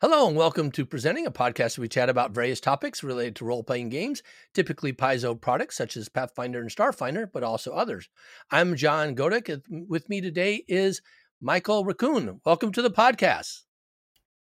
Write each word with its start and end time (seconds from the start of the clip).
Hello 0.00 0.28
and 0.28 0.36
welcome 0.36 0.70
to 0.70 0.86
Presenting, 0.86 1.26
a 1.26 1.30
podcast 1.32 1.76
where 1.76 1.82
we 1.82 1.88
chat 1.88 2.08
about 2.08 2.30
various 2.30 2.60
topics 2.60 3.02
related 3.02 3.34
to 3.34 3.44
role 3.44 3.64
playing 3.64 3.88
games, 3.88 4.22
typically 4.54 4.92
Paizo 4.92 5.34
products 5.34 5.76
such 5.76 5.96
as 5.96 6.08
Pathfinder 6.08 6.60
and 6.60 6.70
Starfinder, 6.70 7.26
but 7.32 7.42
also 7.42 7.72
others. 7.72 8.08
I'm 8.48 8.76
John 8.76 9.16
Godek. 9.16 9.60
With 9.68 10.08
me 10.08 10.20
today 10.20 10.62
is 10.68 11.02
Michael 11.40 11.84
Rekun. 11.84 12.38
Welcome 12.46 12.70
to 12.74 12.82
the 12.82 12.92
podcast. 12.92 13.62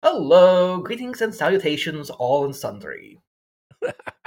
Hello, 0.01 0.79
greetings 0.79 1.21
and 1.21 1.35
salutations, 1.35 2.09
all 2.09 2.45
and 2.45 2.55
sundry. 2.55 3.19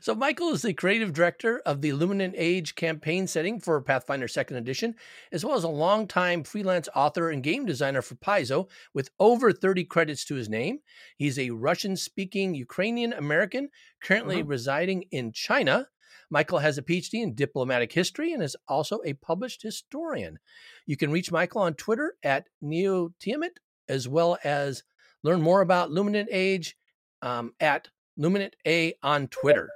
So, 0.00 0.14
Michael 0.14 0.50
is 0.50 0.62
the 0.62 0.72
creative 0.72 1.12
director 1.12 1.60
of 1.66 1.80
the 1.80 1.90
Luminant 1.90 2.34
Age 2.36 2.74
campaign 2.74 3.26
setting 3.26 3.60
for 3.60 3.80
Pathfinder 3.80 4.26
2nd 4.26 4.56
Edition, 4.56 4.94
as 5.30 5.44
well 5.44 5.56
as 5.56 5.64
a 5.64 5.68
longtime 5.68 6.44
freelance 6.44 6.88
author 6.94 7.30
and 7.30 7.42
game 7.42 7.66
designer 7.66 8.02
for 8.02 8.14
Paizo 8.16 8.68
with 8.94 9.10
over 9.20 9.52
30 9.52 9.84
credits 9.84 10.24
to 10.26 10.34
his 10.34 10.48
name. 10.48 10.78
He's 11.16 11.38
a 11.38 11.50
Russian 11.50 11.96
speaking 11.96 12.54
Ukrainian 12.54 13.12
American 13.12 13.68
currently 14.02 14.40
mm-hmm. 14.40 14.48
residing 14.48 15.04
in 15.10 15.32
China. 15.32 15.88
Michael 16.30 16.58
has 16.58 16.78
a 16.78 16.82
PhD 16.82 17.22
in 17.22 17.34
diplomatic 17.34 17.92
history 17.92 18.32
and 18.32 18.42
is 18.42 18.56
also 18.66 19.00
a 19.04 19.12
published 19.14 19.62
historian. 19.62 20.38
You 20.86 20.96
can 20.96 21.12
reach 21.12 21.30
Michael 21.30 21.62
on 21.62 21.74
Twitter 21.74 22.14
at 22.22 22.46
NeoTiamat, 22.62 23.56
as 23.88 24.08
well 24.08 24.38
as 24.44 24.82
learn 25.22 25.42
more 25.42 25.60
about 25.60 25.90
Luminant 25.90 26.28
Age 26.30 26.76
um, 27.22 27.52
at 27.60 27.88
Luminant 28.18 28.52
A 28.66 28.94
on 29.02 29.28
Twitter. 29.28 29.68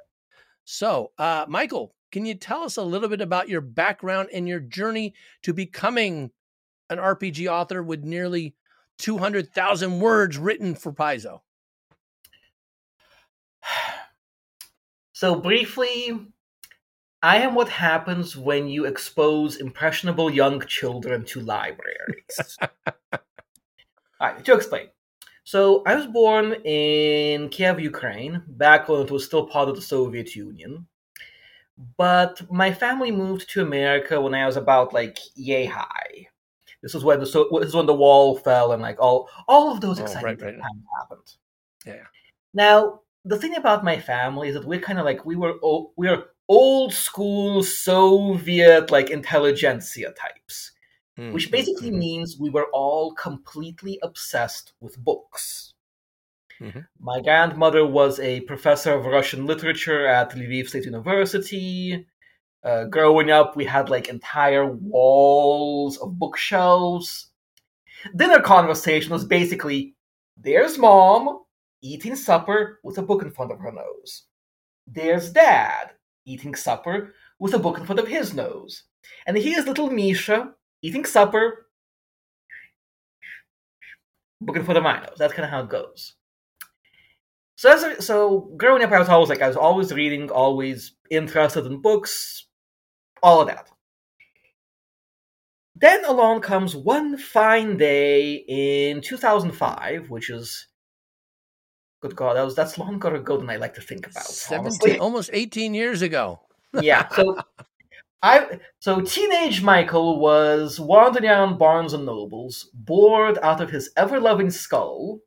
So, 0.70 1.12
uh, 1.16 1.46
Michael, 1.48 1.94
can 2.12 2.26
you 2.26 2.34
tell 2.34 2.62
us 2.62 2.76
a 2.76 2.82
little 2.82 3.08
bit 3.08 3.22
about 3.22 3.48
your 3.48 3.62
background 3.62 4.28
and 4.34 4.46
your 4.46 4.60
journey 4.60 5.14
to 5.42 5.54
becoming 5.54 6.30
an 6.90 6.98
RPG 6.98 7.50
author 7.50 7.82
with 7.82 8.04
nearly 8.04 8.54
200,000 8.98 9.98
words 9.98 10.36
written 10.36 10.74
for 10.74 10.92
Paizo? 10.92 11.40
So, 15.14 15.36
briefly, 15.36 16.20
I 17.22 17.38
am 17.38 17.54
what 17.54 17.70
happens 17.70 18.36
when 18.36 18.68
you 18.68 18.84
expose 18.84 19.56
impressionable 19.56 20.30
young 20.30 20.60
children 20.66 21.24
to 21.24 21.40
libraries. 21.40 22.58
All 22.60 23.18
right, 24.20 24.44
to 24.44 24.52
explain. 24.52 24.88
So 25.48 25.82
I 25.86 25.94
was 25.94 26.06
born 26.06 26.56
in 26.66 27.48
Kiev, 27.48 27.80
Ukraine, 27.80 28.42
back 28.48 28.86
when 28.86 29.00
it 29.00 29.10
was 29.10 29.24
still 29.24 29.46
part 29.46 29.70
of 29.70 29.76
the 29.76 29.80
Soviet 29.80 30.36
Union. 30.36 30.86
But 31.96 32.42
my 32.52 32.70
family 32.70 33.10
moved 33.10 33.48
to 33.52 33.62
America 33.62 34.20
when 34.20 34.34
I 34.34 34.44
was 34.44 34.58
about 34.58 34.92
like 34.92 35.16
yay 35.36 35.64
high. 35.64 36.28
This 36.82 36.94
is 36.94 37.02
when 37.02 37.20
the 37.20 37.24
so 37.24 37.48
this 37.60 37.70
is 37.70 37.74
when 37.74 37.86
the 37.86 37.94
wall 37.94 38.36
fell 38.36 38.72
and 38.72 38.82
like 38.82 39.00
all 39.00 39.30
all 39.48 39.72
of 39.72 39.80
those 39.80 39.98
oh, 40.00 40.02
exciting 40.02 40.26
right, 40.26 40.42
right. 40.42 40.60
times 40.60 40.84
happened. 40.98 41.34
Yeah. 41.86 42.04
Now 42.52 43.00
the 43.24 43.38
thing 43.38 43.56
about 43.56 43.82
my 43.82 43.98
family 43.98 44.48
is 44.48 44.54
that 44.54 44.66
we're 44.66 44.86
kind 44.88 44.98
of 44.98 45.06
like 45.06 45.24
we 45.24 45.36
were 45.36 45.54
old, 45.62 45.92
we 45.96 46.08
are 46.08 46.26
old 46.48 46.92
school 46.92 47.62
Soviet 47.62 48.90
like 48.90 49.08
intelligentsia 49.08 50.12
types 50.12 50.72
mm, 51.18 51.32
which 51.32 51.50
basically 51.50 51.90
mm-hmm. 51.90 51.98
means 51.98 52.38
we 52.38 52.50
were 52.50 52.68
all 52.72 53.12
completely 53.14 53.98
obsessed 54.02 54.72
with 54.80 54.96
books. 54.98 55.74
Mm-hmm. 56.60 56.80
My 57.00 57.20
grandmother 57.20 57.86
was 57.86 58.18
a 58.20 58.40
professor 58.42 58.92
of 58.92 59.04
Russian 59.04 59.46
literature 59.46 60.06
at 60.06 60.32
Lviv 60.32 60.68
State 60.68 60.84
University. 60.84 62.06
Uh, 62.64 62.84
growing 62.84 63.30
up, 63.30 63.56
we 63.56 63.64
had 63.64 63.88
like 63.88 64.08
entire 64.08 64.66
walls 64.66 65.98
of 65.98 66.18
bookshelves. 66.18 67.28
Dinner 68.16 68.40
conversation 68.40 69.12
was 69.12 69.24
basically 69.24 69.94
there's 70.36 70.78
mom 70.78 71.44
eating 71.82 72.16
supper 72.16 72.80
with 72.82 72.98
a 72.98 73.02
book 73.02 73.22
in 73.22 73.30
front 73.30 73.52
of 73.52 73.60
her 73.60 73.72
nose. 73.72 74.24
There's 74.86 75.30
dad 75.30 75.90
eating 76.26 76.54
supper 76.54 77.14
with 77.38 77.54
a 77.54 77.58
book 77.58 77.78
in 77.78 77.86
front 77.86 78.00
of 78.00 78.08
his 78.08 78.34
nose. 78.34 78.84
And 79.26 79.36
here's 79.36 79.66
little 79.66 79.90
Misha 79.90 80.54
eating 80.82 81.04
supper, 81.04 81.66
booking 84.40 84.64
for 84.64 84.74
the 84.74 84.80
Minos. 84.80 85.18
That's 85.18 85.32
kind 85.32 85.44
of 85.44 85.50
how 85.50 85.62
it 85.62 85.68
goes. 85.68 86.14
So 87.56 87.72
a, 87.72 88.00
so 88.00 88.52
growing 88.56 88.84
up, 88.84 88.92
I 88.92 89.00
was 89.00 89.08
always 89.08 89.28
like 89.28 89.42
I 89.42 89.48
was 89.48 89.56
always 89.56 89.92
reading, 89.92 90.30
always 90.30 90.94
interested 91.10 91.66
in 91.66 91.82
books, 91.82 92.46
all 93.22 93.40
of 93.40 93.48
that. 93.48 93.68
Then 95.74 96.04
along 96.04 96.40
comes 96.42 96.74
one 96.76 97.16
fine 97.16 97.76
day 97.76 98.44
in 98.48 99.00
2005, 99.00 100.08
which 100.10 100.30
is 100.30 100.68
good 102.00 102.14
God, 102.14 102.36
that 102.36 102.44
was 102.44 102.54
that's 102.54 102.78
longer 102.78 103.14
ago 103.14 103.36
than 103.36 103.50
I 103.50 103.56
like 103.56 103.74
to 103.74 103.80
think 103.80 104.06
about. 104.06 104.24
17, 104.24 104.60
honestly. 104.60 104.98
almost 104.98 105.30
18 105.32 105.74
years 105.74 106.02
ago. 106.02 106.40
yeah. 106.80 107.08
So 107.08 107.36
I 108.22 108.58
so 108.80 109.00
teenage 109.00 109.62
Michael 109.62 110.18
was 110.18 110.80
wandering 110.80 111.26
around 111.30 111.58
Barnes 111.58 111.92
and 111.92 112.04
Nobles, 112.04 112.68
bored 112.74 113.38
out 113.42 113.60
of 113.60 113.70
his 113.70 113.90
ever-loving 113.96 114.50
skull, 114.50 115.20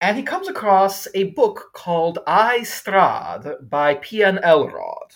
and 0.00 0.16
he 0.16 0.22
comes 0.22 0.48
across 0.48 1.06
a 1.14 1.30
book 1.32 1.70
called 1.74 2.18
I 2.26 2.60
Strahd 2.60 3.68
by 3.68 3.94
P.N. 3.94 4.40
Elrod. 4.42 5.14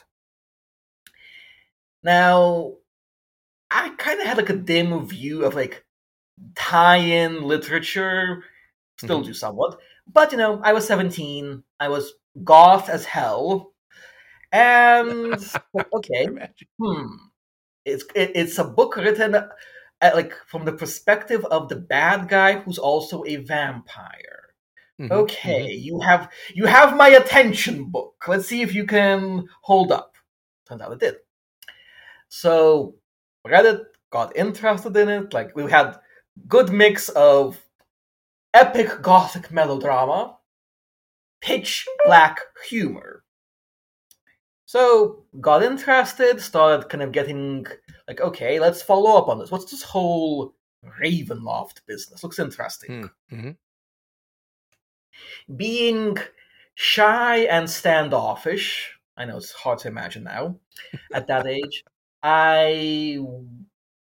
Now, 2.03 2.75
I 3.70 3.91
kind 3.98 4.20
of 4.20 4.26
had 4.26 4.36
like 4.36 4.50
a 4.50 4.56
dim 4.56 5.06
view 5.06 5.44
of 5.44 5.54
like 5.54 5.84
tie-in 6.54 7.42
literature, 7.42 8.44
still 8.97 9.19
mm-hmm. 9.19 9.26
do 9.26 9.34
somewhat, 9.34 9.78
but 10.06 10.32
you 10.32 10.38
know, 10.38 10.60
I 10.62 10.72
was 10.72 10.86
17, 10.86 11.62
I 11.80 11.88
was 11.88 12.14
goth 12.44 12.88
as 12.88 13.04
hell, 13.04 13.69
and 14.52 15.34
okay, 15.94 16.28
hmm, 16.78 17.06
it's 17.84 18.04
it, 18.14 18.32
it's 18.34 18.58
a 18.58 18.64
book 18.64 18.96
written 18.96 19.34
at, 19.34 19.48
uh, 20.00 20.10
like 20.14 20.32
from 20.46 20.64
the 20.64 20.72
perspective 20.72 21.44
of 21.46 21.68
the 21.68 21.76
bad 21.76 22.28
guy 22.28 22.60
who's 22.60 22.78
also 22.78 23.24
a 23.24 23.36
vampire. 23.36 24.54
Mm-hmm, 25.00 25.12
okay, 25.12 25.62
mm-hmm. 25.62 25.82
you 25.82 26.00
have 26.00 26.30
you 26.54 26.66
have 26.66 26.96
my 26.96 27.08
attention 27.08 27.90
book. 27.90 28.22
Let's 28.26 28.46
see 28.46 28.62
if 28.62 28.74
you 28.74 28.86
can 28.86 29.48
hold 29.62 29.92
up. 29.92 30.14
Turns 30.68 30.82
out 30.82 30.92
it 30.92 31.00
did. 31.00 31.16
So 32.28 32.94
read 33.46 33.66
it, 33.66 33.82
got 34.10 34.36
interested 34.36 34.96
in 34.96 35.08
it. 35.08 35.32
Like 35.32 35.56
we 35.56 35.70
had 35.70 35.98
good 36.48 36.70
mix 36.70 37.08
of 37.10 37.58
epic 38.52 39.02
gothic 39.02 39.50
melodrama, 39.50 40.36
pitch 41.40 41.86
black 42.04 42.40
humor. 42.68 43.24
So 44.70 45.25
got 45.41 45.64
interested, 45.64 46.41
started 46.41 46.88
kind 46.88 47.03
of 47.03 47.10
getting 47.10 47.66
like, 48.06 48.20
okay, 48.20 48.60
let's 48.60 48.81
follow 48.81 49.19
up 49.19 49.26
on 49.26 49.41
this. 49.41 49.50
What's 49.50 49.69
this 49.69 49.82
whole 49.82 50.54
Ravenloft 51.03 51.81
business? 51.88 52.22
Looks 52.22 52.38
interesting. 52.38 53.10
Hmm, 53.28 53.34
mm-hmm. 53.34 53.50
Being 55.56 56.19
shy 56.76 57.38
and 57.38 57.69
standoffish, 57.69 58.97
I 59.16 59.25
know 59.25 59.38
it's 59.38 59.50
hard 59.50 59.80
to 59.80 59.88
imagine 59.88 60.22
now 60.22 60.54
at 61.12 61.26
that 61.26 61.48
age. 61.48 61.82
I 62.22 63.19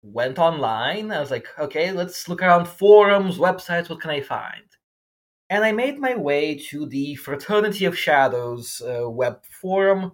went 0.03 0.37
online. 0.37 1.09
I 1.09 1.19
was 1.19 1.31
like, 1.31 1.47
okay, 1.57 1.91
let's 1.91 2.29
look 2.29 2.43
around 2.43 2.67
forums, 2.67 3.39
websites. 3.39 3.89
What 3.89 4.01
can 4.01 4.11
I 4.11 4.21
find? 4.21 4.65
And 5.49 5.65
I 5.65 5.71
made 5.71 5.97
my 5.97 6.13
way 6.13 6.59
to 6.69 6.85
the 6.85 7.15
Fraternity 7.15 7.85
of 7.85 7.97
Shadows 7.97 8.83
uh, 8.87 9.09
web 9.09 9.43
forum 9.45 10.11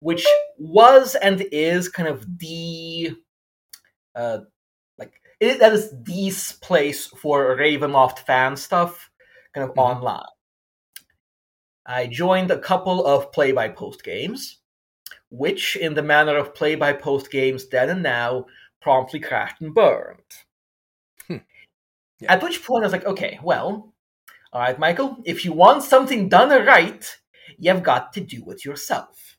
which 0.00 0.26
was 0.58 1.14
and 1.16 1.46
is 1.52 1.88
kind 1.88 2.08
of 2.08 2.38
the 2.38 3.12
uh, 4.14 4.38
like 4.98 5.20
it, 5.40 5.60
that 5.60 5.72
is 5.72 5.90
the 5.90 6.32
place 6.60 7.06
for 7.06 7.56
Ravenloft 7.56 8.20
fan 8.20 8.56
stuff, 8.56 9.10
kind 9.54 9.64
of 9.64 9.70
mm-hmm. 9.70 9.80
online. 9.80 10.24
I 11.84 12.08
joined 12.08 12.50
a 12.50 12.58
couple 12.58 13.06
of 13.06 13.30
play 13.30 13.52
by 13.52 13.68
post 13.68 14.02
games, 14.02 14.58
which, 15.30 15.76
in 15.76 15.94
the 15.94 16.02
manner 16.02 16.36
of 16.36 16.54
play 16.54 16.74
by 16.74 16.92
post 16.92 17.30
games 17.30 17.68
then 17.68 17.90
and 17.90 18.02
now, 18.02 18.46
promptly 18.80 19.20
crashed 19.20 19.60
and 19.60 19.72
burned. 19.72 20.18
Hmm. 21.28 21.36
Yeah. 22.20 22.32
At 22.32 22.42
which 22.42 22.64
point 22.64 22.82
I 22.82 22.86
was 22.86 22.92
like, 22.92 23.04
okay, 23.04 23.38
well, 23.42 23.92
all 24.52 24.60
right, 24.60 24.78
Michael, 24.78 25.18
if 25.24 25.44
you 25.44 25.52
want 25.52 25.84
something 25.84 26.28
done 26.28 26.50
right, 26.66 27.16
you've 27.58 27.82
got 27.82 28.12
to 28.14 28.20
do 28.20 28.50
it 28.50 28.64
yourself. 28.64 29.35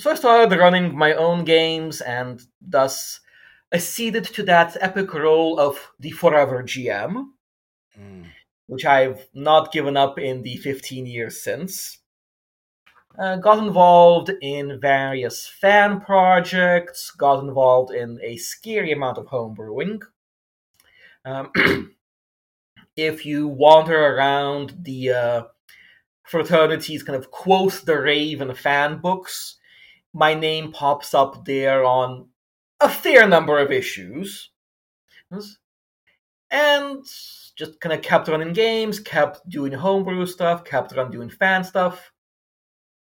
So 0.00 0.10
I 0.10 0.14
started 0.14 0.58
running 0.58 0.96
my 0.96 1.12
own 1.12 1.44
games 1.44 2.00
and 2.00 2.40
thus 2.58 3.20
acceded 3.70 4.24
to 4.24 4.42
that 4.44 4.74
epic 4.80 5.12
role 5.12 5.60
of 5.60 5.92
the 6.00 6.10
forever 6.10 6.62
GM, 6.62 7.26
mm. 8.00 8.24
which 8.66 8.86
I've 8.86 9.28
not 9.34 9.72
given 9.72 9.98
up 9.98 10.18
in 10.18 10.40
the 10.40 10.56
15 10.56 11.04
years 11.04 11.42
since. 11.44 11.98
Uh, 13.18 13.36
got 13.36 13.58
involved 13.58 14.30
in 14.40 14.80
various 14.80 15.46
fan 15.46 16.00
projects, 16.00 17.10
got 17.10 17.44
involved 17.44 17.92
in 17.92 18.18
a 18.22 18.38
scary 18.38 18.92
amount 18.92 19.18
of 19.18 19.26
homebrewing. 19.26 20.00
Um, 21.26 21.52
if 22.96 23.26
you 23.26 23.48
wander 23.48 24.16
around 24.16 24.76
the 24.80 25.10
uh, 25.10 25.42
fraternity's 26.22 27.02
kind 27.02 27.18
of 27.18 27.30
quote 27.30 27.82
the 27.84 28.00
Raven 28.00 28.54
fan 28.54 29.02
books, 29.02 29.58
my 30.12 30.34
name 30.34 30.72
pops 30.72 31.14
up 31.14 31.44
there 31.44 31.84
on 31.84 32.28
a 32.80 32.88
fair 32.88 33.26
number 33.26 33.58
of 33.58 33.70
issues. 33.70 34.50
And 36.50 37.04
just 37.56 37.80
kind 37.80 37.92
of 37.92 38.02
kept 38.02 38.28
running 38.28 38.52
games, 38.52 38.98
kept 38.98 39.48
doing 39.48 39.72
homebrew 39.72 40.26
stuff, 40.26 40.64
kept 40.64 40.96
on 40.96 41.10
doing 41.10 41.30
fan 41.30 41.62
stuff. 41.62 42.10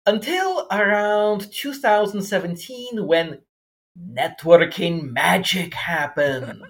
Until 0.06 0.68
around 0.70 1.52
2017 1.52 3.08
when 3.08 3.40
networking 3.98 5.12
magic 5.12 5.74
happened. 5.74 6.64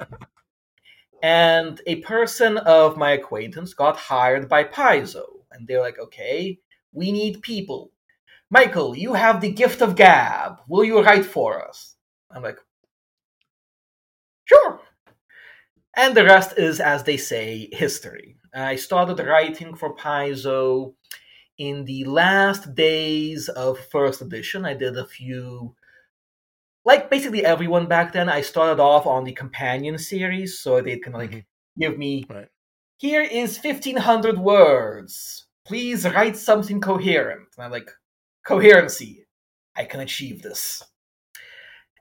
and 1.23 1.81
a 1.87 1.95
person 2.01 2.57
of 2.57 2.97
my 2.97 3.11
acquaintance 3.11 3.73
got 3.73 3.97
hired 3.97 4.47
by 4.47 4.63
Paizo. 4.63 5.25
And 5.51 5.67
they're 5.67 5.81
like, 5.81 5.99
okay, 5.99 6.59
we 6.91 7.11
need 7.11 7.41
people. 7.41 7.92
Michael, 8.53 8.95
you 8.95 9.13
have 9.13 9.41
the 9.41 9.51
gift 9.51 9.81
of 9.81 9.95
gab. 9.95 10.61
Will 10.67 10.83
you 10.83 11.01
write 11.01 11.25
for 11.25 11.67
us? 11.67 11.95
I'm 12.29 12.43
like, 12.43 12.59
sure. 14.45 14.79
And 15.95 16.15
the 16.15 16.23
rest 16.23 16.53
is, 16.57 16.79
as 16.79 17.03
they 17.03 17.17
say, 17.17 17.67
history. 17.71 18.37
I 18.53 18.75
started 18.75 19.17
writing 19.25 19.73
for 19.73 19.95
Paizo 19.95 20.93
in 21.57 21.85
the 21.85 22.03
last 22.03 22.75
days 22.75 23.49
of 23.49 23.79
first 23.91 24.21
edition. 24.21 24.65
I 24.65 24.75
did 24.75 24.99
a 24.99 25.07
few, 25.07 25.73
like 26.85 27.09
basically 27.09 27.43
everyone 27.43 27.87
back 27.87 28.13
then. 28.13 28.29
I 28.29 28.41
started 28.41 28.79
off 28.79 29.07
on 29.07 29.23
the 29.23 29.33
companion 29.33 29.97
series, 29.97 30.59
so 30.59 30.79
they 30.79 30.99
can 30.99 31.13
like 31.13 31.31
mm-hmm. 31.31 31.81
give 31.81 31.97
me 31.97 32.25
right. 32.29 32.49
here 32.97 33.23
is 33.23 33.57
fifteen 33.57 33.97
hundred 33.97 34.37
words. 34.37 35.47
Please 35.65 36.05
write 36.05 36.37
something 36.37 36.79
coherent. 36.81 37.47
And 37.57 37.65
I'm 37.65 37.71
like, 37.71 37.89
coherency. 38.43 39.25
I 39.75 39.85
can 39.85 40.01
achieve 40.01 40.41
this 40.41 40.83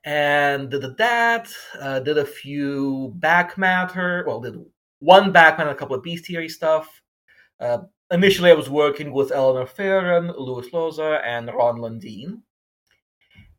and 0.04 0.70
did 0.70 0.96
that. 0.98 1.52
Uh, 1.78 2.00
did 2.00 2.18
a 2.18 2.24
few 2.24 3.12
back 3.16 3.56
matter. 3.56 4.24
Well, 4.26 4.40
did 4.40 4.56
one 4.98 5.32
back 5.32 5.58
matter, 5.58 5.70
a 5.70 5.74
couple 5.74 5.96
of 5.96 6.04
bestiary 6.04 6.50
stuff. 6.50 7.02
Uh, 7.60 7.78
initially, 8.10 8.50
I 8.50 8.54
was 8.54 8.70
working 8.70 9.12
with 9.12 9.32
Eleanor 9.32 9.66
Ferron, 9.66 10.32
Luis 10.36 10.70
Loza, 10.70 11.20
and 11.24 11.48
Ron 11.48 11.78
Lundeen. 11.78 12.42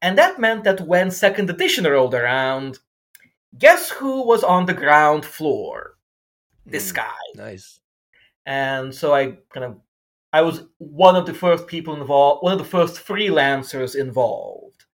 And 0.01 0.17
that 0.17 0.39
meant 0.39 0.65
that 0.65 0.81
when 0.81 1.11
second 1.11 1.49
edition 1.49 1.85
rolled 1.85 2.13
around, 2.13 2.79
guess 3.57 3.89
who 3.89 4.27
was 4.27 4.43
on 4.43 4.65
the 4.65 4.73
ground 4.73 5.23
floor? 5.23 5.97
This 6.65 6.91
mm, 6.91 6.95
guy. 6.95 7.23
Nice. 7.35 7.79
And 8.45 8.93
so 8.93 9.13
I 9.13 9.37
kind 9.53 9.63
of, 9.63 9.79
I 10.33 10.41
was 10.41 10.63
one 10.79 11.15
of 11.15 11.25
the 11.27 11.33
first 11.33 11.67
people 11.67 11.95
involved, 11.95 12.43
one 12.43 12.53
of 12.53 12.59
the 12.59 12.65
first 12.65 12.95
freelancers 13.05 13.95
involved 13.95 14.85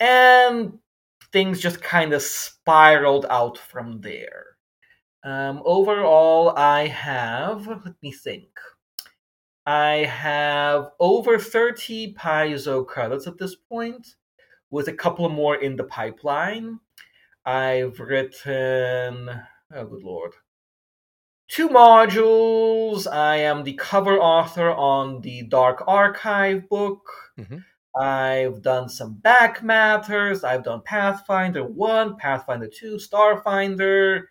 and 0.00 0.78
things 1.32 1.60
just 1.60 1.82
kind 1.82 2.12
of 2.12 2.22
spiraled 2.22 3.26
out 3.30 3.58
from 3.58 4.00
there. 4.00 4.56
Um, 5.24 5.62
overall, 5.64 6.56
I 6.56 6.86
have, 6.86 7.66
let 7.66 7.94
me 8.02 8.12
think, 8.12 8.48
I 9.66 10.04
have 10.04 10.92
over 11.00 11.38
30 11.38 12.14
Paizo 12.14 12.86
credits 12.86 13.26
at 13.26 13.38
this 13.38 13.56
point, 13.56 14.06
with 14.70 14.88
a 14.88 14.92
couple 14.92 15.28
more 15.28 15.56
in 15.56 15.76
the 15.76 15.84
pipeline. 15.84 16.78
I've 17.44 17.98
written, 18.00 19.30
oh, 19.74 19.84
good 19.86 20.02
lord, 20.02 20.32
two 21.48 21.68
modules. 21.68 23.10
I 23.10 23.36
am 23.36 23.64
the 23.64 23.74
cover 23.74 24.18
author 24.18 24.70
on 24.70 25.20
the 25.20 25.42
Dark 25.42 25.84
Archive 25.86 26.68
book. 26.68 27.08
Mm-hmm. 27.38 27.58
I've 27.98 28.60
done 28.62 28.88
some 28.88 29.14
back 29.14 29.62
matters. 29.62 30.44
I've 30.44 30.64
done 30.64 30.82
Pathfinder 30.84 31.64
1, 31.64 32.16
Pathfinder 32.16 32.68
2, 32.68 32.96
Starfinder. 32.96 34.24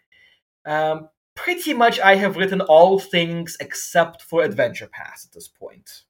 Um, 0.66 1.10
pretty 1.36 1.74
much, 1.74 2.00
I 2.00 2.16
have 2.16 2.38
written 2.38 2.62
all 2.62 3.00
things 3.00 3.58
except 3.60 4.22
for 4.22 4.44
Adventure 4.44 4.88
Path 4.88 5.26
at 5.28 5.34
this 5.34 5.48
point. 5.48 6.04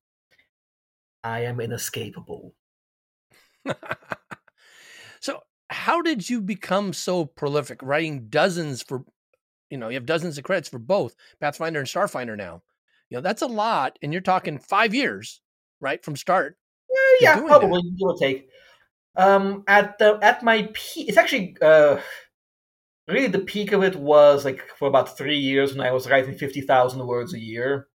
I 1.24 1.42
am 1.42 1.62
inescapable. 1.62 2.54
so, 5.22 5.42
how 5.70 6.02
did 6.02 6.30
you 6.30 6.42
become 6.42 6.94
so 6.94 7.26
prolific, 7.26 7.82
writing 7.82 8.28
dozens 8.30 8.84
for, 8.84 9.06
you 9.76 9.80
know, 9.80 9.90
you 9.90 9.96
have 9.96 10.06
dozens 10.06 10.38
of 10.38 10.44
credits 10.46 10.70
for 10.70 10.80
both 10.80 11.16
Pathfinder 11.42 11.80
and 11.80 11.88
Starfinder 11.88 12.38
now? 12.38 12.64
You 13.10 13.18
know, 13.18 13.22
that's 13.22 13.42
a 13.42 13.48
lot, 13.48 14.00
and 14.02 14.14
you're 14.14 14.22
talking 14.22 14.58
five 14.58 14.96
years, 14.96 15.42
right, 15.80 16.04
from 16.04 16.16
start 16.16 16.58
Eh, 16.96 17.18
yeah, 17.22 17.40
probably 17.40 17.82
that. 17.82 17.98
give 17.98 18.08
or 18.08 18.18
take. 18.18 18.50
Um, 19.18 19.64
at 19.68 19.98
the 19.98 20.20
at 20.22 20.44
my 20.44 20.70
peak, 20.74 21.10
it's 21.10 21.18
actually 21.18 21.58
uh, 21.62 22.00
really 23.08 23.28
the 23.28 23.40
peak 23.40 23.72
of 23.72 23.84
it 23.84 23.96
was 23.96 24.46
like 24.46 24.62
for 24.78 24.88
about 24.88 25.18
three 25.18 25.38
years 25.38 25.76
when 25.76 25.86
I 25.86 25.92
was 25.92 26.10
writing 26.10 26.36
fifty 26.36 26.62
thousand 26.62 27.06
words 27.06 27.34
a 27.34 27.40
year. 27.40 27.88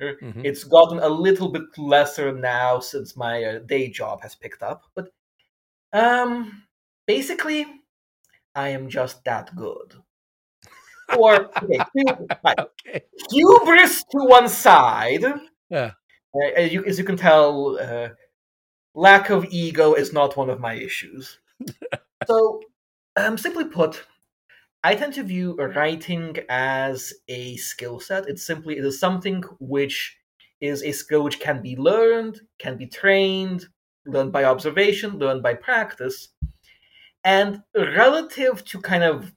Er, 0.00 0.16
mm-hmm. 0.22 0.44
It's 0.44 0.64
gotten 0.64 0.98
a 1.00 1.08
little 1.08 1.48
bit 1.48 1.62
lesser 1.76 2.32
now 2.32 2.78
since 2.78 3.16
my 3.16 3.42
uh, 3.42 3.58
day 3.60 3.90
job 3.90 4.22
has 4.22 4.34
picked 4.36 4.62
up, 4.62 4.82
but 4.94 5.08
um, 5.92 6.64
basically, 7.06 7.66
I 8.54 8.68
am 8.70 8.88
just 8.88 9.24
that 9.24 9.54
good. 9.56 9.94
Or 11.16 11.50
okay, 11.62 11.78
okay. 12.46 13.04
hubris 13.30 14.04
to 14.04 14.24
one 14.24 14.48
side. 14.48 15.24
Yeah. 15.70 15.92
Uh, 16.34 16.50
as, 16.56 16.72
you, 16.72 16.84
as 16.84 16.98
you 16.98 17.04
can 17.04 17.16
tell, 17.16 17.78
uh, 17.80 18.08
lack 18.94 19.30
of 19.30 19.46
ego 19.50 19.94
is 19.94 20.12
not 20.12 20.36
one 20.36 20.50
of 20.50 20.60
my 20.60 20.74
issues. 20.74 21.38
so, 22.26 22.60
um, 23.16 23.38
simply 23.38 23.64
put, 23.64 24.04
I 24.84 24.94
tend 24.94 25.14
to 25.14 25.22
view 25.22 25.56
writing 25.56 26.36
as 26.48 27.12
a 27.28 27.56
skill 27.56 28.00
set. 28.00 28.28
It's 28.28 28.46
simply 28.46 28.76
it 28.76 28.84
is 28.84 29.00
something 29.00 29.42
which 29.58 30.16
is 30.60 30.82
a 30.82 30.92
skill 30.92 31.22
which 31.22 31.40
can 31.40 31.62
be 31.62 31.76
learned, 31.76 32.40
can 32.58 32.76
be 32.76 32.86
trained, 32.86 33.66
learned 34.06 34.32
by 34.32 34.44
observation, 34.44 35.18
learned 35.18 35.42
by 35.42 35.54
practice, 35.54 36.28
and 37.24 37.62
relative 37.74 38.64
to 38.66 38.80
kind 38.80 39.04
of 39.04 39.32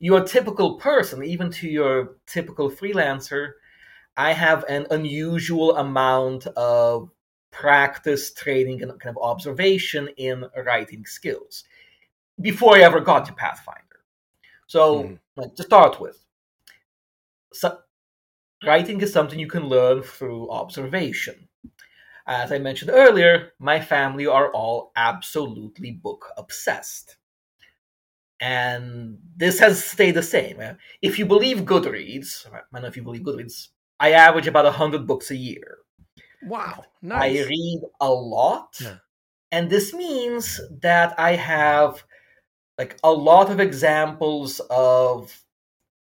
your 0.00 0.24
typical 0.24 0.78
person, 0.78 1.24
even 1.24 1.50
to 1.52 1.68
your 1.68 2.16
typical 2.26 2.70
freelancer, 2.70 3.52
I 4.16 4.32
have 4.32 4.64
an 4.68 4.86
unusual 4.90 5.76
amount 5.76 6.46
of 6.48 7.10
practice, 7.50 8.32
training, 8.32 8.82
and 8.82 8.90
kind 9.00 9.16
of 9.16 9.22
observation 9.22 10.08
in 10.16 10.44
writing 10.64 11.04
skills 11.06 11.64
before 12.40 12.76
I 12.76 12.80
ever 12.80 13.00
got 13.00 13.26
to 13.26 13.32
Pathfinder. 13.32 13.82
So, 14.66 15.04
mm. 15.04 15.18
like, 15.36 15.54
to 15.56 15.62
start 15.62 16.00
with, 16.00 16.24
so, 17.52 17.78
writing 18.64 19.00
is 19.00 19.12
something 19.12 19.38
you 19.38 19.46
can 19.46 19.64
learn 19.64 20.02
through 20.02 20.50
observation. 20.50 21.48
As 22.26 22.52
I 22.52 22.58
mentioned 22.58 22.90
earlier, 22.92 23.52
my 23.58 23.80
family 23.80 24.26
are 24.26 24.52
all 24.52 24.92
absolutely 24.96 25.92
book 25.92 26.26
obsessed. 26.36 27.16
And 28.40 29.18
this 29.36 29.58
has 29.58 29.84
stayed 29.84 30.12
the 30.12 30.22
same. 30.22 30.60
If 31.02 31.18
you 31.18 31.26
believe 31.26 31.58
Goodreads, 31.58 32.46
I 32.52 32.60
don't 32.72 32.82
know 32.82 32.88
if 32.88 32.96
you 32.96 33.02
believe 33.02 33.22
Goodreads, 33.22 33.68
I 33.98 34.12
average 34.12 34.46
about 34.46 34.64
100 34.64 35.06
books 35.06 35.30
a 35.30 35.36
year. 35.36 35.78
Wow. 36.42 36.84
Nice. 37.02 37.44
I 37.44 37.48
read 37.48 37.80
a 38.00 38.10
lot. 38.10 38.76
Yeah. 38.80 38.96
And 39.50 39.70
this 39.70 39.92
means 39.92 40.60
that 40.82 41.18
I 41.18 41.32
have 41.32 42.04
like 42.78 42.96
a 43.02 43.10
lot 43.10 43.50
of 43.50 43.58
examples 43.58 44.60
of 44.70 45.42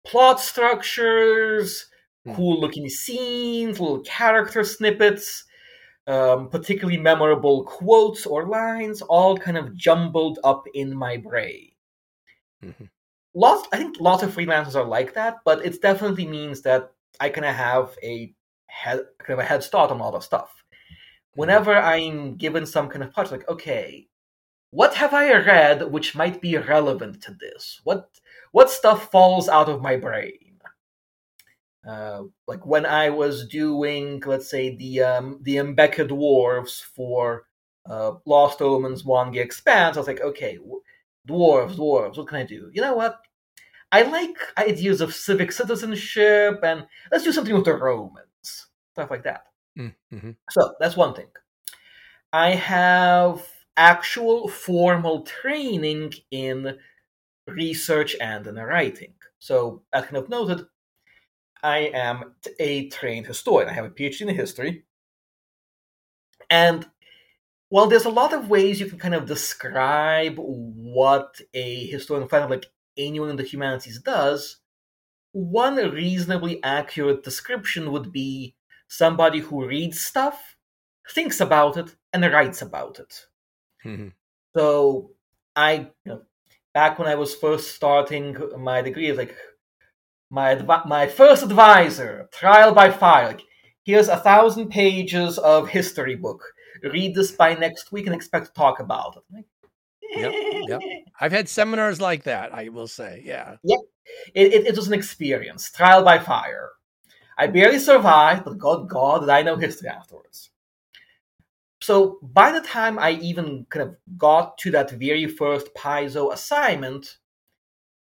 plot 0.04 0.40
structures, 0.40 1.86
mm. 2.26 2.34
cool 2.34 2.60
looking 2.60 2.88
scenes, 2.88 3.78
little 3.78 4.00
character 4.00 4.64
snippets, 4.64 5.44
um, 6.06 6.48
particularly 6.48 6.98
memorable 6.98 7.64
quotes 7.64 8.26
or 8.26 8.48
lines, 8.48 9.02
all 9.02 9.36
kind 9.36 9.56
of 9.56 9.74
jumbled 9.74 10.38
up 10.42 10.64
in 10.74 10.96
my 10.96 11.16
brain. 11.16 11.70
Mm-hmm. 12.64 12.84
Lots, 13.34 13.68
I 13.72 13.76
think 13.76 14.00
lots 14.00 14.22
of 14.22 14.34
freelancers 14.34 14.74
are 14.74 14.84
like 14.84 15.14
that, 15.14 15.38
but 15.44 15.64
it 15.64 15.80
definitely 15.82 16.26
means 16.26 16.62
that 16.62 16.92
I 17.20 17.28
kind 17.28 17.44
of 17.44 17.54
have 17.54 17.96
a 18.02 18.34
head 18.66 19.00
kind 19.18 19.38
of 19.38 19.44
a 19.44 19.48
head 19.48 19.62
start 19.62 19.90
on 19.90 20.00
all 20.00 20.12
the 20.12 20.20
stuff. 20.20 20.50
Mm-hmm. 20.52 21.40
Whenever 21.40 21.76
I'm 21.76 22.36
given 22.36 22.66
some 22.66 22.88
kind 22.88 23.02
of 23.04 23.12
project, 23.12 23.32
like, 23.32 23.48
okay, 23.48 24.08
what 24.70 24.94
have 24.94 25.14
I 25.14 25.32
read 25.32 25.90
which 25.90 26.14
might 26.14 26.40
be 26.40 26.56
relevant 26.56 27.22
to 27.22 27.34
this? 27.34 27.80
What 27.84 28.10
what 28.52 28.70
stuff 28.70 29.10
falls 29.10 29.48
out 29.48 29.68
of 29.68 29.82
my 29.82 29.96
brain? 29.96 30.60
Uh, 31.86 32.22
like 32.48 32.66
when 32.66 32.84
I 32.84 33.10
was 33.10 33.46
doing, 33.46 34.20
let's 34.26 34.50
say, 34.50 34.76
the 34.76 35.02
um, 35.02 35.38
the 35.42 35.56
Mbe'ke 35.56 36.08
dwarves 36.08 36.82
for 36.82 37.44
uh, 37.88 38.12
Lost 38.26 38.60
Omens 38.60 39.04
Mwangi 39.04 39.36
Expanse, 39.36 39.96
I 39.96 40.00
was 40.00 40.08
like, 40.08 40.20
okay, 40.20 40.58
dwarves, 41.26 41.76
dwarves, 41.76 42.16
what 42.16 42.28
can 42.28 42.38
I 42.38 42.44
do? 42.44 42.70
You 42.72 42.82
know 42.82 42.94
what? 42.94 43.20
I 43.92 44.02
like 44.02 44.36
ideas 44.58 45.00
of 45.00 45.14
civic 45.14 45.52
citizenship 45.52 46.60
and 46.62 46.86
let's 47.10 47.24
do 47.24 47.32
something 47.32 47.54
with 47.54 47.64
the 47.64 47.74
Romans, 47.74 48.66
stuff 48.92 49.10
like 49.10 49.24
that. 49.24 49.44
Mm-hmm. 49.78 50.30
So 50.50 50.74
that's 50.80 50.96
one 50.96 51.14
thing. 51.14 51.28
I 52.32 52.50
have 52.50 53.46
actual 53.76 54.48
formal 54.48 55.22
training 55.22 56.12
in 56.30 56.78
research 57.46 58.16
and 58.20 58.46
in 58.46 58.56
writing. 58.56 59.14
So, 59.38 59.82
as 59.92 60.04
kind 60.04 60.16
of 60.16 60.28
noted, 60.28 60.66
I 61.62 61.90
am 61.94 62.34
a 62.58 62.88
trained 62.88 63.26
historian. 63.26 63.68
I 63.68 63.74
have 63.74 63.84
a 63.84 63.90
PhD 63.90 64.22
in 64.22 64.28
history. 64.34 64.84
And 66.50 66.86
while 67.68 67.86
there's 67.86 68.04
a 68.04 68.10
lot 68.10 68.32
of 68.32 68.48
ways 68.48 68.80
you 68.80 68.86
can 68.86 68.98
kind 68.98 69.14
of 69.14 69.26
describe 69.26 70.36
what 70.36 71.40
a 71.54 71.86
historian, 71.86 72.28
kind 72.28 72.44
of 72.44 72.50
like 72.50 72.66
anyone 72.96 73.30
in 73.30 73.36
the 73.36 73.42
humanities 73.42 74.00
does, 74.00 74.58
one 75.32 75.76
reasonably 75.76 76.62
accurate 76.62 77.22
description 77.22 77.92
would 77.92 78.12
be 78.12 78.54
somebody 78.88 79.40
who 79.40 79.66
reads 79.66 80.00
stuff, 80.00 80.56
thinks 81.10 81.40
about 81.40 81.76
it, 81.76 81.94
and 82.12 82.24
writes 82.24 82.62
about 82.62 82.98
it. 82.98 83.26
Mm-hmm. 83.84 84.08
So 84.56 85.10
I, 85.54 85.90
you 86.04 86.12
know, 86.12 86.22
back 86.72 86.98
when 86.98 87.08
I 87.08 87.16
was 87.16 87.34
first 87.34 87.74
starting 87.74 88.36
my 88.58 88.80
degree, 88.80 89.12
like 89.12 89.36
my 90.30 90.52
adv- 90.52 90.86
my 90.86 91.06
first 91.06 91.42
advisor, 91.42 92.28
trial 92.32 92.72
by 92.72 92.90
fire. 92.90 93.28
Like, 93.28 93.42
here's 93.84 94.08
a 94.08 94.16
thousand 94.16 94.70
pages 94.70 95.38
of 95.38 95.68
history 95.68 96.16
book. 96.16 96.42
Read 96.82 97.14
this 97.14 97.32
by 97.32 97.54
next 97.54 97.92
week 97.92 98.06
and 98.06 98.14
expect 98.14 98.46
to 98.46 98.52
talk 98.52 98.80
about 98.80 99.22
it. 99.34 99.44
Yep, 100.14 100.32
yep. 100.68 100.80
I've 101.20 101.32
had 101.32 101.48
seminars 101.48 102.00
like 102.00 102.24
that. 102.24 102.54
I 102.54 102.68
will 102.68 102.86
say, 102.86 103.22
yeah. 103.24 103.56
Yep, 103.64 103.80
it, 104.34 104.52
it, 104.52 104.66
it 104.68 104.76
was 104.76 104.86
an 104.86 104.94
experience, 104.94 105.70
trial 105.70 106.02
by 106.04 106.18
fire. 106.18 106.70
I 107.38 107.48
barely 107.48 107.78
survived, 107.78 108.44
but 108.44 108.58
God, 108.58 108.88
God, 108.88 109.20
did 109.20 109.28
I 109.28 109.42
know 109.42 109.56
history 109.56 109.88
afterwards. 109.88 110.50
So 111.82 112.18
by 112.22 112.52
the 112.52 112.60
time 112.60 112.98
I 112.98 113.12
even 113.12 113.66
kind 113.68 113.88
of 113.88 113.96
got 114.16 114.58
to 114.58 114.70
that 114.70 114.90
very 114.90 115.26
first 115.26 115.74
Paizo 115.74 116.32
assignment, 116.32 117.18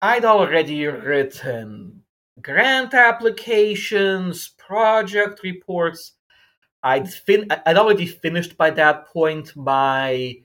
I'd 0.03 0.25
already 0.25 0.87
written 0.87 2.03
grant 2.43 2.95
applications, 2.95 4.49
project 4.49 5.41
reports. 5.45 6.13
I'd 6.83 7.13
fin- 7.13 7.49
I'd 7.67 7.77
already 7.77 8.07
finished 8.07 8.57
by 8.57 8.71
that 8.71 9.07
point 9.07 9.55
my 9.57 10.37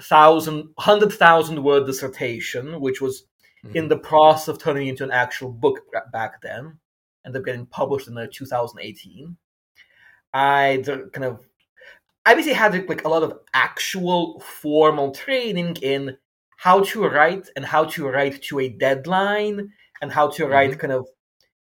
thousand, 0.00 0.68
hundred 0.78 1.12
thousand 1.12 1.62
word 1.62 1.86
dissertation, 1.86 2.80
which 2.80 3.00
was 3.00 3.24
mm-hmm. 3.64 3.76
in 3.76 3.88
the 3.88 3.98
process 3.98 4.48
of 4.48 4.58
turning 4.58 4.88
into 4.88 5.04
an 5.04 5.10
actual 5.10 5.50
book 5.52 5.80
back 6.12 6.40
then, 6.42 6.78
ended 7.24 7.40
up 7.40 7.46
getting 7.46 7.66
published 7.66 8.08
in 8.08 8.16
uh, 8.16 8.26
2018. 8.32 9.36
I 10.32 10.82
kind 11.12 11.24
of, 11.24 11.46
I 12.26 12.34
basically 12.34 12.54
had 12.54 12.88
like 12.88 13.04
a 13.04 13.08
lot 13.08 13.22
of 13.22 13.38
actual 13.52 14.40
formal 14.40 15.12
training 15.12 15.76
in 15.82 16.16
how 16.56 16.82
to 16.82 17.06
write 17.06 17.48
and 17.56 17.64
how 17.64 17.84
to 17.84 18.08
write 18.08 18.42
to 18.42 18.60
a 18.60 18.68
deadline 18.68 19.70
and 20.00 20.10
how 20.10 20.28
to 20.28 20.46
write 20.46 20.70
mm-hmm. 20.70 20.80
kind 20.80 20.92
of 20.92 21.06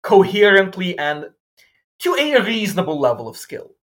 coherently 0.03 0.97
and 0.97 1.25
to 1.99 2.15
a 2.15 2.39
reasonable 2.41 2.99
level 2.99 3.27
of 3.27 3.37
skill. 3.37 3.75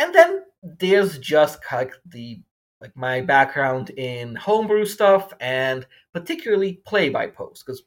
And 0.00 0.14
then 0.14 0.42
there's 0.62 1.18
just 1.18 1.60
like 1.70 1.92
the 2.06 2.40
like 2.80 2.96
my 2.96 3.20
background 3.20 3.90
in 3.90 4.34
homebrew 4.34 4.86
stuff 4.86 5.34
and 5.38 5.86
particularly 6.14 6.80
play 6.86 7.10
by 7.10 7.26
post 7.26 7.64
because 7.64 7.82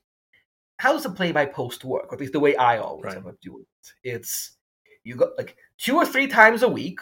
how 0.78 0.94
does 0.94 1.06
a 1.06 1.10
play 1.10 1.32
by 1.32 1.48
post 1.48 1.84
work? 1.84 2.12
Or 2.12 2.14
at 2.14 2.20
least 2.20 2.34
the 2.34 2.40
way 2.40 2.56
I 2.56 2.78
always 2.78 3.06
right. 3.06 3.18
end 3.18 3.26
up 3.26 3.42
doing 3.42 3.66
it. 3.82 4.10
It's 4.10 4.58
you 5.04 5.16
go 5.16 5.32
like 5.38 5.58
two 5.80 5.96
or 5.96 6.06
three 6.06 6.28
times 6.28 6.62
a 6.62 6.70
week. 6.70 7.00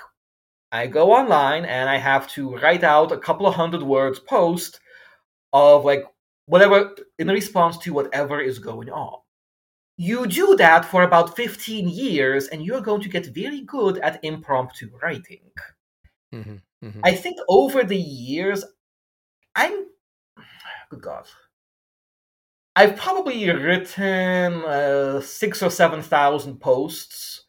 I 0.72 0.88
go 0.88 1.12
online 1.12 1.66
and 1.66 1.90
I 1.90 1.98
have 1.98 2.30
to 2.30 2.56
write 2.56 2.86
out 2.86 3.12
a 3.12 3.18
couple 3.18 3.46
of 3.46 3.56
hundred 3.56 3.84
words 3.84 4.20
post 4.20 4.80
of 5.52 5.84
like 5.84 6.06
whatever 6.46 6.96
in 7.20 7.28
response 7.28 7.78
to 7.80 7.94
whatever 7.94 8.40
is 8.40 8.60
going 8.60 8.90
on. 8.90 9.21
You 9.98 10.26
do 10.26 10.56
that 10.56 10.86
for 10.86 11.04
about 11.04 11.36
15 11.36 11.88
years 11.88 12.48
and 12.48 12.66
you're 12.66 12.82
going 12.82 13.02
to 13.02 13.10
get 13.10 13.28
very 13.28 13.62
good 13.62 13.98
at 14.00 14.24
impromptu 14.24 14.90
writing. 15.02 15.52
Mm-hmm. 16.34 16.56
Mm-hmm. 16.84 17.02
I 17.04 17.14
think 17.14 17.38
over 17.48 17.84
the 17.84 17.98
years, 17.98 18.64
I'm 19.56 19.86
good 20.90 21.02
God. 21.02 21.26
I've 22.76 22.96
probably 22.96 23.50
written 23.50 24.64
uh, 24.64 25.22
six 25.22 25.62
or 25.62 25.70
seven 25.70 26.02
thousand 26.02 26.60
posts, 26.60 27.46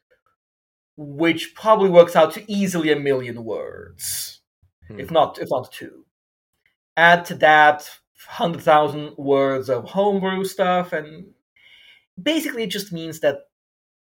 which 0.96 1.54
probably 1.54 1.90
works 1.90 2.16
out 2.16 2.32
to 2.34 2.52
easily 2.52 2.90
a 2.90 2.98
million 2.98 3.44
words, 3.44 4.40
hmm. 4.88 4.98
if 4.98 5.10
not 5.10 5.38
if 5.38 5.48
not 5.50 5.72
two. 5.72 6.04
Add 6.96 7.24
to 7.26 7.34
that 7.36 7.88
hundred 8.26 8.62
thousand 8.62 9.16
words 9.16 9.70
of 9.70 9.84
homebrew 9.84 10.44
stuff, 10.44 10.92
and 10.92 11.32
basically 12.20 12.64
it 12.64 12.70
just 12.70 12.92
means 12.92 13.20
that 13.20 13.38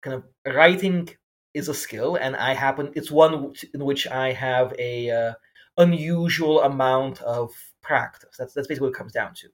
kind 0.02 0.14
of 0.14 0.54
writing 0.54 1.08
is 1.54 1.68
a 1.68 1.74
skill, 1.74 2.16
and 2.16 2.34
I 2.36 2.54
happen 2.54 2.92
it's 2.94 3.10
one 3.10 3.54
in 3.74 3.84
which 3.84 4.06
I 4.06 4.32
have 4.32 4.74
a 4.78 5.10
uh, 5.10 5.32
unusual 5.76 6.62
amount 6.62 7.20
of 7.22 7.50
practice. 7.82 8.36
That's 8.38 8.54
that's 8.54 8.66
basically 8.66 8.88
what 8.88 8.94
it 8.94 8.98
comes 8.98 9.12
down 9.12 9.34
to. 9.34 9.48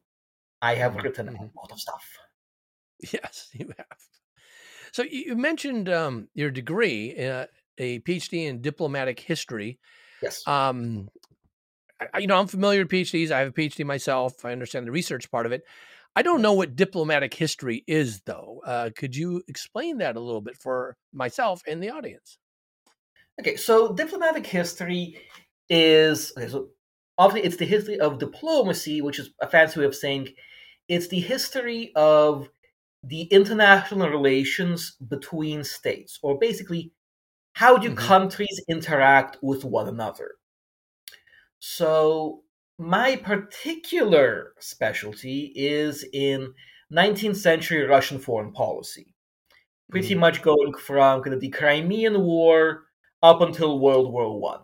I 0.63 0.75
have 0.75 0.93
mm-hmm. 0.93 1.03
written 1.03 1.27
mm-hmm. 1.27 1.45
a 1.45 1.61
lot 1.61 1.73
of 1.73 1.81
stuff. 1.81 2.05
Yes, 3.13 3.49
you 3.53 3.73
have. 3.77 3.87
So 4.93 5.03
you 5.03 5.37
mentioned 5.37 5.89
um, 5.89 6.29
your 6.35 6.51
degree, 6.51 7.17
uh, 7.19 7.47
a 7.77 8.01
PhD 8.01 8.47
in 8.47 8.61
diplomatic 8.61 9.21
history. 9.21 9.79
Yes. 10.23 10.47
Um, 10.47 11.09
I, 12.15 12.19
you 12.19 12.27
know, 12.27 12.39
I'm 12.39 12.47
familiar 12.47 12.81
with 12.83 12.91
PhDs. 12.91 13.31
I 13.31 13.41
have 13.41 13.49
a 13.49 13.53
PhD 13.53 13.85
myself. 13.85 14.45
I 14.45 14.53
understand 14.53 14.87
the 14.87 14.93
research 14.93 15.31
part 15.31 15.47
of 15.47 15.53
it. 15.53 15.65
I 16.19 16.23
don't 16.23 16.43
know 16.43 16.53
what 16.53 16.75
diplomatic 16.75 17.33
history 17.33 17.85
is, 17.87 18.23
though. 18.27 18.61
Uh, 18.67 18.91
could 18.97 19.15
you 19.15 19.41
explain 19.47 19.99
that 19.99 20.17
a 20.17 20.21
little 20.21 20.41
bit 20.41 20.57
for 20.61 20.97
myself 21.13 21.63
and 21.65 21.81
the 21.81 21.91
audience? 21.91 22.39
Okay, 23.41 23.55
so 23.55 23.93
diplomatic 23.93 24.45
history 24.45 25.21
is 25.71 26.33
okay, 26.37 26.49
so 26.49 26.71
obviously 27.19 27.47
it's 27.47 27.57
the 27.59 27.67
history 27.67 28.01
of 28.01 28.19
diplomacy, 28.19 29.01
which 29.01 29.21
is 29.21 29.31
a 29.41 29.47
fancy 29.47 29.79
way 29.79 29.87
of 29.87 29.95
saying 29.95 30.31
it's 30.89 31.07
the 31.07 31.21
history 31.21 31.93
of 31.95 32.49
the 33.05 33.23
international 33.31 34.11
relations 34.11 34.97
between 35.09 35.63
states, 35.63 36.19
or 36.21 36.37
basically 36.37 36.91
how 37.53 37.77
do 37.77 37.91
mm-hmm. 37.91 38.09
countries 38.09 38.61
interact 38.69 39.37
with 39.41 39.65
one 39.65 39.87
another. 39.87 40.33
So 41.61 42.43
my 42.79 43.17
particular 43.17 44.55
specialty 44.61 45.53
is 45.57 46.05
in 46.13 46.55
19th 46.91 47.37
century 47.37 47.85
Russian 47.85 48.19
foreign 48.19 48.53
policy. 48.53 49.15
Pretty 49.91 50.15
mm 50.15 50.21
much 50.21 50.43
going 50.43 50.75
from 50.75 51.23
kind 51.23 51.35
of 51.35 51.41
the 51.41 51.49
Crimean 51.51 52.23
War 52.23 52.85
up 53.23 53.41
until 53.41 53.81
World 53.81 54.13
War 54.13 54.39
One. 54.41 54.61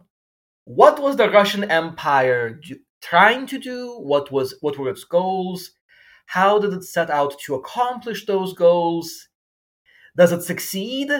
What 0.64 1.00
was 1.02 1.16
the 1.16 1.30
Russian 1.30 1.64
Empire 1.70 2.60
do, 2.62 2.76
trying 3.02 3.46
to 3.48 3.58
do? 3.58 3.98
What 4.00 4.30
was 4.32 4.54
what 4.60 4.78
were 4.78 4.90
its 4.90 5.04
goals? 5.04 5.70
How 6.26 6.58
did 6.58 6.72
it 6.74 6.84
set 6.84 7.10
out 7.10 7.38
to 7.40 7.54
accomplish 7.56 8.26
those 8.26 8.54
goals? 8.54 9.28
Does 10.16 10.32
it 10.32 10.42
succeed? 10.42 11.10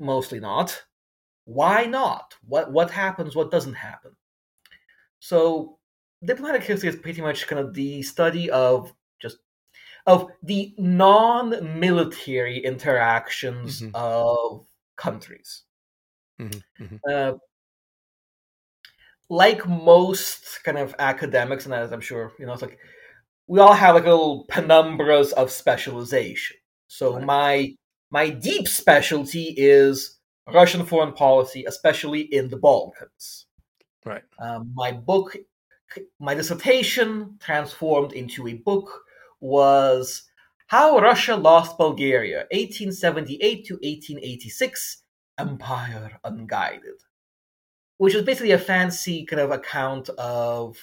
Mostly 0.00 0.40
not. 0.40 0.84
Why 1.44 1.84
not? 1.86 2.34
What 2.46 2.72
what 2.72 2.90
happens? 2.90 3.36
What 3.36 3.50
doesn't 3.50 3.74
happen? 3.74 4.16
So 5.20 5.78
diplomatic 6.24 6.62
history 6.62 6.88
is 6.88 6.96
pretty 6.96 7.20
much 7.20 7.46
kind 7.46 7.60
of 7.60 7.74
the 7.74 8.02
study 8.02 8.50
of 8.50 8.92
just 9.20 9.38
of 10.06 10.28
the 10.42 10.74
non-military 10.78 12.58
interactions 12.58 13.82
mm-hmm. 13.82 13.94
of 13.94 14.66
countries. 14.96 15.62
Mm-hmm. 16.40 16.84
Mm-hmm. 16.84 16.96
Uh, 17.08 17.32
like 19.28 19.66
most 19.66 20.60
kind 20.64 20.78
of 20.78 20.94
academics, 20.98 21.64
and 21.64 21.74
as 21.74 21.92
I'm 21.92 22.00
sure 22.00 22.32
you 22.38 22.46
know, 22.46 22.52
it's 22.52 22.62
like 22.62 22.78
we 23.46 23.60
all 23.60 23.74
have 23.74 23.94
like 23.94 24.04
little 24.04 24.46
penumbras 24.46 25.32
of 25.32 25.50
specialization. 25.50 26.56
So 26.88 27.16
right. 27.16 27.24
my 27.24 27.74
my 28.10 28.28
deep 28.28 28.68
specialty 28.68 29.54
is 29.56 30.18
Russian 30.52 30.84
foreign 30.84 31.12
policy, 31.12 31.64
especially 31.66 32.20
in 32.20 32.48
the 32.48 32.56
Balkans. 32.56 33.46
Right. 34.04 34.22
Um, 34.38 34.72
my 34.74 34.92
book 34.92 35.36
my 36.18 36.34
dissertation, 36.34 37.36
transformed 37.40 38.12
into 38.12 38.48
a 38.48 38.54
book, 38.54 39.02
was 39.40 40.24
How 40.66 40.98
Russia 40.98 41.36
Lost 41.36 41.76
Bulgaria, 41.78 42.46
1878 42.52 43.64
to 43.66 43.74
1886, 43.74 45.02
Empire 45.38 46.18
Unguided, 46.24 47.00
which 47.98 48.14
is 48.14 48.22
basically 48.22 48.52
a 48.52 48.58
fancy 48.58 49.24
kind 49.24 49.40
of 49.40 49.50
account 49.50 50.08
of 50.10 50.76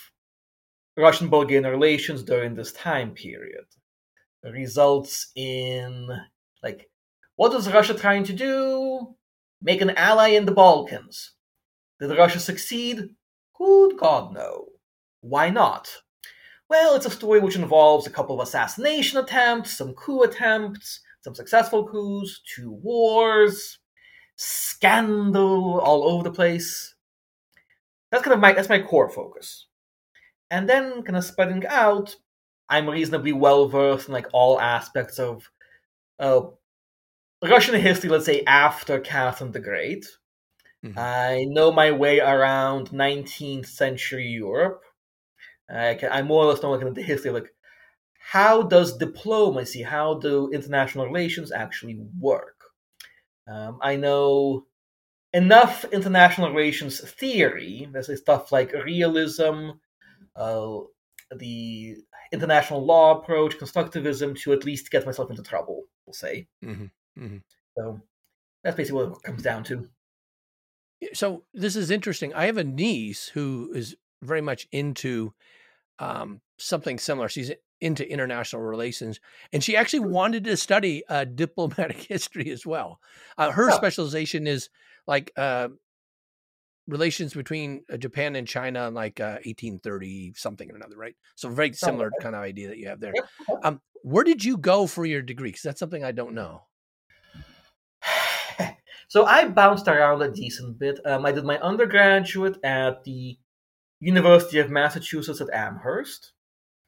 Russian 0.97 1.29
Bulgarian 1.29 1.65
relations 1.65 2.23
during 2.23 2.55
this 2.55 2.73
time 2.73 3.11
period. 3.11 3.65
results 4.43 5.31
in 5.35 6.07
like 6.63 6.89
what 7.35 7.53
was 7.53 7.71
Russia 7.71 7.93
trying 7.93 8.25
to 8.25 8.33
do? 8.33 9.15
Make 9.61 9.81
an 9.81 9.91
ally 9.91 10.29
in 10.29 10.45
the 10.45 10.51
Balkans. 10.51 11.31
Did 11.99 12.17
Russia 12.17 12.39
succeed? 12.39 13.15
Good 13.57 13.97
God, 13.97 14.33
no. 14.33 14.67
Why 15.21 15.49
not? 15.49 15.89
Well, 16.69 16.95
it's 16.95 17.05
a 17.05 17.09
story 17.09 17.39
which 17.39 17.55
involves 17.55 18.05
a 18.05 18.11
couple 18.11 18.39
of 18.39 18.47
assassination 18.47 19.17
attempts, 19.17 19.77
some 19.77 19.93
coup 19.93 20.21
attempts, 20.21 21.01
some 21.21 21.33
successful 21.33 21.87
coups, 21.87 22.41
two 22.55 22.71
wars, 22.71 23.79
scandal 24.35 25.79
all 25.79 26.03
over 26.03 26.23
the 26.23 26.31
place. 26.31 26.95
That's 28.11 28.23
kind 28.23 28.33
of 28.33 28.39
my 28.39 28.53
that's 28.53 28.69
my 28.69 28.81
core 28.81 29.09
focus. 29.09 29.67
And 30.51 30.69
then 30.69 31.03
kind 31.03 31.17
of 31.17 31.23
spreading 31.23 31.65
out, 31.67 32.15
I'm 32.69 32.89
reasonably 32.89 33.33
well 33.33 33.67
versed 33.67 34.07
in 34.07 34.13
like 34.13 34.27
all 34.33 34.59
aspects 34.59 35.19
of 35.19 35.49
uh, 36.19 36.41
Russian 37.43 37.79
history, 37.79 38.09
let's 38.09 38.25
say 38.25 38.43
after 38.45 38.99
Catherine 38.99 39.51
the 39.51 39.59
Great. 39.59 40.05
Mm-hmm. 40.85 40.97
I 40.97 41.45
know 41.49 41.71
my 41.71 41.91
way 41.91 42.19
around 42.19 42.89
19th 42.89 43.67
century 43.67 44.27
Europe. 44.27 44.81
I, 45.69 45.95
can, 45.95 46.11
I 46.11 46.21
more 46.21 46.43
or 46.43 46.47
less 46.47 46.63
know 46.63 46.71
like, 46.71 46.93
the 46.93 47.01
history 47.01 47.29
of 47.29 47.35
like 47.35 47.53
how 48.19 48.63
does 48.63 48.97
diplomacy, 48.97 49.81
how 49.81 50.15
do 50.15 50.51
international 50.51 51.05
relations 51.05 51.51
actually 51.51 51.99
work? 52.19 52.63
Um, 53.47 53.79
I 53.81 53.95
know 53.95 54.65
enough 55.33 55.85
international 55.85 56.51
relations 56.53 56.99
theory. 56.99 57.87
There's 57.91 58.15
stuff 58.19 58.51
like 58.51 58.73
realism, 58.73 59.71
uh, 60.35 60.77
the 61.35 61.95
international 62.31 62.85
law 62.85 63.19
approach, 63.19 63.57
constructivism, 63.57 64.39
to 64.41 64.53
at 64.53 64.65
least 64.65 64.91
get 64.91 65.05
myself 65.05 65.29
into 65.29 65.43
trouble. 65.43 65.85
We'll 66.05 66.13
say. 66.13 66.47
Mm-hmm. 66.63 67.23
Mm-hmm. 67.23 67.37
So 67.77 68.01
that's 68.63 68.75
basically 68.75 69.05
what 69.05 69.17
it 69.17 69.23
comes 69.23 69.41
down 69.41 69.63
to. 69.65 69.87
So 71.13 71.43
this 71.53 71.75
is 71.75 71.89
interesting. 71.89 72.33
I 72.33 72.45
have 72.45 72.57
a 72.57 72.63
niece 72.63 73.29
who 73.29 73.71
is 73.73 73.95
very 74.21 74.41
much 74.41 74.67
into 74.71 75.33
um, 75.99 76.41
something 76.57 76.97
similar. 76.97 77.29
She's 77.29 77.51
into 77.81 78.09
international 78.09 78.61
relations, 78.61 79.19
and 79.53 79.63
she 79.63 79.75
actually 79.75 80.01
wanted 80.01 80.43
to 80.45 80.57
study 80.57 81.03
uh, 81.09 81.25
diplomatic 81.25 81.97
history 82.09 82.49
as 82.49 82.65
well. 82.65 82.99
Uh, 83.37 83.51
her 83.51 83.71
oh. 83.71 83.75
specialization 83.75 84.47
is 84.47 84.69
like 85.07 85.31
uh, 85.37 85.69
relations 86.87 87.33
between 87.33 87.83
uh, 87.91 87.97
Japan 87.97 88.35
and 88.35 88.47
China 88.47 88.87
in 88.87 88.93
like 88.93 89.19
1830 89.19 90.31
uh, 90.33 90.37
something 90.37 90.71
or 90.71 90.75
another, 90.75 90.97
right? 90.97 91.15
So 91.35 91.49
very 91.49 91.73
similar 91.73 92.11
oh, 92.13 92.21
kind 92.21 92.35
of 92.35 92.41
idea 92.41 92.69
that 92.69 92.77
you 92.77 92.87
have 92.89 92.99
there. 92.99 93.13
Um, 93.63 93.81
where 94.03 94.23
did 94.23 94.43
you 94.43 94.57
go 94.57 94.87
for 94.87 95.05
your 95.05 95.21
degree? 95.21 95.49
Because 95.49 95.63
that's 95.63 95.79
something 95.79 96.03
I 96.03 96.11
don't 96.11 96.33
know. 96.33 96.63
so 99.07 99.25
I 99.25 99.47
bounced 99.47 99.87
around 99.87 100.21
a 100.21 100.31
decent 100.31 100.79
bit. 100.79 100.99
Um, 101.05 101.25
I 101.25 101.31
did 101.31 101.45
my 101.45 101.59
undergraduate 101.59 102.57
at 102.63 103.03
the 103.03 103.37
University 103.99 104.59
of 104.59 104.69
Massachusetts 104.69 105.41
at 105.41 105.49
Amherst. 105.53 106.31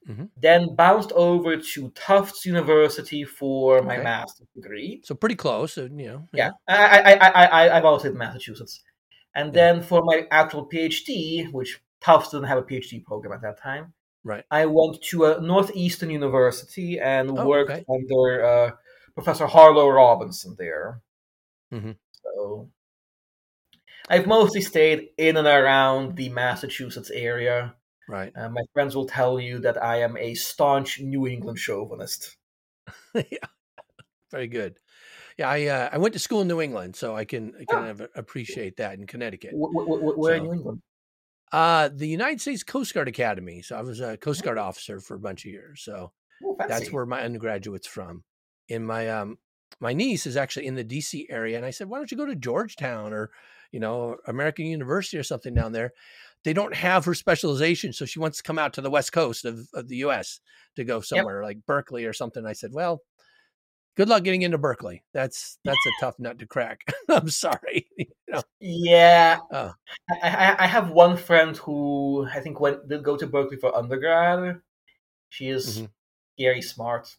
Mm-hmm. 0.10 0.26
Then 0.36 0.74
bounced 0.76 1.12
over 1.12 1.58
to 1.58 1.90
Tufts 1.92 2.46
University 2.46 3.24
for 3.24 3.84
my 3.84 3.98
master's 3.98 4.48
degree. 4.56 5.02
So 5.04 5.14
pretty 5.14 5.36
close, 5.36 5.78
you 5.78 5.90
know. 5.90 6.28
Yeah, 6.34 6.50
yeah. 6.68 6.76
I, 6.76 7.14
I, 7.14 7.14
I, 7.14 7.46
I, 7.46 7.78
I've 7.78 7.86
always 7.86 8.02
said 8.02 8.16
Massachusetts. 8.16 8.82
And 9.36 9.54
yeah. 9.54 9.74
then 9.74 9.84
for 9.84 10.04
my 10.04 10.26
actual 10.32 10.68
PhD, 10.68 11.52
which 11.52 11.80
Tufts 12.02 12.32
didn't 12.32 12.48
have 12.48 12.58
a 12.58 12.64
PhD 12.64 13.04
program 13.06 13.34
at 13.34 13.44
that 13.44 13.62
time, 13.62 13.94
right? 14.24 14.44
I 14.50 14.66
went 14.66 15.02
to 15.04 15.26
a 15.26 15.40
Northeastern 15.40 16.10
University 16.10 17.00
and 17.00 17.38
oh, 17.38 17.46
worked 17.46 17.70
okay. 17.70 17.86
under 17.88 18.44
uh, 18.44 18.72
Professor 19.14 19.46
Harlow 19.46 19.88
Robinson 19.88 20.56
there. 20.58 21.00
Mm-hmm. 21.72 21.92
So 22.24 22.70
I've 24.10 24.28
mostly 24.28 24.62
stayed 24.62 25.10
in 25.18 25.38
and 25.38 25.48
around 25.48 26.16
the 26.16 26.30
Massachusetts 26.30 27.12
area. 27.12 27.76
Right. 28.08 28.34
Uh, 28.36 28.50
my 28.50 28.64
friends 28.74 28.96
will 28.96 29.08
tell 29.08 29.40
you 29.40 29.60
that 29.60 29.82
I 29.82 30.02
am 30.02 30.18
a 30.18 30.34
staunch 30.34 31.00
New 31.00 31.28
England 31.28 31.60
chauvinist. 31.60 32.36
yeah, 33.16 33.48
very 34.32 34.48
good. 34.48 34.78
Yeah, 35.38 35.50
I 35.50 35.66
uh, 35.68 35.90
I 35.94 35.98
went 35.98 36.14
to 36.14 36.20
school 36.20 36.42
in 36.42 36.48
New 36.48 36.62
England, 36.62 36.96
so 36.96 37.16
I 37.16 37.26
can 37.26 37.54
I 37.60 37.66
kind 37.66 37.88
of 37.88 38.02
appreciate 38.16 38.78
that 38.78 38.96
in 38.96 39.08
Connecticut. 39.08 39.52
where 39.54 40.38
so, 40.38 40.38
in 40.38 40.44
New 40.44 40.54
England? 40.54 40.82
Uh, 41.52 41.90
the 41.94 42.08
United 42.08 42.42
States 42.42 42.64
Coast 42.64 42.94
Guard 42.94 43.08
Academy. 43.08 43.62
So 43.62 43.76
I 43.76 43.82
was 43.82 44.00
a 44.00 44.18
Coast 44.18 44.44
Guard 44.44 44.58
oh. 44.58 44.64
officer 44.64 45.00
for 45.00 45.16
a 45.16 45.20
bunch 45.20 45.46
of 45.46 45.52
years. 45.52 45.82
So 45.82 46.12
oh, 46.44 46.58
that's 46.68 46.92
where 46.92 47.06
my 47.06 47.22
undergraduate's 47.22 47.88
from. 47.88 48.24
In 48.68 48.86
my 48.86 49.10
um 49.10 49.38
my 49.80 49.94
niece 49.94 50.26
is 50.26 50.38
actually 50.38 50.68
in 50.68 50.76
the 50.76 50.84
DC 50.84 51.26
area, 51.30 51.58
and 51.58 51.66
I 51.66 51.72
said, 51.72 51.90
why 51.90 51.98
don't 51.98 52.12
you 52.12 52.18
go 52.18 52.26
to 52.26 52.36
Georgetown 52.36 53.14
or 53.14 53.32
you 53.72 53.80
know 53.80 54.18
American 54.28 54.66
University 54.66 55.18
or 55.18 55.24
something 55.24 55.54
down 55.54 55.72
there? 55.72 55.94
They 56.44 56.54
don't 56.54 56.76
have 56.76 57.06
her 57.06 57.14
specialization, 57.14 57.94
so 57.94 58.06
she 58.06 58.20
wants 58.20 58.38
to 58.38 58.44
come 58.44 58.58
out 58.58 58.74
to 58.74 58.82
the 58.82 58.90
West 58.90 59.12
Coast 59.12 59.46
of, 59.46 59.68
of 59.74 59.88
the 59.88 59.98
U.S. 59.98 60.40
to 60.76 60.84
go 60.84 61.00
somewhere 61.02 61.42
yep. 61.42 61.48
like 61.48 61.66
Berkeley 61.68 62.06
or 62.06 62.14
something. 62.14 62.46
I 62.48 62.54
said, 62.54 62.72
well, 62.74 63.02
good 63.96 64.10
luck 64.10 64.24
getting 64.24 64.42
into 64.42 64.58
Berkeley. 64.58 65.04
That's 65.14 65.58
that's 65.64 65.86
a 65.86 65.92
tough 66.00 66.16
nut 66.20 66.40
to 66.40 66.48
crack. 66.48 66.82
I'm 67.10 67.30
sorry. 67.30 67.88
you 67.98 68.08
know? 68.28 68.42
Yeah, 68.60 69.38
oh. 69.52 69.74
I, 70.24 70.56
I 70.60 70.68
have 70.68 70.92
one 70.92 71.18
friend 71.18 71.56
who 71.58 72.28
I 72.34 72.40
think 72.40 72.60
went 72.60 72.88
did 72.88 73.04
go 73.04 73.18
to 73.18 73.28
Berkeley 73.28 73.58
for 73.58 73.76
undergrad. 73.76 74.62
She 75.30 75.50
is 75.50 75.78
mm-hmm. 75.78 75.86
very 76.40 76.62
smart. 76.62 77.16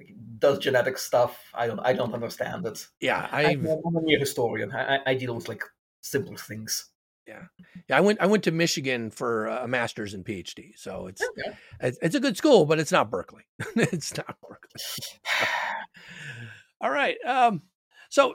Like, 0.00 0.14
does 0.38 0.58
genetic 0.58 0.98
stuff. 0.98 1.38
I 1.54 1.66
don't. 1.66 1.80
I 1.80 1.92
don't 1.92 2.14
understand 2.14 2.66
it. 2.66 2.86
Yeah, 3.00 3.28
i 3.30 3.42
am 3.44 3.66
a 3.66 4.18
historian. 4.18 4.72
I, 4.72 4.98
I 5.06 5.14
deal 5.14 5.34
with 5.34 5.48
like 5.48 5.62
simpler 6.04 6.36
things. 6.36 6.90
Yeah, 7.26 7.44
yeah. 7.88 7.96
I 7.96 8.00
went. 8.00 8.20
I 8.20 8.26
went 8.26 8.44
to 8.44 8.50
Michigan 8.50 9.10
for 9.10 9.46
a 9.46 9.66
master's 9.66 10.12
and 10.12 10.24
PhD. 10.24 10.72
So 10.76 11.06
it's 11.06 11.22
okay. 11.22 11.56
it's, 11.80 11.98
it's 12.02 12.14
a 12.14 12.20
good 12.20 12.36
school, 12.36 12.66
but 12.66 12.78
it's 12.78 12.92
not 12.92 13.10
Berkeley. 13.10 13.44
it's 13.76 14.14
not 14.16 14.36
Berkeley. 14.42 14.80
All 16.82 16.90
right. 16.90 17.16
Um, 17.26 17.62
so 18.10 18.34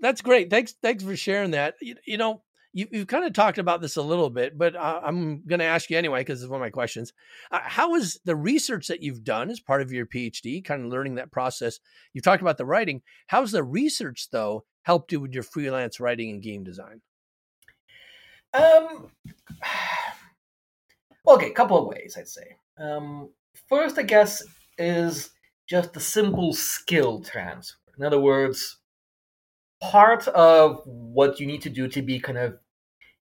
that's 0.00 0.20
great. 0.20 0.50
Thanks. 0.50 0.74
Thanks 0.82 1.04
for 1.04 1.14
sharing 1.16 1.52
that. 1.52 1.76
You, 1.80 1.94
you 2.04 2.16
know, 2.16 2.42
you, 2.74 2.88
have 2.92 3.06
kind 3.06 3.24
of 3.24 3.32
talked 3.32 3.58
about 3.58 3.80
this 3.80 3.96
a 3.96 4.02
little 4.02 4.28
bit, 4.28 4.58
but 4.58 4.74
uh, 4.74 5.00
I'm 5.02 5.42
going 5.46 5.60
to 5.60 5.64
ask 5.64 5.88
you 5.88 5.96
anyway 5.96 6.20
because 6.20 6.42
it's 6.42 6.50
one 6.50 6.60
of 6.60 6.64
my 6.64 6.70
questions. 6.70 7.12
Uh, 7.50 7.60
how 7.62 7.94
is 7.94 8.18
the 8.24 8.34
research 8.34 8.88
that 8.88 9.00
you've 9.00 9.22
done 9.22 9.48
as 9.48 9.60
part 9.60 9.80
of 9.80 9.92
your 9.92 10.06
PhD, 10.06 10.62
kind 10.62 10.84
of 10.84 10.90
learning 10.90 11.14
that 11.14 11.30
process? 11.30 11.78
You've 12.12 12.24
talked 12.24 12.42
about 12.42 12.58
the 12.58 12.66
writing. 12.66 13.02
How's 13.28 13.52
the 13.52 13.62
research 13.62 14.28
though 14.32 14.64
helped 14.82 15.12
you 15.12 15.20
with 15.20 15.32
your 15.32 15.44
freelance 15.44 16.00
writing 16.00 16.30
and 16.30 16.42
game 16.42 16.64
design? 16.64 17.00
Um, 18.52 19.10
okay, 21.28 21.50
a 21.50 21.54
couple 21.54 21.78
of 21.78 21.86
ways, 21.86 22.16
I'd 22.18 22.28
say. 22.28 22.56
Um, 22.76 23.30
first, 23.68 23.98
I 23.98 24.02
guess, 24.02 24.42
is 24.78 25.30
just 25.68 25.92
the 25.92 26.00
simple 26.00 26.52
skill 26.52 27.22
transfer. 27.22 27.78
In 27.96 28.04
other 28.04 28.20
words, 28.20 28.78
part 29.80 30.26
of 30.28 30.82
what 30.84 31.38
you 31.38 31.46
need 31.46 31.62
to 31.62 31.70
do 31.70 31.86
to 31.86 32.02
be 32.02 32.18
kind 32.18 32.38
of 32.38 32.58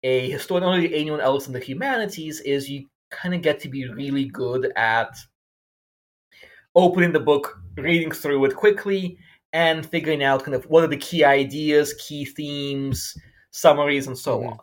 a 0.02 0.30
historian 0.30 0.64
or 0.64 0.94
anyone 0.94 1.20
else 1.20 1.46
in 1.46 1.52
the 1.52 1.60
humanities 1.60 2.40
is 2.40 2.68
you 2.68 2.86
kind 3.10 3.34
of 3.34 3.42
get 3.42 3.60
to 3.60 3.68
be 3.68 3.88
really 3.88 4.24
good 4.24 4.72
at 4.76 5.16
opening 6.74 7.12
the 7.12 7.20
book, 7.20 7.58
reading 7.76 8.10
through 8.10 8.44
it 8.46 8.56
quickly, 8.56 9.18
and 9.52 9.84
figuring 9.84 10.22
out 10.22 10.42
kind 10.42 10.54
of 10.54 10.64
what 10.64 10.84
are 10.84 10.88
the 10.88 10.96
key 10.96 11.24
ideas, 11.24 11.94
key 11.94 12.24
themes, 12.24 13.14
summaries, 13.50 14.06
and 14.06 14.16
so 14.16 14.38
mm-hmm. 14.38 14.48
on 14.48 14.58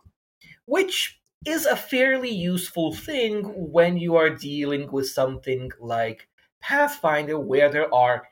which 0.66 1.20
is 1.48 1.66
a 1.66 1.76
fairly 1.76 2.30
useful 2.30 2.94
thing 2.94 3.44
when 3.56 3.98
you 3.98 4.16
are 4.16 4.30
dealing 4.30 4.92
with 4.92 5.10
something 5.10 5.72
like 5.80 6.28
Pathfinder, 6.62 7.40
where 7.40 7.72
there 7.72 7.94
are 7.94 8.28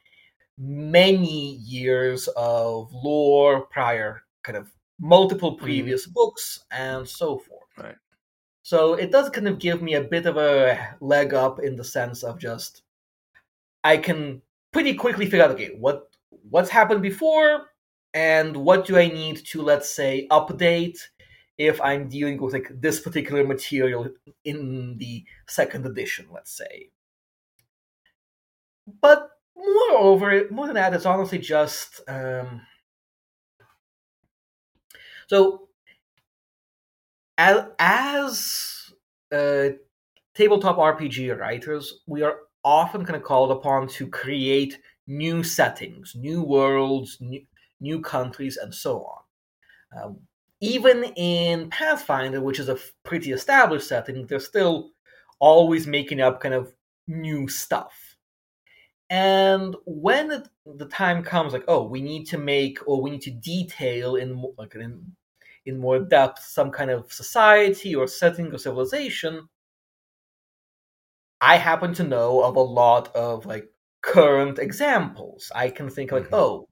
many 0.58 1.56
years 1.56 2.28
of 2.36 2.92
lore 2.94 3.66
prior, 3.68 4.22
kind 4.44 4.58
of 4.58 4.70
multiple 5.00 5.56
mm-hmm. 5.56 5.64
previous 5.64 6.04
mm-hmm. 6.04 6.14
books, 6.14 6.66
and 6.72 7.08
so 7.08 7.38
forth. 7.38 7.70
Right. 7.78 7.96
So 8.64 8.96
it 8.96 9.12
does 9.12 9.30
kind 9.30 9.48
of 9.48 9.60
give 9.60 9.82
me 9.82 9.94
a 9.94 10.04
bit 10.04 10.26
of 10.26 10.38
a 10.38 10.96
leg 11.00 11.34
up 11.34 11.60
in 11.60 11.76
the 11.76 11.84
sense 11.84 12.24
of 12.24 12.38
just 12.40 12.84
I 13.84 13.98
can 13.98 14.42
pretty 14.74 14.94
quickly 14.94 15.26
figure 15.26 15.44
out 15.44 15.52
okay 15.52 15.72
what 15.80 16.10
what's 16.50 16.70
happened 16.70 17.02
before 17.02 17.68
and 18.14 18.56
what 18.58 18.86
do 18.86 18.98
I 18.98 19.08
need 19.08 19.38
to 19.46 19.62
let's 19.62 19.90
say 19.90 20.28
update 20.32 21.00
if 21.58 21.82
I'm 21.82 22.08
dealing 22.08 22.42
with 22.42 22.54
like 22.54 22.70
this 22.80 23.00
particular 23.00 23.44
material 23.44 24.10
in 24.46 24.98
the 24.98 25.24
second 25.48 25.86
edition, 25.86 26.28
let's 26.32 26.56
say. 26.56 26.90
But 29.02 29.30
moreover, 29.56 30.48
more 30.52 30.68
than 30.68 30.76
that, 30.76 30.94
it's 30.94 31.06
honestly 31.06 31.40
just 31.40 32.02
um, 32.08 32.62
so 35.28 35.68
as, 37.38 37.66
as 37.80 38.94
uh, 39.32 39.70
tabletop 40.36 40.78
RPG 40.78 41.38
writers, 41.38 42.02
we 42.08 42.24
are 42.24 42.40
often 42.64 43.06
kind 43.06 43.16
of 43.16 43.24
called 43.24 43.52
upon 43.52 43.88
to 43.88 44.08
create 44.08 44.80
new 45.08 45.44
settings, 45.44 46.14
new 46.16 46.42
worlds, 46.42 47.18
new, 47.22 47.42
new 47.80 48.02
countries, 48.02 48.58
and 48.58 48.74
so 48.74 49.06
on. 49.06 50.04
Um, 50.04 50.18
even 50.60 51.04
in 51.16 51.70
Pathfinder, 51.70 52.42
which 52.42 52.60
is 52.60 52.70
a 52.70 52.78
pretty 53.04 53.32
established 53.32 53.88
setting, 53.88 54.26
they're 54.26 54.40
still 54.40 54.90
always 55.40 55.86
making 55.86 56.20
up 56.20 56.42
kind 56.42 56.56
of 56.56 56.74
new 57.08 57.48
stuff. 57.48 58.16
And 59.10 59.76
when 59.86 60.32
it, 60.32 60.50
the 60.76 60.88
time 60.88 61.24
comes, 61.24 61.54
like, 61.54 61.66
oh, 61.68 61.84
we 61.84 62.02
need 62.02 62.26
to 62.26 62.38
make 62.38 62.80
or 62.88 63.02
we 63.02 63.12
need 63.12 63.22
to 63.22 63.32
detail 63.32 64.16
in 64.16 64.44
like 64.58 64.76
in 64.76 65.16
in 65.66 65.78
more 65.78 66.00
depth 66.00 66.44
some 66.44 66.72
kind 66.72 66.90
of 66.90 67.12
society 67.12 67.94
or 67.94 68.08
setting 68.08 68.52
or 68.54 68.58
civilization, 68.58 69.48
I 71.42 71.58
happen 71.58 71.94
to 71.96 72.04
know 72.04 72.42
of 72.42 72.56
a 72.56 72.62
lot 72.62 73.14
of 73.16 73.46
like 73.46 73.70
current 74.02 74.60
examples. 74.60 75.52
I 75.54 75.70
can 75.70 75.90
think 75.90 76.12
like, 76.12 76.24
mm-hmm. 76.24 76.36
oh, 76.36 76.68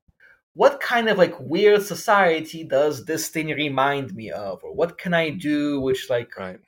what 0.54 0.80
kind 0.80 1.10
of 1.10 1.18
like 1.18 1.38
weird 1.40 1.84
society 1.84 2.64
does 2.64 3.06
this 3.06 3.28
thing 3.28 3.48
remind 3.48 4.16
me 4.16 4.32
of, 4.32 4.64
or 4.64 4.74
what 4.74 4.98
can 4.98 5.14
I 5.14 5.30
do 5.32 5.82
which 5.82 6.10
like 6.10 6.36
right. 6.38 6.60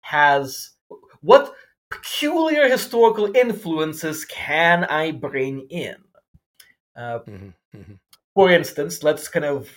has 0.00 0.70
what 1.20 1.52
peculiar 1.90 2.68
historical 2.68 3.36
influences 3.36 4.24
can 4.24 4.84
I 4.84 5.12
bring 5.12 5.66
in? 5.68 5.96
Uh, 6.96 7.18
mm-hmm. 7.20 7.48
Mm-hmm. 7.76 7.92
For 8.34 8.50
instance, 8.50 9.02
let's 9.02 9.28
kind 9.28 9.44
of 9.44 9.68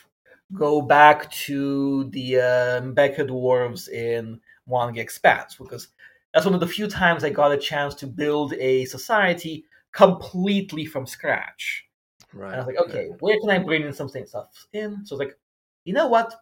go 0.54 0.82
back 0.82 1.30
to 1.32 2.06
the 2.06 2.38
uh, 2.38 2.82
dwarves 2.82 3.90
in 3.90 4.40
Mwangi 4.68 4.98
Expanse 4.98 5.56
because 5.56 5.90
that's 6.34 6.46
one 6.46 6.54
of 6.54 6.60
the 6.60 6.68
few 6.68 6.88
times 6.88 7.24
I 7.24 7.30
got 7.30 7.52
a 7.52 7.58
chance 7.58 7.96
to 7.96 8.08
build 8.08 8.54
a 8.54 8.86
society 8.86 9.66
completely 9.92 10.86
from 10.86 11.06
scratch. 11.06 11.86
Right. 12.34 12.54
And 12.54 12.62
I 12.62 12.66
was 12.66 12.68
like, 12.68 12.90
okay, 12.90 13.10
where 13.20 13.40
can 13.40 13.50
I 13.50 13.60
bring 13.60 13.84
in 13.84 13.94
some 13.94 14.10
stuff 14.10 14.68
in? 14.74 15.06
So 15.06 15.16
I 15.16 15.18
was 15.18 15.28
like, 15.28 15.38
you 15.86 15.94
know 15.94 16.08
what? 16.08 16.34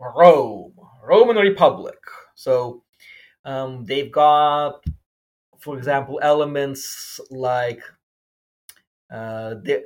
Rome, 0.00 0.72
Roman 1.04 1.36
Republic. 1.36 1.98
So 2.34 2.82
um, 3.44 3.84
they've 3.84 4.10
got, 4.10 4.82
for 5.58 5.76
example, 5.76 6.18
elements 6.22 7.20
like 7.30 7.82
uh, 9.10 9.56
there, 9.62 9.82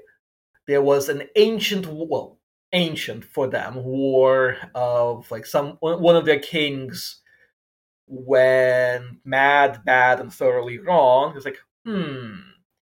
there 0.66 0.82
was 0.82 1.08
an 1.08 1.24
ancient, 1.36 1.86
well, 1.86 2.38
ancient 2.72 3.24
for 3.24 3.46
them 3.46 3.76
war 3.84 4.56
of 4.74 5.30
like 5.30 5.46
some 5.46 5.78
one 5.80 6.16
of 6.16 6.24
their 6.24 6.40
kings 6.40 7.22
when 8.06 9.20
mad, 9.24 9.84
bad, 9.84 10.20
and 10.20 10.32
thoroughly 10.32 10.78
wrong. 10.78 11.34
It's 11.36 11.44
like, 11.44 11.58
hmm, 11.86 12.34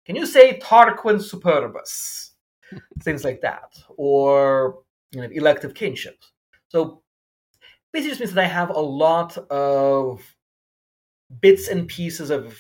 can 0.06 0.16
you 0.16 0.26
say 0.26 0.60
Tarquin 0.60 1.20
Superbus? 1.20 2.32
Things 3.04 3.24
like 3.24 3.42
that, 3.42 3.78
or 3.98 4.84
you 5.12 5.22
know, 5.22 5.28
elective 5.32 5.74
kinship. 5.74 6.22
So 6.68 7.02
basically, 7.92 8.12
just 8.12 8.20
means 8.22 8.34
that 8.34 8.46
I 8.46 8.48
have 8.48 8.70
a 8.70 8.80
lot 8.80 9.38
of 9.50 10.22
bits 11.42 11.68
and 11.68 11.88
pieces 11.88 12.30
of 12.30 12.58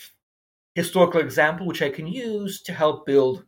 historical 0.75 1.19
example 1.19 1.65
which 1.65 1.81
I 1.81 1.89
can 1.89 2.07
use 2.07 2.61
to 2.61 2.73
help 2.73 3.05
build 3.05 3.43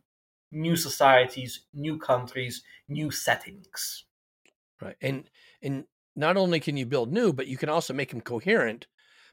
new 0.52 0.76
societies, 0.76 1.62
new 1.74 1.98
countries, 1.98 2.62
new 2.88 3.10
settings. 3.10 4.04
Right, 4.80 4.96
and 5.00 5.24
and 5.62 5.84
not 6.14 6.36
only 6.36 6.60
can 6.60 6.76
you 6.76 6.86
build 6.86 7.12
new, 7.12 7.32
but 7.32 7.46
you 7.46 7.56
can 7.56 7.68
also 7.68 7.94
make 7.94 8.10
them 8.10 8.20
coherent 8.20 8.86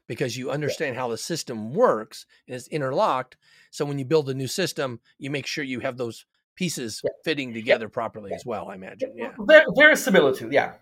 because 0.06 0.36
you 0.36 0.50
understand 0.50 0.94
yeah. 0.94 1.02
how 1.02 1.08
the 1.08 1.18
system 1.18 1.72
works 1.72 2.26
and 2.48 2.56
it's 2.56 2.66
interlocked. 2.68 3.36
So 3.70 3.84
when 3.84 3.98
you 3.98 4.04
build 4.04 4.28
a 4.28 4.34
new 4.34 4.48
system, 4.48 5.00
you 5.18 5.30
make 5.30 5.46
sure 5.46 5.62
you 5.62 5.80
have 5.80 5.98
those 5.98 6.24
pieces 6.56 7.00
yeah. 7.04 7.10
fitting 7.24 7.54
together 7.54 7.86
yeah. 7.86 7.94
properly 7.94 8.32
as 8.32 8.44
well. 8.44 8.68
I 8.68 8.74
imagine. 8.74 9.12
Yeah, 9.16 9.32
there's 9.76 10.02
similitude. 10.02 10.52
Yeah, 10.52 10.74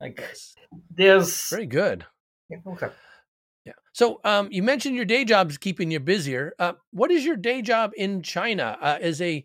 like 0.00 0.22
there's 0.90 1.48
very 1.50 1.66
good. 1.66 2.06
Yeah. 2.48 2.58
Okay. 2.66 2.88
Yeah. 3.64 3.72
So 3.92 4.20
um, 4.24 4.48
you 4.52 4.62
mentioned 4.62 4.94
your 4.94 5.04
day 5.04 5.24
job's 5.24 5.58
keeping 5.58 5.90
you 5.90 5.98
busier. 5.98 6.54
Uh, 6.58 6.74
what 6.92 7.10
is 7.10 7.24
your 7.24 7.36
day 7.36 7.62
job 7.62 7.90
in 7.96 8.22
China 8.22 8.78
uh, 8.80 8.98
as 9.00 9.20
a 9.20 9.44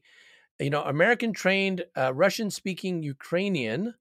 you 0.61 0.69
know 0.69 0.83
American 0.83 1.33
trained 1.33 1.85
uh, 1.97 2.13
Russian 2.13 2.51
speaking 2.51 3.03
Ukrainian? 3.03 3.95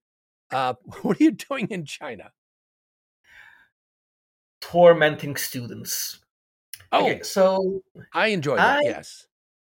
Uh, 0.50 0.74
what 1.02 1.20
are 1.20 1.24
you 1.24 1.32
doing 1.32 1.68
in 1.68 1.84
China? 1.84 2.32
tormenting 4.60 5.36
students. 5.36 6.20
Oh, 6.92 7.02
okay, 7.02 7.22
so 7.22 7.82
I 8.12 8.28
enjoy 8.28 8.56
that. 8.56 8.78
I, 8.78 8.82
yes, 8.82 9.26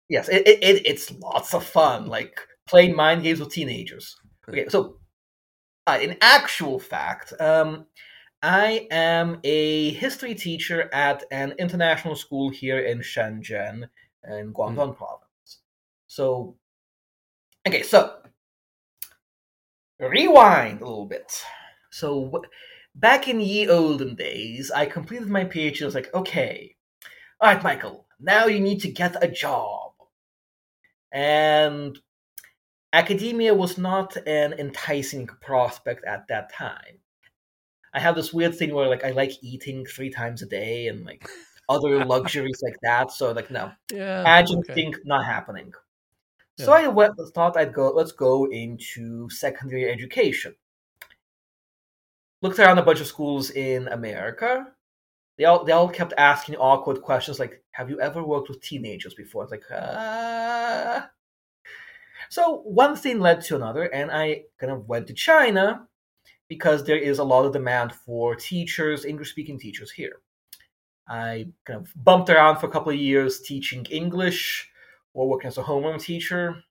yes, 0.10 0.30
it, 0.30 0.48
it, 0.48 0.86
it's 0.86 1.12
lots 1.12 1.54
of 1.54 1.64
fun, 1.64 2.08
like 2.08 2.40
playing 2.68 2.96
mind 2.96 3.24
games 3.24 3.40
with 3.40 3.52
teenagers. 3.52 4.16
Okay, 4.48 4.68
so 4.70 4.98
uh, 5.88 6.00
in 6.02 6.18
actual 6.22 6.80
fact, 6.80 7.34
um, 7.40 7.86
I 8.42 8.88
am 8.92 9.40
a 9.44 9.92
history 9.92 10.36
teacher 10.36 10.90
at 10.94 11.24
an 11.32 11.54
international 11.60 12.16
school 12.16 12.50
here 12.50 12.80
in 12.80 13.00
Shenzhen, 13.00 13.88
in 14.28 14.54
Guangdong 14.54 14.96
mm. 14.96 14.98
province. 14.98 15.60
So, 16.08 16.58
okay, 17.67 17.84
so 17.84 18.15
rewind 19.99 20.82
a 20.82 20.86
little 20.86 21.06
bit. 21.06 21.32
So, 21.91 22.43
back 22.95 23.28
in 23.28 23.39
ye 23.39 23.67
olden 23.67 24.15
days, 24.15 24.71
I 24.71 24.86
completed 24.86 25.30
my 25.30 25.45
PhD. 25.45 25.82
I 25.82 25.86
was 25.86 25.95
like, 25.95 26.13
okay, 26.13 26.76
all 27.39 27.54
right, 27.54 27.63
Michael, 27.63 28.08
now 28.19 28.45
you 28.45 28.60
need 28.60 28.80
to 28.82 28.91
get 28.91 29.23
a 29.23 29.28
job. 29.28 29.91
And 31.12 31.99
academia 32.91 33.54
was 33.54 33.78
not 33.78 34.15
an 34.28 34.54
enticing 34.54 35.28
prospect 35.28 36.06
at 36.06 36.28
that 36.30 36.54
time. 36.54 36.99
I 37.93 37.99
have 37.99 38.15
this 38.15 38.34
weird 38.34 38.56
thing 38.56 38.73
where 38.73 38.88
like 38.88 39.04
I 39.04 39.12
like 39.12 39.32
eating 39.41 39.86
three 39.86 40.10
times 40.10 40.41
a 40.41 40.47
day 40.47 40.88
and 40.88 41.06
like 41.06 41.28
other 41.69 42.04
luxuries 42.13 42.62
like 42.63 42.78
that. 42.82 43.12
So 43.12 43.32
like 43.32 43.52
no, 43.52 43.71
yeah, 43.91 44.23
adjuncting 44.41 44.88
okay. 44.88 45.04
not 45.06 45.26
happening. 45.26 45.73
So 46.58 46.72
I 46.72 46.88
went, 46.88 47.16
thought 47.34 47.58
I'd 47.58 47.74
go. 47.74 47.89
Let's 47.89 48.12
go 48.12 48.46
into 48.52 49.30
secondary 49.30 49.89
education 49.89 50.56
looked 52.44 52.60
around 52.60 52.78
a 52.78 52.84
bunch 52.84 53.00
of 53.00 53.08
schools 53.08 53.50
in 53.52 53.88
America. 53.88 54.68
They 55.38 55.46
all 55.46 55.63
they 55.63 55.72
all 55.72 55.89
kept 55.89 56.13
asking 56.18 56.58
awkward 56.58 57.02
questions 57.02 57.39
like, 57.39 57.63
"Have 57.72 57.89
you 57.89 58.00
ever 58.00 58.22
worked 58.24 58.50
with 58.50 58.62
teenagers 58.62 59.16
before?" 59.16 59.44
It's 59.44 59.52
like, 59.52 59.63
uh... 59.72 61.02
so 62.30 62.58
one 62.66 62.96
thing 62.96 63.20
led 63.20 63.42
to 63.46 63.56
another, 63.56 63.86
and 63.86 64.12
I 64.12 64.44
kind 64.60 64.72
of 64.72 64.88
went 64.88 65.08
to 65.08 65.13
China 65.13 65.88
because 66.50 66.84
there 66.84 66.98
is 66.98 67.18
a 67.18 67.24
lot 67.24 67.46
of 67.46 67.54
demand 67.54 67.94
for 67.94 68.36
teachers, 68.36 69.06
English 69.06 69.32
speaking 69.32 69.58
teachers 69.58 69.89
here. 69.89 70.18
I 71.08 71.48
kind 71.66 71.80
of 71.82 71.92
bumped 72.04 72.30
around 72.30 72.58
for 72.58 72.68
a 72.68 72.72
couple 72.72 72.92
of 72.92 73.00
years 73.00 73.42
teaching 73.42 73.86
English 73.89 74.70
or 75.13 75.30
working 75.30 75.47
as 75.47 75.58
a 75.58 75.63
homeroom 75.63 76.02
teacher 76.02 76.63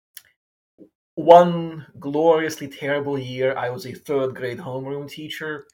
one 1.14 1.87
gloriously 1.98 2.68
terrible 2.68 3.18
year, 3.18 3.57
I 3.57 3.70
was 3.70 3.87
a 3.87 3.92
third 3.92 4.35
grade 4.35 4.59
homeroom 4.59 5.11
teacher. 5.11 5.66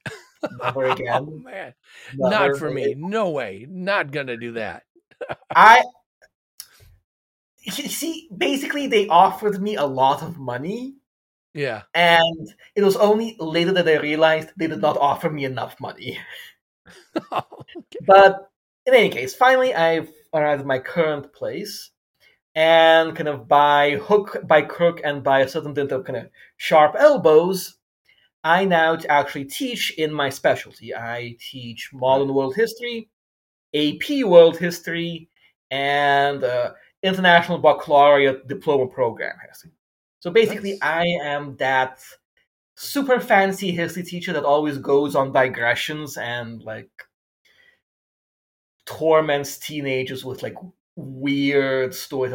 Never 0.62 0.86
oh, 0.88 0.92
again. 0.92 1.26
oh, 1.28 1.38
man. 1.44 1.74
Never 2.14 2.30
Not 2.30 2.58
for 2.58 2.70
me. 2.70 2.94
No 2.96 3.30
way. 3.30 3.66
Not 3.68 4.10
going 4.10 4.26
to 4.28 4.36
do 4.36 4.52
that. 4.52 4.84
I 5.54 5.82
see. 7.70 8.28
Basically, 8.36 8.86
they 8.86 9.08
offered 9.08 9.60
me 9.60 9.76
a 9.76 9.86
lot 9.86 10.22
of 10.22 10.38
money. 10.38 10.94
Yeah. 11.54 11.82
And 11.94 12.52
it 12.76 12.82
was 12.82 12.96
only 12.96 13.36
later 13.38 13.72
that 13.72 13.88
I 13.88 13.98
realized 13.98 14.50
they 14.56 14.66
did 14.66 14.80
not 14.80 14.98
offer 14.98 15.30
me 15.30 15.44
enough 15.44 15.80
money. 15.80 16.18
oh, 17.32 17.42
okay. 17.76 17.98
But 18.06 18.50
in 18.86 18.94
any 18.94 19.08
case, 19.08 19.34
finally, 19.34 19.74
I've 19.74 20.10
arrived 20.32 20.60
at 20.60 20.66
my 20.66 20.78
current 20.78 21.32
place 21.32 21.90
and 22.54 23.14
kind 23.16 23.28
of 23.28 23.48
by 23.48 23.96
hook, 23.96 24.38
by 24.44 24.62
crook, 24.62 25.00
and 25.04 25.22
by 25.22 25.40
a 25.40 25.48
certain 25.48 25.74
dint 25.74 25.92
of 25.92 26.04
kind 26.04 26.18
of 26.18 26.30
sharp 26.56 26.96
elbows, 26.98 27.76
I 28.44 28.64
now 28.64 28.98
actually 29.08 29.44
teach 29.46 29.92
in 29.98 30.12
my 30.12 30.30
specialty. 30.30 30.94
I 30.94 31.36
teach 31.40 31.90
modern 31.92 32.34
world 32.34 32.54
history, 32.56 33.08
AP 33.74 34.24
world 34.24 34.58
history, 34.58 35.28
and 35.70 36.44
uh, 36.44 36.72
international 37.02 37.58
baccalaureate 37.58 38.48
diploma 38.48 38.86
program 38.88 39.36
history. 39.48 39.72
So 40.20 40.30
basically, 40.30 40.72
nice. 40.72 40.80
I 40.82 41.04
am 41.22 41.56
that 41.56 42.00
super 42.76 43.20
fancy 43.20 43.72
history 43.72 44.02
teacher 44.04 44.32
that 44.32 44.44
always 44.44 44.78
goes 44.78 45.14
on 45.16 45.32
digressions 45.32 46.16
and 46.16 46.62
like 46.62 46.90
torments 48.86 49.58
teenagers 49.58 50.24
with 50.24 50.42
like 50.42 50.54
weird 50.98 51.94
story. 51.94 52.32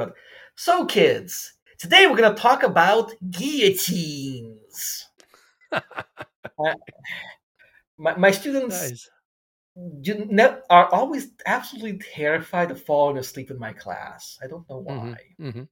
So, 0.55 0.85
kids, 0.85 1.53
today 1.77 2.07
we're 2.07 2.17
going 2.17 2.33
to 2.33 2.41
talk 2.41 2.63
about 2.63 3.11
guillotines. 3.29 5.09
uh, 5.71 5.81
my, 7.97 8.15
my 8.15 8.31
students, 8.31 8.79
nice. 8.79 9.09
you 10.01 10.29
are 10.69 10.87
always 10.93 11.29
absolutely 11.45 11.99
terrified 12.15 12.71
of 12.71 12.81
falling 12.81 13.17
asleep 13.17 13.51
in 13.51 13.59
my 13.59 13.73
class. 13.73 14.39
I 14.43 14.47
don't 14.47 14.67
know 14.69 14.81
Mhm, 14.87 15.11
why. 15.11 15.17
mhm. 15.39 15.67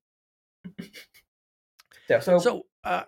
Yeah, 2.09 2.19
so, 2.19 2.39
So, 2.39 2.65
uh, 2.83 3.03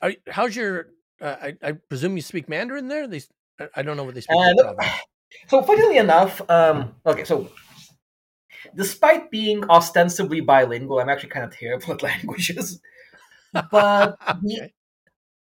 are, 0.00 0.12
how's 0.28 0.56
your? 0.56 0.88
Uh, 1.20 1.36
I, 1.42 1.56
I 1.62 1.72
presume 1.72 2.16
you 2.16 2.22
speak 2.22 2.48
Mandarin 2.48 2.88
there. 2.88 3.06
They, 3.06 3.20
I- 3.60 3.68
I 3.76 3.82
don't 3.82 3.96
know 3.98 4.04
what 4.04 4.14
they 4.14 4.22
speak. 4.22 4.36
uh, 4.38 4.52
no- 4.54 4.76
so 5.48 5.62
funnily 5.62 5.98
enough, 5.98 6.40
um, 6.48 6.94
okay, 7.04 7.24
so 7.24 7.50
despite 8.74 9.30
being 9.30 9.68
ostensibly 9.70 10.40
bilingual, 10.40 11.00
I'm 11.00 11.08
actually 11.08 11.30
kind 11.30 11.44
of 11.44 11.56
terrible 11.56 11.92
at 11.94 12.02
languages. 12.02 12.80
But 13.52 13.70
the, 14.42 14.56
okay. 14.60 14.72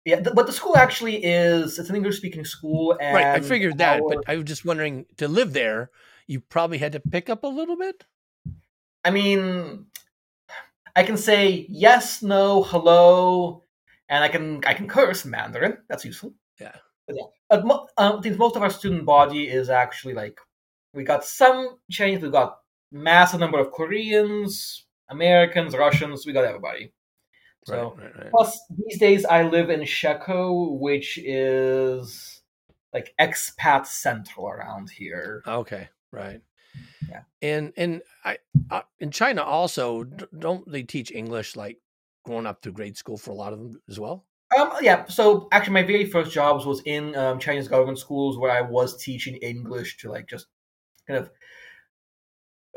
yeah, 0.05 0.16
th- 0.20 0.35
but 0.35 0.46
the 0.46 0.52
school 0.52 0.76
actually 0.76 1.24
is 1.24 1.79
it's 1.79 1.90
an 1.90 1.96
English 1.96 2.16
speaking 2.18 2.44
school, 2.44 2.96
and 3.00 3.14
Right, 3.14 3.26
I 3.26 3.40
figured 3.40 3.79
that, 3.79 4.00
our- 4.00 4.09
but 4.09 4.24
I 4.29 4.37
was 4.37 4.44
just 4.44 4.64
wondering 4.64 5.07
to 5.16 5.29
live 5.29 5.52
there, 5.52 5.90
you 6.26 6.40
probably 6.40 6.79
had 6.79 6.92
to 6.92 7.00
pick 7.00 7.29
up 7.29 7.44
a 7.44 7.48
little 7.48 7.76
bit. 7.76 8.05
I 9.05 9.11
mean, 9.11 9.87
I 10.96 11.02
can 11.05 11.16
say 11.16 11.66
yes, 11.68 12.22
no, 12.22 12.62
hello, 12.62 13.62
and 14.09 14.24
I 14.24 14.29
can 14.29 14.62
I 14.66 14.74
can 14.74 14.88
curse 14.88 15.24
Mandarin. 15.24 15.79
That's 15.88 16.05
useful. 16.05 16.35
Yeah. 16.61 16.74
But 17.07 17.16
yeah. 17.16 17.61
Mo- 17.62 17.87
um, 17.98 18.18
I 18.18 18.22
think 18.22 18.38
most 18.38 18.57
of 18.57 18.62
our 18.62 18.70
student 18.70 19.05
body 19.05 19.46
is 19.48 19.70
actually 19.70 20.14
like 20.14 20.40
we 20.92 21.05
got 21.05 21.24
some 21.24 21.79
Chinese, 21.90 22.22
we 22.22 22.31
got 22.31 22.59
massive 22.92 23.40
number 23.40 23.59
of 23.59 23.70
Koreans, 23.72 24.87
Americans, 25.09 25.77
Russians. 25.77 26.27
We 26.27 26.33
got 26.33 26.44
everybody. 26.44 26.92
So 27.64 27.94
right, 27.96 28.05
right, 28.05 28.16
right. 28.16 28.31
plus 28.31 28.59
these 28.70 28.99
days 28.99 29.25
I 29.25 29.42
live 29.42 29.70
in 29.70 29.81
Shekou, 29.81 30.79
which 30.79 31.18
is 31.18 32.42
like 32.92 33.12
expat 33.20 33.87
central 33.87 34.49
around 34.49 34.90
here. 34.90 35.42
Okay, 35.46 35.88
right. 36.12 36.40
Yeah. 37.09 37.22
And 37.42 37.72
and 37.77 38.03
I 38.25 38.38
uh, 38.70 38.83
in 39.01 39.11
China 39.11 39.42
also 39.42 40.05
don't 40.05 40.70
they 40.70 40.83
teach 40.83 41.11
English 41.11 41.57
like 41.57 41.79
going 42.27 42.46
up 42.46 42.61
through 42.61 42.72
grade 42.72 42.96
school 42.96 43.16
for 43.16 43.31
a 43.31 43.35
lot 43.35 43.53
of 43.53 43.59
them 43.59 43.81
as 43.88 43.99
well? 43.99 44.27
Um, 44.59 44.72
yeah. 44.81 45.07
So 45.07 45.49
actually, 45.53 45.75
my 45.75 45.83
very 45.83 46.05
first 46.05 46.33
jobs 46.33 46.66
was 46.66 46.83
in 46.85 47.16
um, 47.16 47.38
Chinese 47.38 47.68
government 47.68 47.99
schools 47.99 48.38
where 48.38 48.51
I 48.51 48.61
was 48.61 49.03
teaching 49.03 49.37
English 49.37 49.96
to 49.99 50.11
like 50.11 50.29
just 50.29 50.46
kind 51.07 51.18
of 51.18 51.31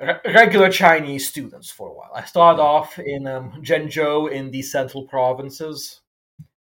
re- 0.02 0.34
regular 0.34 0.70
Chinese 0.72 1.28
students 1.28 1.70
for 1.70 1.90
a 1.90 1.94
while. 1.94 2.12
I 2.16 2.24
started 2.26 2.62
off 2.62 2.98
in 3.00 3.28
um, 3.28 3.52
Zhengzhou 3.64 4.32
in 4.32 4.52
the 4.52 4.62
central 4.62 5.08
provinces, 5.08 6.02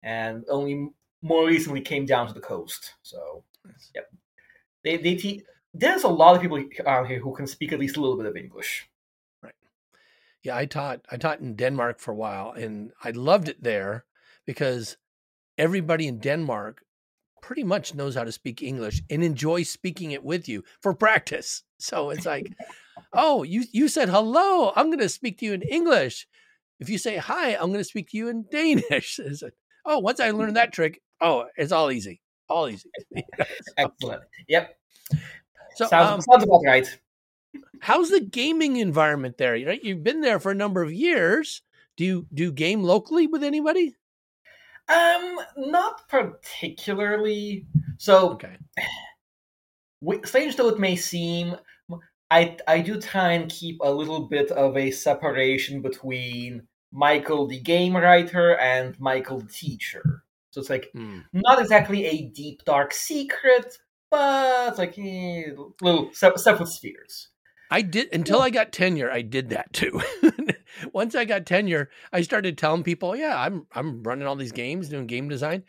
and 0.02 0.44
only 0.48 0.90
more 1.22 1.46
recently 1.46 1.80
came 1.80 2.06
down 2.06 2.26
to 2.28 2.34
the 2.34 2.40
coast. 2.40 2.94
So 3.02 3.44
Nice. 3.64 3.90
yep, 3.94 4.10
they 4.84 4.96
they 4.96 5.14
teach. 5.16 5.42
There's 5.74 6.04
a 6.04 6.08
lot 6.08 6.34
of 6.34 6.42
people 6.42 6.62
out 6.86 7.06
here 7.06 7.20
who 7.20 7.34
can 7.34 7.46
speak 7.46 7.72
at 7.72 7.78
least 7.78 7.96
a 7.96 8.00
little 8.00 8.16
bit 8.16 8.26
of 8.26 8.36
English. 8.36 8.88
Right. 9.42 9.54
Yeah, 10.42 10.56
I 10.56 10.66
taught 10.66 11.00
I 11.10 11.16
taught 11.16 11.40
in 11.40 11.56
Denmark 11.56 12.00
for 12.00 12.12
a 12.12 12.16
while 12.16 12.52
and 12.52 12.92
I 13.04 13.10
loved 13.10 13.48
it 13.48 13.62
there 13.62 14.04
because 14.46 14.96
everybody 15.58 16.06
in 16.06 16.18
Denmark 16.18 16.82
pretty 17.40 17.64
much 17.64 17.94
knows 17.94 18.14
how 18.14 18.24
to 18.24 18.32
speak 18.32 18.62
English 18.62 19.02
and 19.10 19.22
enjoys 19.22 19.70
speaking 19.70 20.12
it 20.12 20.24
with 20.24 20.48
you 20.48 20.64
for 20.80 20.94
practice. 20.94 21.62
So 21.78 22.10
it's 22.10 22.26
like, 22.26 22.52
"Oh, 23.12 23.42
you 23.42 23.64
you 23.72 23.88
said 23.88 24.08
hello. 24.08 24.72
I'm 24.74 24.86
going 24.86 24.98
to 24.98 25.08
speak 25.08 25.38
to 25.38 25.46
you 25.46 25.52
in 25.52 25.62
English. 25.62 26.26
If 26.80 26.88
you 26.88 26.98
say 26.98 27.16
hi, 27.16 27.54
I'm 27.54 27.68
going 27.68 27.74
to 27.78 27.84
speak 27.84 28.10
to 28.10 28.16
you 28.16 28.28
in 28.28 28.46
Danish." 28.50 29.20
Like, 29.42 29.54
"Oh, 29.84 29.98
once 29.98 30.20
I 30.20 30.30
learned 30.30 30.56
that 30.56 30.72
trick, 30.72 31.00
oh, 31.20 31.46
it's 31.56 31.72
all 31.72 31.90
easy. 31.90 32.20
All 32.48 32.68
easy." 32.68 32.90
Excellent. 33.76 34.22
Yep. 34.48 34.76
So, 35.76 35.86
sounds, 35.86 36.10
um, 36.10 36.20
sounds 36.20 36.44
about 36.44 36.62
right. 36.66 36.98
how's 37.80 38.10
the 38.10 38.20
gaming 38.20 38.76
environment 38.76 39.38
there? 39.38 39.54
You 39.54 39.66
know, 39.66 39.76
you've 39.80 40.02
been 40.02 40.20
there 40.20 40.40
for 40.40 40.50
a 40.50 40.56
number 40.56 40.82
of 40.82 40.92
years. 40.92 41.62
Do 41.96 42.04
you 42.04 42.26
do 42.34 42.44
you 42.44 42.52
game 42.52 42.82
locally 42.82 43.26
with 43.26 43.42
anybody? 43.42 43.94
Um, 44.88 45.38
not 45.56 46.08
particularly. 46.08 47.66
So, 47.98 48.30
Okay. 48.32 48.56
wi- 50.02 50.24
strange 50.24 50.56
though 50.56 50.68
it 50.68 50.78
may 50.78 50.96
seem, 50.96 51.56
I 52.30 52.56
I 52.66 52.80
do 52.80 53.00
try 53.00 53.32
and 53.32 53.50
keep 53.50 53.78
a 53.82 53.90
little 53.90 54.28
bit 54.28 54.50
of 54.50 54.76
a 54.76 54.90
separation 54.90 55.82
between 55.82 56.66
Michael, 56.92 57.46
the 57.46 57.60
game 57.60 57.96
writer, 57.96 58.56
and 58.58 58.98
Michael, 59.00 59.40
the 59.40 59.48
teacher. 59.48 60.22
So 60.50 60.60
it's 60.60 60.70
like 60.70 60.90
Hmm. 60.94 61.20
not 61.32 61.60
exactly 61.60 62.06
a 62.06 62.22
deep 62.28 62.64
dark 62.64 62.92
secret, 62.94 63.76
but 64.10 64.78
like 64.78 64.98
eh, 64.98 65.50
little 65.82 66.10
separate 66.14 66.68
spheres. 66.68 67.28
I 67.70 67.82
did 67.82 68.08
until 68.14 68.40
I 68.40 68.48
got 68.50 68.72
tenure. 68.72 69.10
I 69.10 69.20
did 69.20 69.50
that 69.50 69.72
too. 69.74 70.00
Once 70.92 71.14
I 71.14 71.24
got 71.24 71.46
tenure, 71.46 71.90
I 72.12 72.22
started 72.22 72.58
telling 72.58 72.82
people, 72.82 73.16
"Yeah, 73.16 73.40
I'm 73.40 73.66
I'm 73.72 74.02
running 74.02 74.26
all 74.26 74.36
these 74.36 74.52
games, 74.52 74.88
doing 74.88 75.06
game 75.06 75.28
design." 75.28 75.64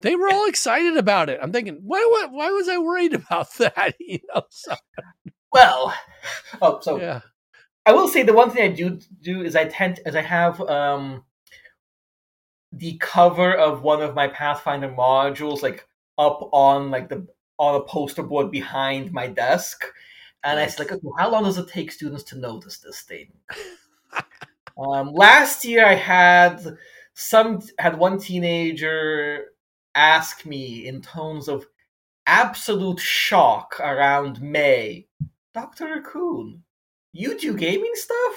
They 0.00 0.14
were 0.14 0.28
all 0.30 0.46
excited 0.46 0.96
about 0.96 1.28
it. 1.28 1.40
I'm 1.42 1.52
thinking, 1.52 1.80
why 1.82 2.06
why, 2.10 2.28
why 2.30 2.50
was 2.50 2.68
I 2.68 2.78
worried 2.78 3.14
about 3.20 3.52
that? 3.54 3.94
You 4.00 4.20
know, 4.34 4.42
so, 4.50 4.74
Well, 5.52 5.94
oh, 6.62 6.80
so 6.80 7.00
yeah, 7.00 7.20
I 7.86 7.92
will 7.92 8.08
say 8.08 8.22
the 8.22 8.34
one 8.34 8.50
thing 8.50 8.70
I 8.70 8.74
do 8.74 9.00
do 9.22 9.42
is 9.42 9.56
I 9.56 9.64
tend 9.66 10.00
as 10.06 10.14
I 10.16 10.22
have 10.22 10.60
um 10.62 11.24
the 12.72 12.98
cover 12.98 13.54
of 13.54 13.82
one 13.82 14.02
of 14.02 14.14
my 14.14 14.28
Pathfinder 14.28 14.88
modules 14.90 15.62
like 15.62 15.86
up 16.18 16.48
on 16.52 16.90
like 16.90 17.08
the 17.08 17.26
on 17.58 17.74
a 17.74 17.80
poster 17.84 18.22
board 18.22 18.50
behind 18.50 19.12
my 19.12 19.26
desk, 19.26 19.84
and 20.44 20.60
I 20.60 20.66
said 20.66 20.80
like, 20.80 20.92
okay, 20.92 21.08
how 21.18 21.30
long 21.30 21.44
does 21.44 21.58
it 21.58 21.68
take 21.68 21.90
students 21.90 22.24
to 22.24 22.38
notice 22.38 22.78
this 22.78 23.00
thing? 23.02 23.32
Um, 24.78 25.12
last 25.12 25.64
year 25.64 25.84
I 25.84 25.94
had 25.94 26.76
some 27.14 27.60
had 27.78 27.98
one 27.98 28.18
teenager 28.18 29.46
ask 29.94 30.46
me 30.46 30.86
in 30.86 31.00
tones 31.02 31.48
of 31.48 31.66
absolute 32.26 33.00
shock 33.00 33.80
around 33.80 34.40
May, 34.42 35.06
Doctor 35.54 35.86
Rekun, 35.86 36.60
you 37.12 37.38
do 37.38 37.56
gaming 37.56 37.92
stuff? 37.94 38.36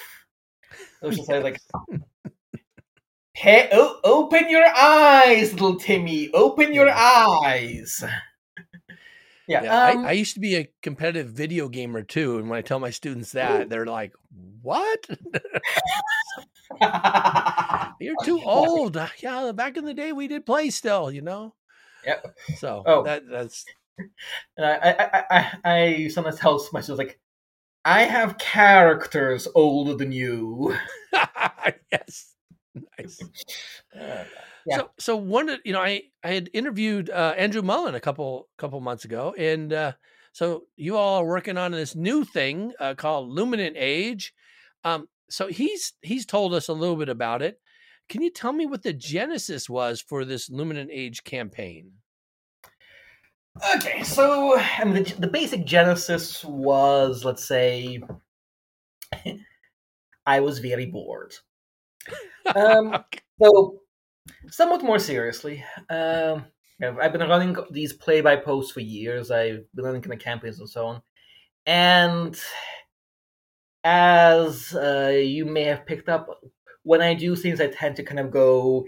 I 1.03 1.07
was 1.07 1.17
just 1.17 1.29
like, 1.29 1.59
hey, 3.33 3.69
o- 3.71 3.99
open 4.03 4.49
your 4.49 4.65
eyes, 4.65 5.53
little 5.53 5.77
Timmy, 5.77 6.29
open 6.33 6.73
your 6.73 6.89
eyes. 6.89 8.03
Yeah, 9.51 9.63
yeah. 9.63 9.91
um, 9.91 10.05
I, 10.05 10.09
I 10.09 10.11
used 10.13 10.35
to 10.35 10.39
be 10.39 10.55
a 10.55 10.69
competitive 10.81 11.31
video 11.31 11.67
gamer 11.69 12.03
too, 12.03 12.37
and 12.37 12.49
when 12.49 12.57
I 12.57 12.61
tell 12.61 12.79
my 12.79 12.89
students 12.89 13.33
that, 13.33 13.69
they're 13.69 13.85
like, 13.85 14.13
"What? 14.61 15.07
You're 17.99 18.17
too 18.23 18.41
old." 18.43 18.97
Yeah, 19.21 19.51
back 19.51 19.77
in 19.77 19.85
the 19.85 19.93
day, 19.93 20.11
we 20.13 20.27
did 20.27 20.45
play 20.45 20.69
still, 20.69 21.11
you 21.11 21.21
know. 21.21 21.53
Yep. 22.05 22.35
So 22.57 22.83
Oh. 22.85 23.03
that 23.03 23.23
that's 23.29 23.65
And 24.57 24.65
I, 24.65 24.73
I, 24.73 24.91
I, 24.91 25.23
I, 25.29 25.57
I 25.63 26.07
sometimes 26.07 26.39
tell 26.39 26.67
myself, 26.73 26.97
like, 26.97 27.19
I 27.85 28.03
have 28.03 28.37
characters 28.37 29.47
older 29.55 29.95
than 29.95 30.11
you. 30.11 30.75
yes, 31.91 32.35
nice. 33.03 33.21
Yeah. 34.63 34.77
So, 34.77 34.89
so 34.99 35.15
one, 35.15 35.57
you 35.65 35.73
know, 35.73 35.81
I 35.81 36.03
I 36.23 36.33
had 36.33 36.49
interviewed 36.53 37.09
uh, 37.09 37.33
Andrew 37.35 37.63
Mullen 37.63 37.95
a 37.95 37.99
couple 37.99 38.47
couple 38.59 38.79
months 38.79 39.05
ago, 39.05 39.33
and 39.35 39.73
uh, 39.73 39.93
so 40.33 40.65
you 40.75 40.97
all 40.97 41.21
are 41.21 41.25
working 41.25 41.57
on 41.57 41.71
this 41.71 41.95
new 41.95 42.23
thing 42.23 42.71
uh, 42.79 42.93
called 42.95 43.35
Luminant 43.35 43.73
Age. 43.75 44.33
Um, 44.83 45.07
so 45.31 45.47
he's 45.47 45.93
he's 46.01 46.25
told 46.25 46.53
us 46.53 46.67
a 46.67 46.73
little 46.73 46.95
bit 46.95 47.09
about 47.09 47.41
it. 47.41 47.59
Can 48.07 48.21
you 48.21 48.29
tell 48.29 48.53
me 48.53 48.65
what 48.65 48.83
the 48.83 48.93
genesis 48.93 49.69
was 49.69 50.01
for 50.01 50.25
this 50.25 50.49
Luminant 50.49 50.89
Age 50.91 51.23
campaign? 51.23 51.93
Okay, 53.75 54.03
so 54.03 54.57
I 54.59 54.83
mean, 54.85 55.03
the, 55.03 55.15
the 55.19 55.27
basic 55.27 55.65
genesis 55.65 56.43
was, 56.45 57.25
let's 57.25 57.45
say, 57.45 58.01
I 60.25 60.39
was 60.39 60.59
very 60.59 60.85
bored. 60.85 61.33
Um, 62.55 63.03
so, 63.41 63.81
somewhat 64.49 64.83
more 64.83 64.99
seriously, 64.99 65.63
um, 65.89 66.45
I've 66.81 67.13
been 67.13 67.27
running 67.29 67.55
these 67.71 67.93
play 67.93 68.21
by 68.21 68.35
posts 68.37 68.71
for 68.71 68.81
years. 68.81 69.31
I've 69.31 69.65
been 69.75 69.85
running 69.85 70.01
kind 70.01 70.13
of 70.13 70.19
campaigns 70.19 70.59
and 70.59 70.69
so 70.69 70.87
on, 70.87 71.01
and 71.65 72.39
as 73.83 74.75
uh, 74.75 75.11
you 75.13 75.45
may 75.45 75.63
have 75.63 75.85
picked 75.85 76.09
up, 76.09 76.27
when 76.83 77.01
I 77.01 77.13
do 77.13 77.35
things, 77.35 77.59
I 77.61 77.67
tend 77.67 77.95
to 77.97 78.03
kind 78.03 78.19
of 78.19 78.31
go 78.31 78.85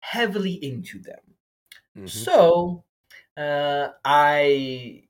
heavily 0.00 0.52
into 0.54 1.00
them. 1.00 1.20
Mhm. 1.96 2.08
So, 2.10 2.84
uh, 3.36 3.90
I 4.04 5.04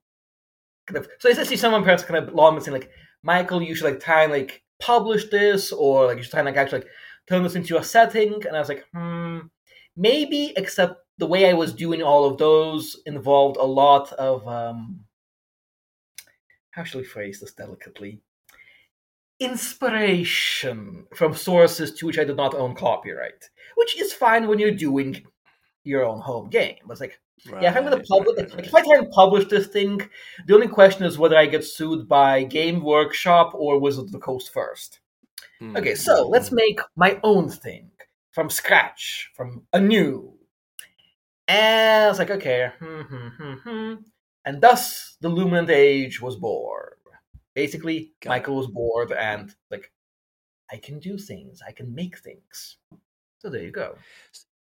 kind 0.86 0.98
of 0.98 1.08
so 1.18 1.28
essentially 1.28 1.56
someone 1.56 1.82
perhaps 1.84 2.04
kind 2.04 2.26
of 2.26 2.34
long 2.34 2.56
and 2.56 2.64
saying 2.64 2.78
like, 2.78 2.90
Michael, 3.22 3.62
you 3.62 3.74
should 3.74 3.84
like 3.84 4.00
try 4.00 4.24
and 4.24 4.32
like 4.32 4.62
publish 4.80 5.30
this, 5.30 5.72
or 5.72 6.06
like 6.06 6.18
you 6.18 6.22
should 6.24 6.32
try 6.32 6.40
and 6.40 6.46
like 6.46 6.56
actually 6.56 6.80
like 6.80 6.90
turn 7.28 7.42
this 7.42 7.54
into 7.54 7.76
a 7.76 7.84
setting. 7.84 8.34
And 8.46 8.56
I 8.56 8.60
was 8.60 8.68
like, 8.68 8.84
hmm, 8.92 9.38
maybe. 9.96 10.52
Except 10.56 10.96
the 11.18 11.26
way 11.26 11.48
I 11.48 11.52
was 11.52 11.72
doing 11.72 12.02
all 12.02 12.24
of 12.24 12.38
those 12.38 13.00
involved 13.06 13.56
a 13.56 13.64
lot 13.64 14.12
of 14.14 14.46
um, 14.48 15.04
how 16.72 16.84
shall 16.84 17.00
we 17.00 17.06
phrase 17.06 17.38
this 17.38 17.52
delicately? 17.52 18.20
Inspiration 19.38 21.06
from 21.14 21.34
sources 21.34 21.92
to 21.94 22.06
which 22.06 22.18
I 22.18 22.24
did 22.24 22.36
not 22.36 22.54
own 22.54 22.74
copyright, 22.74 23.50
which 23.76 24.00
is 24.00 24.12
fine 24.12 24.48
when 24.48 24.58
you're 24.58 24.74
doing 24.74 25.22
your 25.84 26.04
own 26.04 26.20
home 26.20 26.48
game. 26.48 26.76
But 26.86 26.92
it's 26.92 27.00
like, 27.00 27.20
right, 27.50 27.62
yeah, 27.62 27.70
if 27.70 27.76
I'm 27.76 27.84
going 27.84 27.98
to 27.98 28.08
publish, 28.08 28.38
right, 28.38 28.54
right. 28.54 28.66
if 28.66 28.74
I 28.74 28.80
try 28.80 28.98
and 28.98 29.10
publish 29.10 29.48
this 29.48 29.66
thing, 29.66 30.00
the 30.46 30.54
only 30.54 30.68
question 30.68 31.04
is 31.04 31.18
whether 31.18 31.36
I 31.36 31.46
get 31.46 31.64
sued 31.64 32.08
by 32.08 32.44
Game 32.44 32.82
Workshop 32.82 33.52
or 33.54 33.78
Wizard 33.78 34.06
of 34.06 34.12
the 34.12 34.18
Coast 34.18 34.52
first. 34.52 35.00
Mm-hmm. 35.60 35.76
Okay, 35.76 35.94
so 35.94 36.28
let's 36.28 36.48
hmm. 36.48 36.56
make 36.56 36.80
my 36.96 37.20
own 37.22 37.48
thing 37.48 37.90
from 38.32 38.50
scratch, 38.50 39.30
from 39.34 39.66
anew. 39.72 40.34
And 41.48 42.04
I 42.04 42.08
was 42.08 42.18
like, 42.18 42.30
okay, 42.30 42.70
hmm, 42.78 43.00
hmm, 43.02 43.28
hmm, 43.38 43.52
hmm. 43.54 43.94
and 44.44 44.60
thus 44.60 45.16
the 45.20 45.28
Luminant 45.28 45.70
Age 45.70 46.20
was 46.20 46.36
born. 46.36 46.90
Basically, 47.54 48.12
Michael 48.24 48.56
was 48.56 48.68
bored 48.68 49.12
and 49.12 49.54
like, 49.70 49.92
I 50.70 50.78
can 50.78 50.98
do 50.98 51.18
things, 51.18 51.60
I 51.66 51.72
can 51.72 51.94
make 51.94 52.18
things. 52.18 52.78
So 53.38 53.50
there 53.50 53.62
you 53.62 53.70
go. 53.70 53.96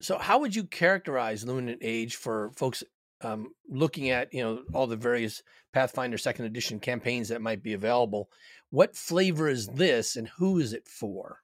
So, 0.00 0.18
how 0.18 0.40
would 0.40 0.54
you 0.54 0.64
characterize 0.64 1.44
Luminant 1.44 1.78
Age 1.80 2.16
for 2.16 2.50
folks 2.54 2.84
um, 3.26 3.48
looking 3.68 4.10
at 4.10 4.32
you 4.32 4.42
know 4.42 4.62
all 4.72 4.86
the 4.86 4.96
various 4.96 5.42
Pathfinder 5.72 6.18
Second 6.18 6.44
Edition 6.44 6.78
campaigns 6.78 7.28
that 7.28 7.42
might 7.42 7.62
be 7.62 7.72
available? 7.72 8.30
What 8.70 8.96
flavor 8.96 9.48
is 9.48 9.66
this, 9.68 10.16
and 10.16 10.28
who 10.38 10.58
is 10.58 10.72
it 10.72 10.86
for? 10.88 11.42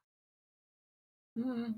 Mm. 1.38 1.75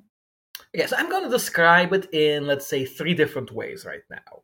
Yes, 0.72 0.92
I'm 0.92 1.08
going 1.08 1.24
to 1.24 1.30
describe 1.30 1.92
it 1.92 2.12
in 2.12 2.46
let's 2.46 2.66
say 2.66 2.84
three 2.84 3.14
different 3.14 3.52
ways 3.52 3.84
right 3.84 4.02
now, 4.10 4.42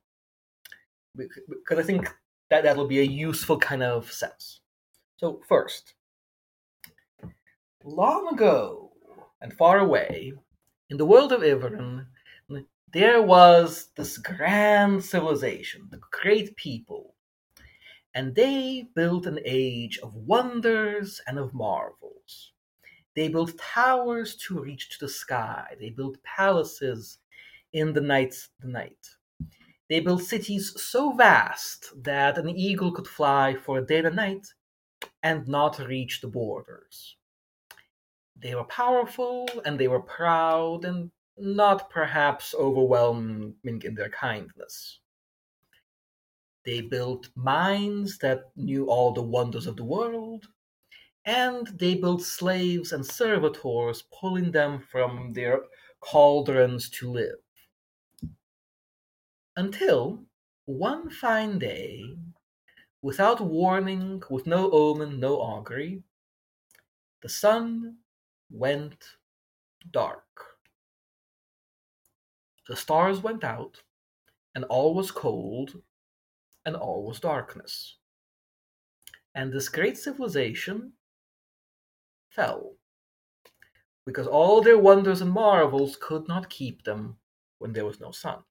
because 1.16 1.79
I 1.79 1.83
think 1.83 2.09
that 2.51 2.64
that 2.64 2.77
will 2.77 2.88
be 2.88 3.01
a 3.01 3.05
useful 3.05 3.59
kind 3.59 3.83
of 3.83 4.11
sense. 4.12 4.61
So, 5.18 5.40
first, 5.49 5.94
long 7.85 8.29
ago 8.33 8.92
and 9.42 9.53
far 9.53 9.79
away, 9.79 10.33
in 10.88 10.96
the 10.96 11.07
world 11.07 11.33
of 11.33 11.42
Ivern, 11.42 12.07
there 12.92 13.22
was 13.22 13.90
this 13.96 14.18
grand 14.18 15.05
civilization, 15.05 15.88
the 15.90 16.00
great 16.11 16.57
people, 16.57 17.14
and 18.14 18.35
they 18.35 18.87
built 18.94 19.26
an 19.26 19.38
age 19.44 19.98
of 19.98 20.14
wonders 20.14 21.20
and 21.26 21.38
of 21.38 21.55
marvels. 21.55 22.53
They 23.14 23.29
built 23.29 23.59
towers 23.59 24.37
to 24.46 24.61
reach 24.61 24.90
to 24.90 25.07
the 25.07 25.09
sky. 25.09 25.76
They 25.79 25.90
built 25.90 26.22
palaces 26.22 27.18
in 27.72 27.92
the 27.92 28.00
night 28.00 28.35
the 28.61 28.68
night. 28.68 29.09
They 29.88 30.00
built 30.00 30.22
cities 30.22 30.81
so 30.81 31.12
vast 31.12 31.90
that 32.05 32.38
an 32.38 32.48
eagle 32.48 32.92
could 32.92 33.09
fly 33.09 33.57
for 33.57 33.79
a 33.79 33.87
day 33.87 33.98
and 33.98 34.07
a 34.09 34.11
night 34.11 34.46
and 35.22 35.46
not 35.48 35.79
reach 35.81 36.20
the 36.20 36.29
borders. 36.29 37.16
They 38.37 38.55
were 38.55 38.64
powerful 38.64 39.48
and 39.64 39.79
they 39.79 39.88
were 39.88 40.00
proud 40.00 40.85
and 40.85 41.11
not 41.40 41.90
perhaps 41.90 42.55
overwhelming 42.55 43.57
in 43.64 43.94
their 43.94 44.11
kindness. 44.11 45.00
They 46.64 46.83
built 46.83 47.31
mines 47.35 48.18
that 48.18 48.57
knew 48.57 48.87
all 48.87 49.12
the 49.12 49.22
wonders 49.22 49.66
of 49.66 49.76
the 49.76 49.85
world, 49.85 50.46
and 51.24 51.66
they 51.68 51.94
built 51.94 52.22
slaves 52.22 52.92
and 52.92 53.05
servitors, 53.05 54.03
pulling 54.12 54.53
them 54.53 54.81
from 54.81 55.33
their 55.33 55.62
cauldrons 56.00 56.90
to 56.90 57.11
live. 57.11 57.38
Until 59.57 60.24
one 60.66 61.11
fine 61.11 61.59
day, 61.59 62.16
without 63.03 63.40
warning, 63.40 64.22
with 64.31 64.46
no 64.46 64.70
omen, 64.70 65.18
no 65.20 65.40
augury, 65.40 66.03
the 67.22 67.29
sun 67.29 67.98
went 68.50 69.16
dark. 69.90 70.49
The 72.70 72.76
stars 72.76 73.20
went 73.20 73.42
out, 73.42 73.83
and 74.54 74.62
all 74.66 74.94
was 74.94 75.11
cold, 75.11 75.83
and 76.64 76.76
all 76.76 77.04
was 77.04 77.18
darkness. 77.18 77.96
And 79.35 79.52
this 79.52 79.68
great 79.68 79.98
civilization 79.98 80.92
fell, 82.28 82.76
because 84.06 84.28
all 84.28 84.62
their 84.62 84.78
wonders 84.78 85.20
and 85.20 85.33
marvels 85.33 85.98
could 86.00 86.28
not 86.28 86.48
keep 86.48 86.85
them 86.85 87.18
when 87.59 87.72
there 87.72 87.85
was 87.85 87.98
no 87.98 88.12
sun. 88.12 88.44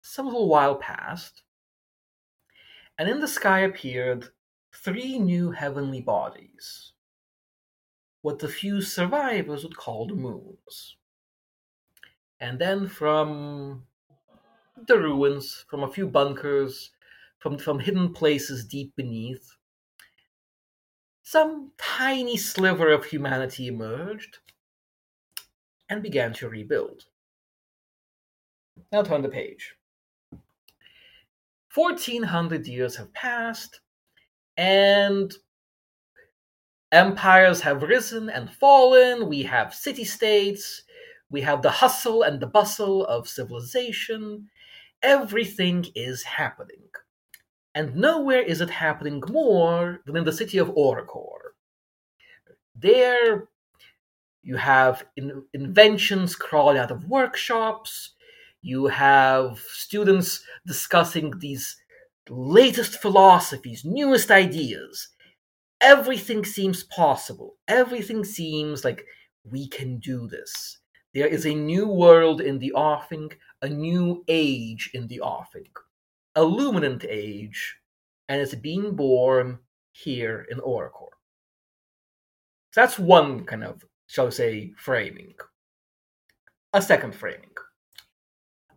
Some 0.00 0.24
little 0.24 0.48
while 0.48 0.76
passed, 0.76 1.42
and 2.96 3.10
in 3.10 3.20
the 3.20 3.28
sky 3.28 3.60
appeared 3.60 4.32
three 4.74 5.18
new 5.18 5.50
heavenly 5.50 6.00
bodies, 6.00 6.94
what 8.22 8.38
the 8.38 8.48
few 8.48 8.80
survivors 8.80 9.64
would 9.64 9.76
call 9.76 10.06
the 10.06 10.14
moons. 10.14 10.96
And 12.42 12.58
then 12.58 12.88
from 12.88 13.84
the 14.88 14.98
ruins, 14.98 15.64
from 15.70 15.84
a 15.84 15.90
few 15.90 16.08
bunkers, 16.08 16.90
from, 17.38 17.56
from 17.56 17.78
hidden 17.78 18.12
places 18.12 18.64
deep 18.64 18.96
beneath, 18.96 19.54
some 21.22 21.70
tiny 21.78 22.36
sliver 22.36 22.90
of 22.90 23.04
humanity 23.04 23.68
emerged 23.68 24.38
and 25.88 26.02
began 26.02 26.32
to 26.32 26.48
rebuild. 26.48 27.04
Now 28.90 29.02
turn 29.02 29.22
the 29.22 29.28
page. 29.28 29.76
1400 31.72 32.66
years 32.66 32.96
have 32.96 33.14
passed, 33.14 33.80
and 34.56 35.32
empires 36.90 37.60
have 37.60 37.84
risen 37.84 38.28
and 38.28 38.50
fallen. 38.50 39.28
We 39.28 39.44
have 39.44 39.72
city 39.72 40.04
states. 40.04 40.82
We 41.32 41.40
have 41.40 41.62
the 41.62 41.70
hustle 41.70 42.22
and 42.22 42.40
the 42.40 42.46
bustle 42.46 43.06
of 43.06 43.28
civilization. 43.28 44.50
Everything 45.02 45.86
is 45.96 46.22
happening. 46.22 46.90
And 47.74 47.96
nowhere 47.96 48.42
is 48.42 48.60
it 48.60 48.70
happening 48.70 49.22
more 49.28 50.00
than 50.06 50.16
in 50.16 50.24
the 50.24 50.32
city 50.32 50.58
of 50.58 50.68
Oricor. 50.70 51.54
There, 52.74 53.48
you 54.42 54.56
have 54.56 55.06
in- 55.16 55.44
inventions 55.54 56.36
crawling 56.36 56.78
out 56.78 56.90
of 56.90 57.08
workshops. 57.08 58.12
You 58.62 58.86
have 58.88 59.58
students 59.60 60.44
discussing 60.66 61.38
these 61.38 61.76
latest 62.28 63.00
philosophies, 63.00 63.84
newest 63.84 64.30
ideas. 64.30 65.08
Everything 65.80 66.44
seems 66.44 66.84
possible. 66.84 67.56
Everything 67.68 68.24
seems 68.24 68.84
like 68.84 69.04
we 69.44 69.68
can 69.68 69.98
do 69.98 70.28
this. 70.28 70.78
There 71.14 71.26
is 71.26 71.46
a 71.46 71.54
new 71.54 71.86
world 71.86 72.40
in 72.40 72.58
the 72.58 72.72
offing, 72.72 73.30
a 73.60 73.68
new 73.68 74.24
age 74.28 74.90
in 74.94 75.06
the 75.06 75.20
offing, 75.20 75.68
a 76.34 76.40
luminant 76.40 77.04
age, 77.08 77.76
and 78.28 78.40
it's 78.40 78.54
being 78.54 78.94
born 78.96 79.58
here 79.92 80.46
in 80.50 80.58
Oricor. 80.58 81.10
So 82.72 82.80
that's 82.80 82.98
one 82.98 83.44
kind 83.44 83.62
of, 83.64 83.84
shall 84.06 84.26
we 84.26 84.30
say, 84.30 84.72
framing. 84.78 85.34
A 86.72 86.80
second 86.80 87.14
framing. 87.14 87.50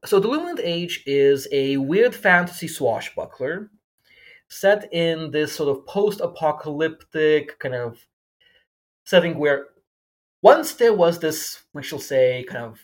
So 0.03 0.19
the 0.19 0.27
Luminant 0.27 0.59
Age 0.61 1.01
is 1.07 1.47
a 1.51 1.77
weird 1.77 2.13
fantasy 2.13 2.67
swashbuckler 2.67 3.71
set 4.49 4.93
in 4.93 5.31
this 5.31 5.55
sort 5.55 5.75
of 5.75 5.85
post-apocalyptic 5.87 7.57
kind 7.57 7.73
of 7.73 8.05
setting 9.05 9.39
where 9.39 9.67
once 10.45 10.75
there 10.75 10.93
was 10.93 11.17
this, 11.17 11.63
we 11.73 11.81
shall 11.81 11.97
say, 11.97 12.45
kind 12.47 12.65
of 12.65 12.79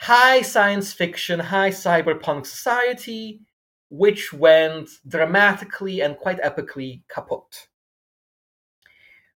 high 0.00 0.42
science 0.42 0.92
fiction, 0.92 1.40
high 1.40 1.70
cyberpunk 1.70 2.44
society, 2.44 3.40
which 3.88 4.30
went 4.30 4.90
dramatically 5.08 6.02
and 6.02 6.18
quite 6.18 6.38
epically 6.42 7.00
kaput. 7.08 7.68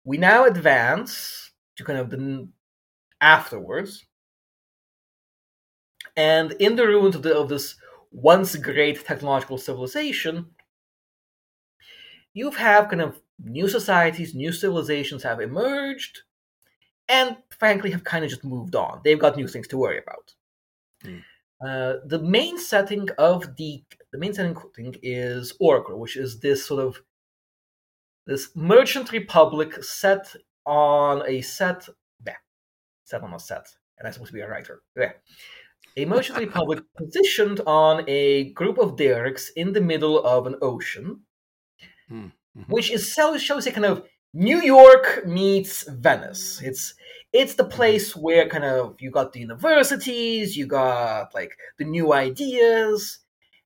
We 0.04 0.18
now 0.18 0.46
advance 0.46 1.52
to 1.76 1.84
kind 1.84 2.00
of 2.00 2.10
the 2.10 2.50
afterwards, 3.20 4.04
and 6.18 6.54
in 6.54 6.76
the 6.78 6.88
ruins 6.88 7.16
of, 7.16 7.22
the, 7.22 7.38
of 7.38 7.48
this 7.50 7.76
once 8.12 8.56
great 8.56 9.06
technological 9.06 9.60
civilization, 9.60 10.48
you 12.34 12.50
have 12.50 12.90
kind 12.90 13.04
of 13.04 13.22
new 13.38 13.68
societies, 13.68 14.34
new 14.34 14.52
civilizations 14.52 15.22
have 15.22 15.40
emerged, 15.40 16.24
and 17.12 17.38
frankly 17.60 17.92
have 17.92 18.04
kind 18.04 18.24
of 18.24 18.30
just 18.32 18.44
moved 18.44 18.76
on. 18.76 19.02
They've 19.04 19.20
got 19.20 19.38
new 19.38 19.48
things 19.48 19.68
to 19.68 19.78
worry 19.78 20.00
about. 20.00 20.34
Mm. 21.06 21.24
Uh, 21.64 21.94
the 22.06 22.20
main 22.20 22.58
setting 22.58 23.08
of 23.20 23.56
the 23.58 23.84
the 24.12 24.18
main 24.18 24.34
setting 24.34 24.56
is 25.04 25.54
Oricor, 25.62 25.98
which 25.98 26.18
is 26.18 26.40
this 26.40 26.66
sort 26.66 26.84
of 26.84 27.02
this 28.26 28.50
merchant 28.56 29.12
republic 29.12 29.84
set 29.84 30.36
on 30.66 31.24
a 31.28 31.42
set, 31.42 31.88
yeah, 32.26 32.36
set 33.04 33.22
on 33.22 33.34
a 33.34 33.40
set, 33.40 33.68
and 33.98 34.08
I'm 34.08 34.14
supposed 34.14 34.32
to 34.32 34.36
be 34.36 34.42
a 34.42 34.50
writer. 34.50 34.82
Yeah. 34.96 35.14
A 35.98 36.06
merchant 36.06 36.40
republic 36.40 36.80
positioned 36.98 37.60
on 37.68 38.06
a 38.08 38.54
group 38.54 38.78
of 38.80 38.96
derricks 38.96 39.50
in 39.50 39.74
the 39.74 39.82
middle 39.82 40.24
of 40.24 40.48
an 40.48 40.56
ocean, 40.62 41.22
Mm-hmm. 42.58 42.74
which 42.74 42.92
is 42.92 43.14
so 43.14 43.38
shows 43.38 43.66
a 43.66 43.72
kind 43.72 43.86
of 43.86 44.04
New 44.34 44.62
York 44.62 45.26
meets 45.26 45.84
Venice. 45.90 46.62
It's 46.62 46.94
it's 47.34 47.56
the 47.56 47.66
place 47.66 48.16
where 48.16 48.48
kind 48.50 48.64
of 48.64 48.96
you 49.00 49.12
got 49.12 49.34
the 49.34 49.40
universities, 49.40 50.58
you 50.58 50.68
got 50.68 51.34
like 51.34 51.58
the 51.78 51.86
new 51.86 52.14
ideas, 52.14 53.20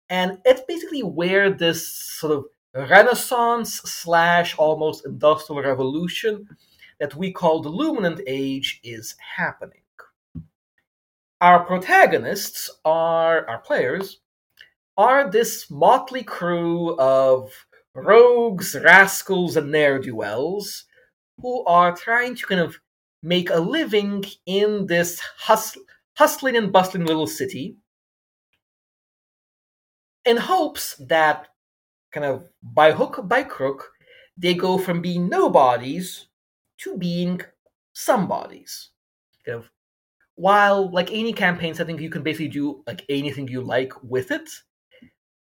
and 0.09 0.39
it's 0.45 0.61
basically 0.67 1.03
where 1.03 1.49
this 1.49 1.93
sort 1.93 2.33
of 2.33 2.45
renaissance 2.89 3.75
slash 3.85 4.57
almost 4.57 5.05
industrial 5.05 5.61
revolution 5.61 6.47
that 6.99 7.15
we 7.15 7.31
call 7.31 7.61
the 7.61 7.69
luminant 7.69 8.21
age 8.27 8.79
is 8.83 9.15
happening 9.37 9.81
our 11.41 11.63
protagonists 11.65 12.69
are 12.85 13.47
our 13.47 13.59
players 13.59 14.21
are 14.97 15.29
this 15.29 15.69
motley 15.69 16.23
crew 16.23 16.95
of 16.97 17.51
rogues 17.95 18.75
rascals 18.83 19.57
and 19.57 19.71
ne'er-do-wells 19.71 20.85
who 21.41 21.63
are 21.65 21.95
trying 21.95 22.35
to 22.35 22.45
kind 22.45 22.61
of 22.61 22.79
make 23.23 23.49
a 23.49 23.59
living 23.59 24.23
in 24.45 24.85
this 24.87 25.19
hus- 25.37 25.77
hustling 26.15 26.55
and 26.55 26.71
bustling 26.71 27.05
little 27.05 27.27
city 27.27 27.77
in 30.25 30.37
hopes 30.37 30.95
that 30.97 31.47
kind 32.13 32.25
of 32.25 32.49
by 32.63 32.91
hook 32.91 33.21
by 33.27 33.43
crook 33.43 33.91
they 34.37 34.53
go 34.53 34.77
from 34.77 35.01
being 35.01 35.29
nobodies 35.29 36.27
to 36.79 36.97
being 36.97 37.41
somebodies. 37.93 38.91
Kind 39.45 39.59
of 39.59 39.69
while 40.35 40.91
like 40.91 41.11
any 41.11 41.33
campaign 41.33 41.73
setting 41.75 41.99
you 41.99 42.09
can 42.09 42.23
basically 42.23 42.49
do 42.49 42.83
like 42.87 43.05
anything 43.09 43.47
you 43.47 43.61
like 43.61 43.93
with 44.03 44.31
it. 44.31 44.49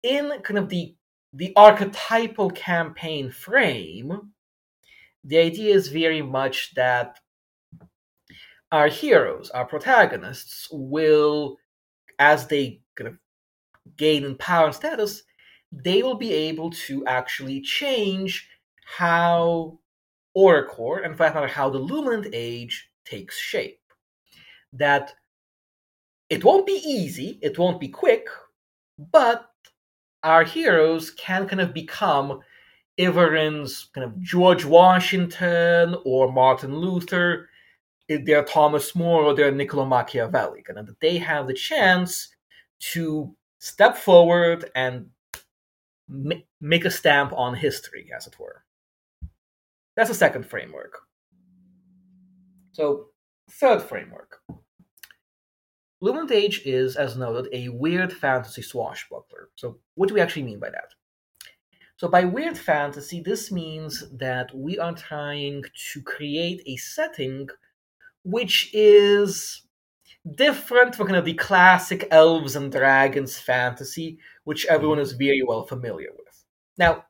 In 0.02 0.30
kind 0.42 0.58
of 0.58 0.68
the 0.68 0.94
the 1.32 1.52
archetypal 1.56 2.50
campaign 2.50 3.30
frame 3.30 4.32
the 5.24 5.38
idea 5.38 5.74
is 5.74 5.88
very 5.88 6.22
much 6.22 6.74
that 6.74 7.18
our 8.72 8.88
heroes 8.88 9.50
our 9.50 9.64
protagonists 9.64 10.68
will 10.72 11.56
as 12.18 12.46
they 12.46 12.80
kind 12.96 13.08
of 13.08 13.16
gain 13.96 14.24
in 14.24 14.36
power 14.36 14.66
and 14.66 14.74
status 14.74 15.22
they 15.72 16.02
will 16.02 16.16
be 16.16 16.32
able 16.32 16.70
to 16.70 17.06
actually 17.06 17.60
change 17.60 18.48
how 18.84 19.78
Oricor, 20.36 21.04
and 21.04 21.16
for 21.16 21.24
that 21.24 21.34
matter, 21.34 21.46
how 21.46 21.70
the 21.70 21.78
Luminant 21.78 22.30
Age 22.32 22.90
takes 23.04 23.38
shape. 23.38 23.80
That 24.72 25.14
it 26.28 26.44
won't 26.44 26.66
be 26.66 26.80
easy, 26.84 27.38
it 27.42 27.58
won't 27.58 27.80
be 27.80 27.88
quick, 27.88 28.28
but 28.98 29.49
our 30.22 30.44
heroes 30.44 31.10
can 31.10 31.46
kind 31.46 31.60
of 31.60 31.72
become 31.72 32.40
Iverin's 32.98 33.88
kind 33.94 34.04
of 34.04 34.20
George 34.20 34.64
Washington 34.64 35.96
or 36.04 36.30
Martin 36.32 36.76
Luther, 36.76 37.48
eh, 38.08 38.18
they're 38.24 38.44
Thomas 38.44 38.94
More 38.94 39.24
or 39.24 39.34
they're 39.34 39.50
Niccolo 39.50 39.86
Machiavelli, 39.86 40.62
and 40.68 40.86
that 40.88 41.00
they 41.00 41.16
have 41.18 41.46
the 41.46 41.54
chance 41.54 42.28
to 42.80 43.34
step 43.58 43.96
forward 43.96 44.70
and 44.74 45.06
make 46.60 46.84
a 46.84 46.90
stamp 46.90 47.32
on 47.34 47.54
history, 47.54 48.10
as 48.14 48.26
it 48.26 48.38
were. 48.38 48.64
That's 49.96 50.08
the 50.08 50.14
second 50.14 50.46
framework. 50.46 50.98
So, 52.72 53.06
third 53.50 53.82
framework. 53.82 54.40
Luminant 56.02 56.30
Age 56.30 56.62
is, 56.64 56.96
as 56.96 57.16
noted, 57.16 57.48
a 57.52 57.68
weird 57.68 58.12
fantasy 58.12 58.62
swashbuckler. 58.62 59.50
So, 59.56 59.78
what 59.94 60.08
do 60.08 60.14
we 60.14 60.20
actually 60.20 60.44
mean 60.44 60.58
by 60.58 60.70
that? 60.70 60.94
So, 61.96 62.08
by 62.08 62.24
weird 62.24 62.58
fantasy, 62.58 63.20
this 63.20 63.52
means 63.52 64.08
that 64.18 64.52
we 64.54 64.78
are 64.78 64.94
trying 64.94 65.64
to 65.92 66.02
create 66.02 66.62
a 66.66 66.76
setting 66.76 67.48
which 68.24 68.70
is 68.74 69.62
different 70.36 70.94
from 70.94 71.06
kind 71.08 71.18
of 71.18 71.24
the 71.26 71.34
classic 71.34 72.08
elves 72.10 72.56
and 72.56 72.72
dragons 72.72 73.38
fantasy, 73.38 74.18
which 74.44 74.66
everyone 74.66 74.98
is 75.00 75.12
very 75.12 75.42
well 75.46 75.64
familiar 75.64 76.10
with. 76.12 76.44
Now, 76.78 77.06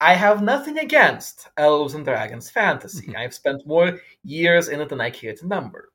I 0.00 0.14
have 0.14 0.42
nothing 0.42 0.78
against 0.78 1.48
elves 1.56 1.94
and 1.94 2.04
dragons 2.04 2.50
fantasy. 2.50 3.08
Mhm. 3.08 3.16
I've 3.16 3.34
spent 3.34 3.66
more 3.66 4.00
years 4.24 4.68
in 4.68 4.80
it 4.80 4.88
than 4.90 5.00
I 5.00 5.10
care 5.10 5.34
to 5.36 5.46
number. 5.46 5.89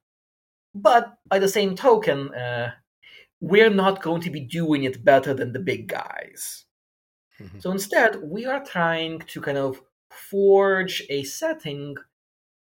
But 0.76 1.18
by 1.28 1.40
the 1.40 1.48
same 1.48 1.76
token, 1.76 2.34
uh, 2.36 2.74
we're 3.40 3.70
not 3.70 4.02
going 4.02 4.22
to 4.22 4.30
be 4.30 4.42
doing 4.42 4.84
it 4.84 5.04
better 5.06 5.34
than 5.34 5.54
the 5.54 5.60
big 5.60 5.88
guys. 5.88 6.66
Mhm. 7.40 7.62
So 7.62 7.72
instead, 7.72 8.22
we 8.22 8.46
are 8.46 8.64
trying 8.64 9.20
to 9.20 9.42
kind 9.42 9.58
of 9.58 9.82
forge 10.10 11.04
a 11.10 11.24
setting 11.24 11.96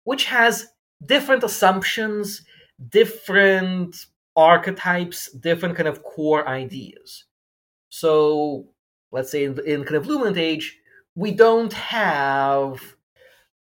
which 0.04 0.26
has 0.26 0.68
different 1.06 1.44
assumptions, 1.44 2.46
different 2.90 4.06
archetypes, 4.36 5.32
different 5.32 5.76
kind 5.76 5.88
of 5.88 6.04
core 6.04 6.48
ideas. 6.48 7.26
So 7.90 8.70
let's 9.12 9.32
say 9.32 9.46
in, 9.46 9.60
in 9.66 9.84
kind 9.84 9.96
of 9.96 10.06
Luminant 10.06 10.38
Age, 10.38 10.80
we 11.16 11.32
don't 11.32 11.74
have 11.74 12.95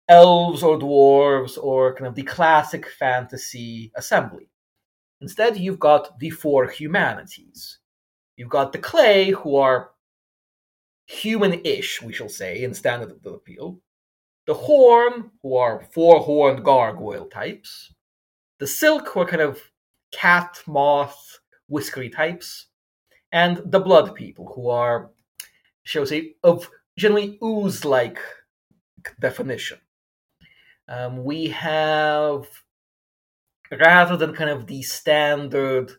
elves 0.08 0.62
or 0.64 0.78
dwarves 0.78 1.58
or 1.58 1.96
kind 1.96 2.08
of 2.08 2.16
the 2.16 2.24
classic 2.24 2.90
fantasy 2.90 3.92
assembly. 3.96 4.50
Instead, 5.22 5.58
you've 5.58 5.80
got 5.80 6.20
the 6.20 6.30
four 6.30 6.68
humanities. 6.68 7.80
You've 8.38 8.50
got 8.50 8.72
the 8.72 8.80
clay, 8.80 9.32
who 9.32 9.56
are 9.56 9.92
human-ish, 11.08 12.02
we 12.02 12.14
shall 12.14 12.30
say, 12.30 12.64
in 12.64 12.74
standard 12.74 13.16
appeal. 13.26 13.80
The 14.46 14.54
horn, 14.54 15.32
who 15.42 15.56
are 15.56 15.88
four-horned 15.92 16.64
gargoyle 16.64 17.26
types. 17.26 17.94
The 18.60 18.68
silk, 18.68 19.08
who 19.10 19.22
are 19.22 19.26
kind 19.26 19.42
of 19.42 19.60
cat, 20.12 20.62
moth, 20.68 21.40
whiskery 21.68 22.10
types. 22.10 22.68
And 23.32 23.62
the 23.66 23.80
blood 23.80 24.14
people, 24.16 24.52
who 24.54 24.70
are, 24.70 25.10
shall 25.84 26.04
we 26.04 26.08
say, 26.08 26.36
of 26.44 26.70
generally 26.98 27.40
ooze-like 27.44 28.20
definition. 29.20 29.80
Um, 30.88 31.24
we 31.24 31.48
have, 31.48 32.48
rather 33.72 34.18
than 34.18 34.34
kind 34.34 34.50
of 34.50 34.68
the 34.68 34.82
standard 34.82 35.92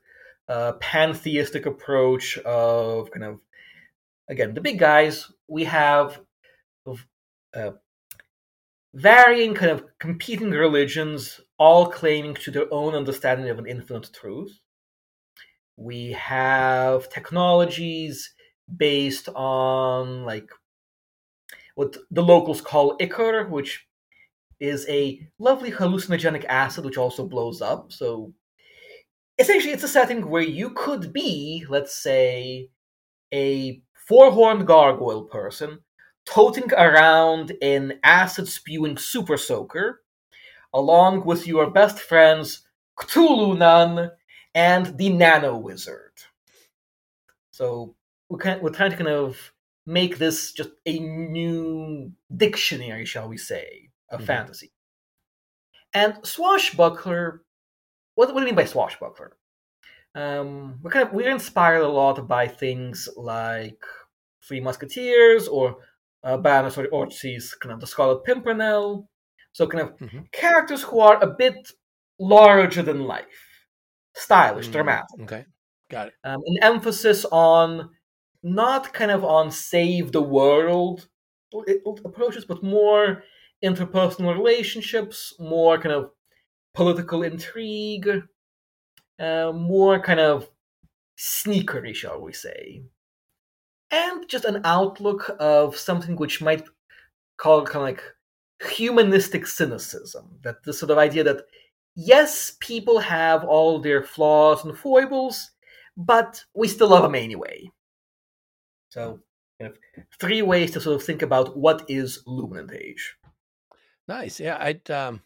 uh, 0.49 0.73
pantheistic 0.75 1.67
approach 1.67 2.39
of 2.39 3.11
kind 3.11 3.25
of, 3.25 3.41
again, 4.29 4.55
the 4.55 4.61
big 4.61 4.79
guys, 4.79 5.31
we 5.49 5.65
have 5.65 6.21
uh, 7.55 7.71
varying 8.95 9.55
kind 9.55 9.73
of 9.73 9.85
competing 9.99 10.51
religions, 10.51 11.41
all 11.59 11.87
claiming 11.87 12.35
to 12.35 12.51
their 12.51 12.73
own 12.73 12.95
understanding 12.95 13.49
of 13.49 13.59
an 13.59 13.67
infinite 13.67 14.11
truth. 14.13 14.61
We 15.77 16.13
have 16.13 17.11
technologies 17.11 18.33
based 18.75 19.29
on 19.35 20.25
like 20.25 20.49
what 21.75 21.97
the 22.11 22.23
locals 22.23 22.61
call 22.61 22.97
ichor, 23.01 23.47
which 23.49 23.87
is 24.61 24.87
a 24.89 25.21
lovely 25.39 25.71
hallucinogenic 25.71 26.45
acid 26.47 26.85
which 26.85 26.97
also 26.97 27.27
blows 27.27 27.61
up. 27.61 27.93
So 27.93 28.33
essentially, 29.39 29.73
it's 29.73 29.85
a 29.85 29.89
setting 29.89 30.29
where 30.29 30.43
you 30.43 30.71
could 30.71 31.13
be, 31.13 31.65
let's 31.69 31.95
say, 31.95 32.71
a 33.33 33.83
four 34.09 34.31
horned 34.31 34.67
gargoyle 34.67 35.25
person 35.25 35.81
toting 36.27 36.73
around 36.73 37.53
an 37.63 37.99
acid 38.03 38.49
spewing 38.49 38.99
super 38.99 39.37
soaker, 39.37 40.03
along 40.75 41.25
with 41.25 41.47
your 41.47 41.71
best 41.71 41.99
friends 41.99 42.67
Cthulhu 42.99 43.59
Nun 43.59 44.11
and 44.55 44.99
the 44.99 45.11
Nano 45.11 45.57
Wizard. 45.57 46.13
So 47.51 47.95
kind 48.41 48.61
we're 48.61 48.71
trying 48.71 48.91
to 48.91 48.97
kind 48.97 49.09
of 49.09 49.53
make 49.87 50.19
this 50.19 50.53
just 50.53 50.71
a 50.85 50.99
new 50.99 52.13
dictionary, 52.37 53.05
shall 53.05 53.29
we 53.29 53.39
say, 53.39 53.86
of 54.11 54.21
Mhm. 54.21 54.27
fantasy. 54.27 54.73
And 55.95 56.25
swashbuckler, 56.27 57.43
what, 58.15 58.29
what 58.35 58.41
do 58.41 58.41
you 58.41 58.47
mean 58.47 58.55
by 58.55 58.65
swashbuckler? 58.65 59.37
Um, 60.15 60.79
we're 60.83 60.91
kind 60.91 61.07
of 61.07 61.13
we're 61.15 61.31
inspired 61.31 61.83
a 61.83 61.89
lot 61.89 62.27
by 62.27 62.49
things 62.49 63.09
like 63.17 63.83
Three 64.47 64.61
Musketeers 64.61 65.47
or 65.49 65.77
uh, 66.25 66.37
Baroness 66.39 66.79
or 66.79 66.87
Orczy, 66.87 67.39
kind 67.61 67.73
of 67.73 67.81
the 67.81 67.87
Scarlet 67.87 68.25
Pimpernel. 68.25 69.09
So 69.53 69.67
kind 69.67 69.83
of 69.89 69.99
Mhm. 69.99 70.31
characters 70.33 70.83
who 70.83 71.01
are 71.01 71.23
a 71.23 71.27
bit 71.27 71.73
larger 72.19 72.83
than 72.83 73.05
life, 73.05 73.67
stylish, 74.15 74.69
Mm, 74.69 74.73
dramatic 74.73 75.21
Okay, 75.23 75.45
got 75.91 76.09
it. 76.09 76.15
um, 76.25 76.41
an 76.47 76.59
emphasis 76.63 77.25
on 77.31 77.91
not 78.43 78.93
kind 78.95 79.11
of 79.11 79.25
on 79.25 79.51
save 79.51 80.13
the 80.13 80.23
world 80.23 81.09
approaches, 82.05 82.45
but 82.45 82.63
more 82.63 83.23
interpersonal 83.65 84.35
relationships, 84.35 85.35
more 85.39 85.79
kind 85.79 85.95
of 85.95 86.11
political 86.75 87.23
intrigue, 87.23 88.23
uh, 89.19 89.53
more 89.53 90.01
kind 90.01 90.21
of 90.21 90.49
sneakery, 91.19 91.95
shall 91.95 92.21
we 92.21 92.33
say, 92.33 92.83
and 93.91 94.29
just 94.29 94.45
an 94.45 94.61
outlook 94.65 95.35
of 95.41 95.77
something 95.77 96.17
which 96.17 96.43
might 96.43 96.65
call 97.39 97.65
kind 97.65 97.77
of 97.77 97.83
like 97.83 98.03
humanistic 98.71 99.47
cynicism. 99.47 100.39
That 100.43 100.63
the 100.65 100.73
sort 100.73 100.91
of 100.91 100.99
idea 100.99 101.25
that 101.25 101.43
yes, 101.95 102.57
people 102.61 102.99
have 102.99 103.45
all 103.45 103.79
their 103.79 104.03
flaws 104.03 104.65
and 104.65 104.77
foibles, 104.77 105.51
but 105.97 106.45
we 106.55 106.69
still 106.69 106.89
love 106.89 107.03
them 107.03 107.15
anyway. 107.15 107.71
So, 108.91 109.21
three 110.21 110.43
ways 110.43 110.71
to 110.73 110.81
sort 110.81 110.97
of 110.97 111.03
think 111.03 111.23
about 111.23 111.57
what 111.57 111.85
is 111.89 112.23
Luminant 112.27 112.75
Age. 112.75 113.17
Nice. 114.09 114.41
Yeah, 114.41 114.57
I 114.57 114.93
um 114.93 115.23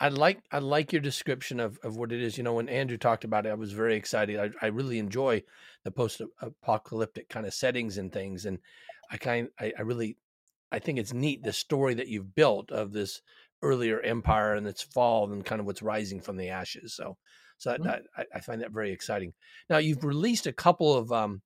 I 0.00 0.08
like 0.08 0.42
I 0.50 0.58
like 0.58 0.92
your 0.92 1.00
description 1.00 1.60
of, 1.60 1.78
of 1.82 1.96
what 1.96 2.12
it 2.12 2.20
is. 2.20 2.36
You 2.36 2.44
know, 2.44 2.54
when 2.54 2.68
Andrew 2.68 2.98
talked 2.98 3.24
about 3.24 3.46
it, 3.46 3.50
I 3.50 3.54
was 3.54 3.72
very 3.72 3.94
excited. 3.94 4.38
I, 4.38 4.50
I 4.60 4.68
really 4.68 4.98
enjoy 4.98 5.44
the 5.84 5.90
post 5.90 6.20
apocalyptic 6.40 7.28
kind 7.28 7.46
of 7.46 7.54
settings 7.54 7.98
and 7.98 8.12
things, 8.12 8.44
and 8.44 8.58
I 9.10 9.16
kind 9.16 9.48
I, 9.60 9.72
I 9.78 9.82
really 9.82 10.16
I 10.72 10.78
think 10.78 10.98
it's 10.98 11.12
neat 11.12 11.42
the 11.42 11.52
story 11.52 11.94
that 11.94 12.08
you've 12.08 12.34
built 12.34 12.72
of 12.72 12.92
this 12.92 13.22
earlier 13.62 14.00
empire 14.00 14.54
and 14.54 14.66
its 14.66 14.82
fall 14.82 15.32
and 15.32 15.44
kind 15.44 15.60
of 15.60 15.66
what's 15.66 15.82
rising 15.82 16.20
from 16.20 16.36
the 16.36 16.48
ashes. 16.48 16.94
So 16.94 17.16
so 17.58 17.70
mm-hmm. 17.70 17.84
that, 17.84 18.02
I, 18.16 18.24
I, 18.34 18.40
find 18.40 18.60
that 18.62 18.72
very 18.72 18.90
exciting. 18.90 19.34
Now 19.70 19.78
you've 19.78 20.02
released 20.02 20.48
a 20.48 20.52
couple 20.52 20.94
of 20.96 21.12
um, 21.12 21.42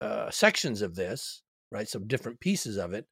uh, 0.00 0.30
sections 0.30 0.80
of 0.80 0.94
this, 0.94 1.42
right? 1.70 1.86
Some 1.86 2.06
different 2.06 2.40
pieces 2.40 2.78
of 2.78 2.94
it. 2.94 3.06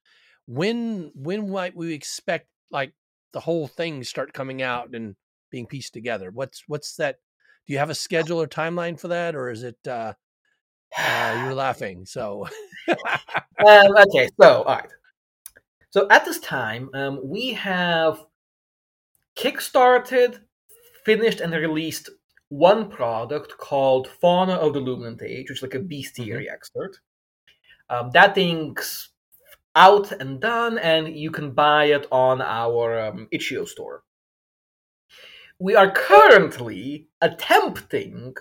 When 0.47 1.11
when 1.13 1.51
might 1.51 1.75
we 1.75 1.93
expect 1.93 2.47
like 2.71 2.93
the 3.33 3.39
whole 3.39 3.67
thing 3.67 4.03
start 4.03 4.33
coming 4.33 4.61
out 4.61 4.93
and 4.93 5.15
being 5.51 5.67
pieced 5.67 5.93
together? 5.93 6.31
What's 6.31 6.63
what's 6.67 6.95
that? 6.97 7.17
Do 7.67 7.73
you 7.73 7.79
have 7.79 7.89
a 7.89 7.95
schedule 7.95 8.41
or 8.41 8.47
timeline 8.47 8.99
for 8.99 9.09
that, 9.09 9.35
or 9.35 9.49
is 9.49 9.63
it? 9.63 9.77
Uh, 9.87 10.13
uh, 10.97 11.41
you're 11.43 11.53
laughing, 11.65 12.05
so. 12.05 12.47
um, 12.89 13.95
okay, 13.97 14.29
so 14.39 14.63
all 14.63 14.75
right. 14.75 14.89
So 15.91 16.07
at 16.09 16.25
this 16.25 16.39
time, 16.39 16.89
um, 16.93 17.19
we 17.23 17.53
have 17.53 18.25
kickstarted, 19.35 20.39
finished, 21.03 21.39
and 21.39 21.53
released 21.53 22.09
one 22.49 22.89
product 22.89 23.57
called 23.57 24.07
Fauna 24.07 24.53
of 24.53 24.73
the 24.73 24.81
Luminant 24.81 25.23
Age, 25.23 25.49
which 25.49 25.59
is 25.59 25.63
like 25.63 25.75
a 25.75 25.79
bestiary 25.79 26.45
mm-hmm. 26.45 26.53
expert. 26.53 26.99
Um, 27.89 28.11
that 28.13 28.35
thing's 28.35 29.09
out 29.75 30.11
and 30.11 30.39
done, 30.39 30.77
and 30.77 31.15
you 31.15 31.31
can 31.31 31.51
buy 31.51 31.85
it 31.85 32.07
on 32.11 32.41
our 32.41 32.99
um, 32.99 33.27
itch.io 33.31 33.65
store. 33.65 34.03
We 35.59 35.75
are 35.75 35.91
currently 35.91 37.09
attempting 37.21 38.35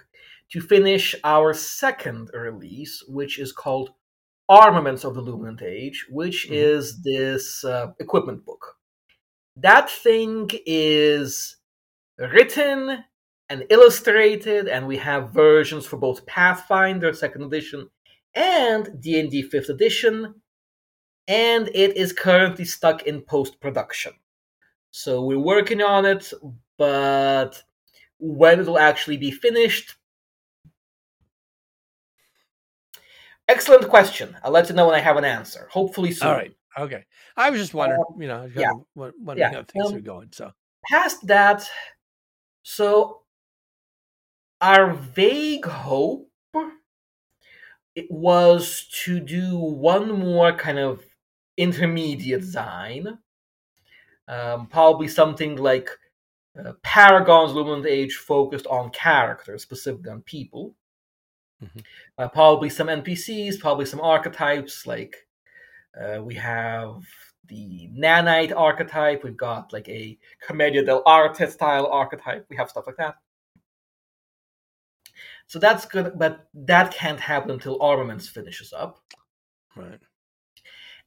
to 0.50 0.60
finish 0.60 1.14
our 1.24 1.52
second 1.52 2.30
release, 2.32 3.04
which 3.06 3.38
is 3.38 3.52
called 3.52 3.90
Armaments 4.48 5.04
of 5.04 5.14
the 5.14 5.22
Luminant 5.22 5.62
Age, 5.62 6.06
which 6.08 6.46
mm-hmm. 6.46 6.54
is 6.54 7.02
this 7.02 7.64
uh, 7.64 7.88
equipment 8.00 8.44
book. 8.46 8.76
That 9.56 9.90
thing 9.90 10.48
is 10.64 11.56
written 12.18 13.04
and 13.50 13.64
illustrated, 13.70 14.68
and 14.68 14.86
we 14.86 14.96
have 14.98 15.32
versions 15.32 15.86
for 15.86 15.96
both 15.96 16.26
Pathfinder 16.26 17.12
Second 17.12 17.42
Edition 17.42 17.90
and 18.34 19.00
D&D 19.00 19.42
Fifth 19.42 19.68
Edition, 19.68 20.34
and 21.28 21.68
it 21.74 21.96
is 21.96 22.12
currently 22.12 22.64
stuck 22.64 23.02
in 23.02 23.20
post 23.20 23.60
production. 23.60 24.12
So 24.90 25.22
we're 25.22 25.38
working 25.38 25.82
on 25.82 26.06
it, 26.06 26.32
but 26.78 27.62
when 28.18 28.58
it'll 28.58 28.78
actually 28.78 29.18
be 29.18 29.30
finished. 29.30 29.94
Excellent 33.46 33.88
question. 33.88 34.36
I'll 34.42 34.50
let 34.50 34.68
you 34.68 34.74
know 34.74 34.86
when 34.86 34.94
I 34.94 35.00
have 35.00 35.16
an 35.16 35.24
answer. 35.24 35.68
Hopefully 35.70 36.12
soon. 36.12 36.28
All 36.28 36.34
right. 36.34 36.54
Okay. 36.78 37.04
I 37.36 37.50
was 37.50 37.60
just 37.60 37.74
wondering, 37.74 38.00
um, 38.00 38.20
you 38.20 38.28
know, 38.28 38.50
yeah. 38.54 38.72
wondering 38.94 39.38
yeah. 39.38 39.52
how 39.52 39.62
things 39.64 39.86
um, 39.86 39.96
are 39.96 40.00
going. 40.00 40.28
So 40.32 40.52
past 40.90 41.26
that, 41.26 41.68
so 42.62 43.22
our 44.60 44.92
vague 44.94 45.64
hope 45.66 46.28
it 47.98 48.10
was 48.10 48.86
to 49.04 49.18
do 49.18 49.58
one 49.58 50.20
more 50.20 50.52
kind 50.52 50.78
of 50.78 51.02
intermediate 51.58 52.40
design, 52.40 53.18
um, 54.28 54.66
probably 54.66 55.08
something 55.08 55.56
like 55.56 55.90
uh, 56.58 56.72
Paragon's 56.82 57.52
Luminant 57.52 57.86
Age 57.86 58.14
focused 58.16 58.66
on 58.66 58.90
characters, 58.90 59.62
specifically 59.62 60.10
on 60.10 60.22
people. 60.22 60.74
Mm-hmm. 61.62 61.80
Uh, 62.16 62.28
probably 62.28 62.70
some 62.70 62.86
NPCs, 62.86 63.58
probably 63.58 63.84
some 63.84 64.00
archetypes. 64.00 64.86
Like 64.86 65.16
uh, 66.00 66.22
we 66.22 66.34
have 66.34 67.02
the 67.48 67.90
nanite 67.96 68.56
archetype. 68.56 69.24
We've 69.24 69.36
got 69.36 69.72
like 69.72 69.88
a 69.88 70.18
Commedia 70.46 70.84
dell'arte 70.84 71.50
style 71.50 71.86
archetype. 71.86 72.46
We 72.48 72.56
have 72.56 72.70
stuff 72.70 72.86
like 72.86 72.96
that. 72.96 73.16
So 75.48 75.58
that's 75.58 75.86
good, 75.86 76.12
but 76.18 76.46
that 76.54 76.92
can't 76.92 77.18
happen 77.18 77.50
until 77.50 77.82
Armaments 77.82 78.28
finishes 78.28 78.72
up. 78.74 79.00
Right. 79.74 79.98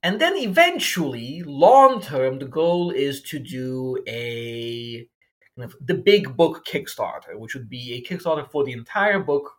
And 0.04 0.20
then 0.20 0.36
eventually, 0.36 1.44
long 1.46 2.02
term, 2.02 2.40
the 2.40 2.48
goal 2.48 2.90
is 2.90 3.22
to 3.24 3.38
do 3.38 3.98
a 4.08 5.08
kind 5.56 5.72
of 5.72 5.76
the 5.86 5.94
big 5.94 6.36
book 6.36 6.66
Kickstarter, 6.66 7.36
which 7.38 7.54
would 7.54 7.70
be 7.70 7.94
a 7.94 8.02
Kickstarter 8.02 8.50
for 8.50 8.64
the 8.64 8.72
entire 8.72 9.20
book, 9.20 9.52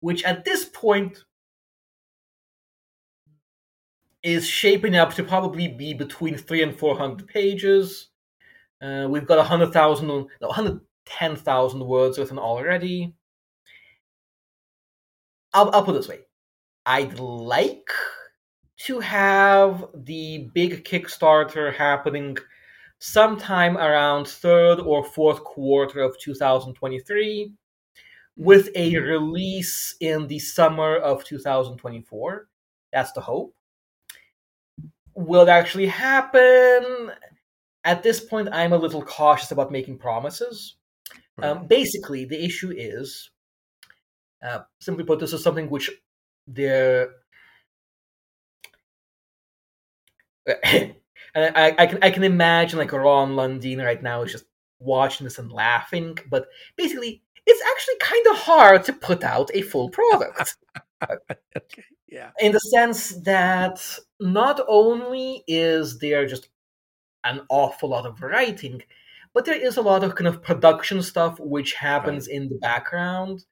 which 0.00 0.24
at 0.24 0.44
this 0.44 0.64
point 0.64 1.24
is 4.24 4.48
shaping 4.48 4.96
up 4.96 5.14
to 5.14 5.22
probably 5.22 5.68
be 5.68 5.94
between 5.94 6.36
three 6.36 6.62
and 6.62 6.76
four 6.76 6.96
hundred 6.96 7.28
pages. 7.28 8.08
Uh, 8.82 9.06
we've 9.08 9.26
got 9.26 9.38
a 9.38 9.44
hundred 9.44 9.72
thousand, 9.72 10.08
no, 10.08 10.28
hundred 10.50 10.80
ten 11.06 11.36
thousand 11.36 11.86
words 11.86 12.18
written 12.18 12.38
already. 12.38 13.14
I'll, 15.52 15.70
I'll 15.72 15.84
put 15.84 15.94
it 15.94 15.98
this 15.98 16.08
way: 16.08 16.20
I'd 16.84 17.20
like 17.20 17.90
to 18.76 19.00
have 19.00 19.84
the 19.94 20.50
big 20.54 20.84
Kickstarter 20.84 21.74
happening 21.74 22.36
sometime 22.98 23.76
around 23.76 24.26
third 24.26 24.80
or 24.80 25.04
fourth 25.04 25.42
quarter 25.44 26.00
of 26.00 26.18
2023 26.18 27.52
with 28.36 28.68
a 28.74 28.96
release 28.96 29.94
in 30.00 30.26
the 30.26 30.38
summer 30.38 30.96
of 30.96 31.24
2024. 31.24 32.48
That's 32.92 33.12
the 33.12 33.20
hope. 33.20 33.54
Will 35.14 35.42
it 35.42 35.48
actually 35.48 35.86
happen? 35.86 37.12
At 37.84 38.02
this 38.02 38.20
point, 38.20 38.48
I'm 38.52 38.72
a 38.72 38.78
little 38.78 39.02
cautious 39.02 39.52
about 39.52 39.70
making 39.70 39.98
promises. 39.98 40.76
Right. 41.36 41.48
Um, 41.48 41.66
basically, 41.66 42.24
the 42.24 42.42
issue 42.42 42.72
is, 42.76 43.30
uh, 44.42 44.60
simply 44.80 45.04
put, 45.04 45.20
this 45.20 45.32
is 45.32 45.42
something 45.42 45.68
which 45.68 45.90
they're 46.46 47.10
and 50.64 50.94
I, 51.34 51.74
I 51.78 51.86
can 51.86 51.98
I 52.02 52.10
can 52.10 52.24
imagine 52.24 52.78
like 52.78 52.92
Ron 52.92 53.34
Lundeen 53.34 53.84
right 53.84 54.02
now 54.02 54.22
is 54.22 54.32
just 54.32 54.44
watching 54.78 55.24
this 55.24 55.38
and 55.38 55.52
laughing, 55.52 56.18
but 56.28 56.46
basically 56.76 57.22
it's 57.46 57.62
actually 57.72 57.96
kind 58.00 58.26
of 58.28 58.36
hard 58.42 58.84
to 58.84 58.92
put 58.92 59.22
out 59.22 59.50
a 59.54 59.62
full 59.62 59.90
product. 59.90 60.56
okay. 61.10 61.84
Yeah. 62.08 62.30
In 62.38 62.52
the 62.52 62.60
sense 62.60 63.10
that 63.24 63.98
not 64.20 64.60
only 64.68 65.42
is 65.48 65.98
there 65.98 66.26
just 66.26 66.48
an 67.24 67.40
awful 67.48 67.88
lot 67.88 68.06
of 68.06 68.22
writing, 68.22 68.82
but 69.32 69.44
there 69.44 69.60
is 69.60 69.76
a 69.76 69.82
lot 69.82 70.04
of 70.04 70.14
kind 70.14 70.28
of 70.28 70.42
production 70.42 71.02
stuff 71.02 71.38
which 71.40 71.74
happens 71.74 72.28
right. 72.28 72.36
in 72.36 72.48
the 72.48 72.58
background. 72.58 73.44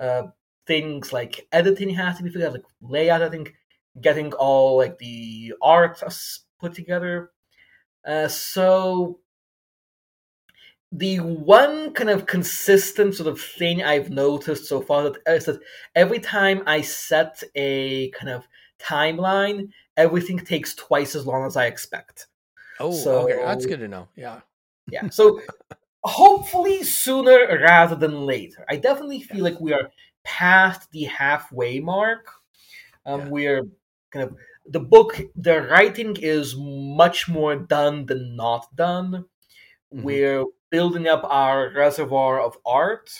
Uh, 0.00 0.24
things 0.66 1.12
like 1.12 1.46
editing 1.52 1.90
has 1.90 2.16
to 2.16 2.24
be 2.24 2.30
figured 2.30 2.48
out, 2.48 2.54
like 2.54 2.64
layout. 2.80 3.22
I 3.22 3.28
think 3.28 3.54
getting 4.00 4.32
all 4.34 4.76
like 4.76 4.98
the 4.98 5.54
art 5.60 6.02
put 6.58 6.74
together. 6.74 7.30
Uh, 8.06 8.28
so 8.28 9.20
the 10.90 11.18
one 11.20 11.92
kind 11.94 12.10
of 12.10 12.26
consistent 12.26 13.14
sort 13.14 13.28
of 13.28 13.40
thing 13.40 13.82
I've 13.82 14.10
noticed 14.10 14.66
so 14.66 14.80
far 14.80 15.04
that 15.04 15.16
is 15.26 15.46
that 15.46 15.60
every 15.94 16.18
time 16.18 16.62
I 16.66 16.82
set 16.82 17.42
a 17.54 18.10
kind 18.10 18.30
of 18.30 18.46
timeline, 18.78 19.70
everything 19.96 20.38
takes 20.38 20.74
twice 20.74 21.14
as 21.14 21.26
long 21.26 21.46
as 21.46 21.56
I 21.56 21.66
expect. 21.66 22.26
Oh, 22.78 22.92
so, 22.92 23.20
okay, 23.22 23.42
that's 23.42 23.64
good 23.64 23.80
to 23.80 23.88
know. 23.88 24.08
Yeah, 24.16 24.40
yeah. 24.90 25.08
So 25.08 25.40
hopefully 26.04 26.82
sooner 26.82 27.58
rather 27.62 27.94
than 27.94 28.26
later. 28.26 28.64
I 28.68 28.76
definitely 28.76 29.22
feel 29.22 29.38
yeah. 29.38 29.44
like 29.44 29.60
we 29.60 29.72
are 29.72 29.90
past 30.24 30.90
the 30.90 31.04
halfway 31.04 31.80
mark. 31.80 32.28
Um, 33.06 33.20
yeah. 33.20 33.28
We're 33.28 33.62
kind 34.12 34.24
of 34.24 34.36
the 34.66 34.80
book 34.80 35.20
the 35.36 35.62
writing 35.62 36.16
is 36.20 36.54
much 36.56 37.28
more 37.28 37.56
done 37.56 38.06
than 38.06 38.36
not 38.36 38.66
done 38.76 39.24
mm-hmm. 39.92 40.02
we're 40.02 40.44
building 40.70 41.08
up 41.08 41.24
our 41.24 41.72
reservoir 41.74 42.40
of 42.40 42.56
art 42.64 43.10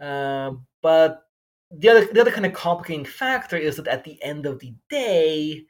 uh, 0.00 0.52
but 0.82 1.22
the 1.70 1.88
other, 1.88 2.06
the 2.12 2.20
other 2.20 2.30
kind 2.30 2.46
of 2.46 2.52
complicating 2.52 3.04
factor 3.04 3.56
is 3.56 3.76
that 3.76 3.88
at 3.88 4.04
the 4.04 4.22
end 4.22 4.46
of 4.46 4.60
the 4.60 4.74
day 4.90 5.66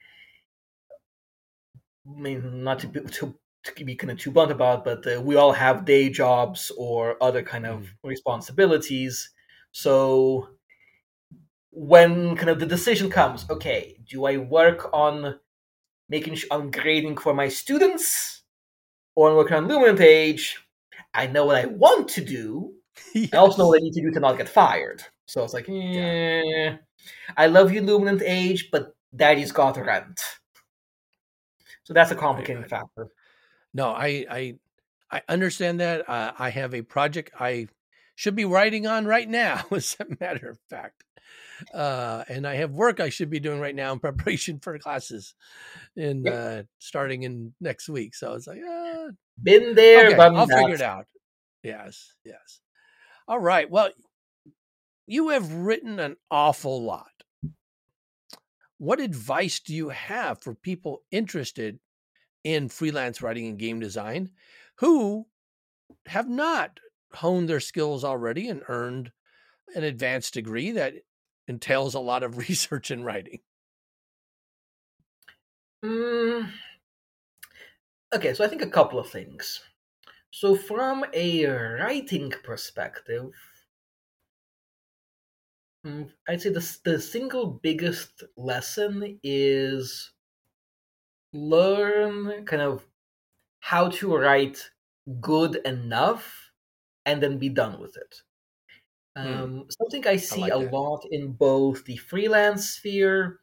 I 2.06 2.20
mean, 2.20 2.62
not 2.62 2.80
to 2.80 2.86
be, 2.88 3.00
to, 3.00 3.34
to 3.64 3.84
be 3.84 3.94
kind 3.94 4.10
of 4.10 4.18
too 4.18 4.30
blunt 4.30 4.50
about, 4.50 4.84
but 4.84 5.06
uh, 5.06 5.20
we 5.22 5.36
all 5.36 5.52
have 5.52 5.84
day 5.86 6.10
jobs 6.10 6.70
or 6.76 7.16
other 7.22 7.42
kind 7.42 7.66
of 7.66 7.80
Mm. 7.80 7.88
responsibilities. 8.04 9.30
So 9.72 10.48
when 11.74 12.36
kind 12.36 12.50
of 12.50 12.60
the 12.60 12.66
decision 12.66 13.10
comes, 13.10 13.44
okay, 13.50 13.96
do 14.08 14.26
I 14.26 14.36
work 14.36 14.90
on 14.92 15.38
making 16.08 16.36
sh- 16.36 16.46
on 16.50 16.70
grading 16.70 17.16
for 17.16 17.34
my 17.34 17.48
students 17.48 18.42
or 19.16 19.30
on 19.30 19.36
working 19.36 19.56
on 19.56 19.68
Luminant 19.68 20.00
Age? 20.00 20.64
I 21.12 21.26
know 21.26 21.46
what 21.46 21.56
I 21.56 21.66
want 21.66 22.08
to 22.10 22.24
do. 22.24 22.74
I 23.32 23.36
also 23.36 23.58
know 23.58 23.68
what 23.68 23.80
I 23.80 23.82
need 23.82 23.94
to 23.94 24.02
do 24.02 24.10
to 24.12 24.20
not 24.20 24.38
get 24.38 24.48
fired. 24.48 25.02
So 25.26 25.42
it's 25.42 25.54
like, 25.54 25.68
eh, 25.68 26.76
I 27.36 27.46
love 27.46 27.72
you, 27.72 27.82
Luminant 27.82 28.22
Age, 28.24 28.68
but 28.70 28.94
daddy's 29.14 29.52
got 29.52 29.76
rent. 29.76 30.20
So 31.82 31.92
that's 31.92 32.10
a 32.10 32.16
complicating 32.16 32.62
right. 32.62 32.70
factor. 32.70 33.08
No, 33.72 33.88
I 33.88 34.26
I 34.30 34.54
I 35.10 35.22
understand 35.28 35.80
that. 35.80 36.08
Uh, 36.08 36.32
I 36.38 36.50
have 36.50 36.74
a 36.74 36.82
project 36.82 37.32
I 37.38 37.68
should 38.14 38.36
be 38.36 38.44
writing 38.44 38.86
on 38.86 39.06
right 39.06 39.28
now, 39.28 39.64
as 39.70 39.96
a 39.98 40.06
matter 40.20 40.48
of 40.48 40.58
fact. 40.70 41.04
Uh, 41.72 42.24
and 42.28 42.46
I 42.46 42.56
have 42.56 42.72
work 42.72 43.00
I 43.00 43.08
should 43.08 43.30
be 43.30 43.40
doing 43.40 43.60
right 43.60 43.74
now 43.74 43.92
in 43.92 43.98
preparation 44.00 44.58
for 44.60 44.78
classes, 44.78 45.34
in 45.96 46.26
uh, 46.26 46.62
starting 46.78 47.22
in 47.22 47.54
next 47.60 47.88
week. 47.88 48.14
So 48.14 48.34
it's 48.34 48.46
like, 48.46 48.60
uh, 48.62 49.08
Been 49.42 49.74
there, 49.74 50.06
okay, 50.06 50.16
I'll 50.16 50.46
that. 50.46 50.58
figure 50.58 50.74
it 50.74 50.80
out. 50.80 51.06
Yes, 51.62 52.14
yes. 52.24 52.60
All 53.26 53.38
right. 53.38 53.70
Well, 53.70 53.90
you 55.06 55.30
have 55.30 55.52
written 55.52 55.98
an 55.98 56.16
awful 56.30 56.82
lot. 56.82 57.06
What 58.78 59.00
advice 59.00 59.60
do 59.60 59.74
you 59.74 59.88
have 59.90 60.42
for 60.42 60.54
people 60.54 61.02
interested 61.10 61.78
in 62.42 62.68
freelance 62.68 63.22
writing 63.22 63.46
and 63.46 63.58
game 63.58 63.80
design 63.80 64.30
who 64.76 65.26
have 66.06 66.28
not 66.28 66.78
honed 67.14 67.48
their 67.48 67.60
skills 67.60 68.04
already 68.04 68.48
and 68.48 68.62
earned 68.68 69.10
an 69.74 69.84
advanced 69.84 70.34
degree 70.34 70.72
that 70.72 70.94
entails 71.48 71.94
a 71.94 72.00
lot 72.00 72.22
of 72.22 72.36
research 72.48 72.90
and 72.90 73.04
writing? 73.04 73.40
Mm, 75.84 76.50
okay, 78.14 78.32
so 78.34 78.44
I 78.44 78.48
think 78.48 78.62
a 78.62 78.70
couple 78.70 78.98
of 78.98 79.10
things. 79.10 79.62
So, 80.32 80.56
from 80.56 81.04
a 81.14 81.46
writing 81.46 82.30
perspective, 82.44 83.32
mm, 85.86 86.12
I'd 86.28 86.42
say 86.42 86.50
the, 86.50 86.78
the 86.84 87.00
single 87.00 87.46
biggest 87.46 88.24
lesson 88.36 89.20
is 89.22 90.12
learn 91.32 92.46
kind 92.46 92.62
of 92.62 92.88
how 93.60 93.88
to 93.90 94.16
write 94.16 94.70
good 95.20 95.56
enough 95.66 96.52
and 97.06 97.22
then 97.22 97.38
be 97.38 97.48
done 97.50 97.80
with 97.80 97.96
it. 97.96 98.22
Hmm. 99.16 99.26
Um, 99.26 99.66
something 99.70 100.06
I 100.06 100.16
see 100.16 100.40
like 100.42 100.52
a 100.52 100.58
that. 100.58 100.72
lot 100.72 101.06
in 101.10 101.32
both 101.32 101.84
the 101.84 101.96
freelance 101.96 102.70
sphere 102.70 103.40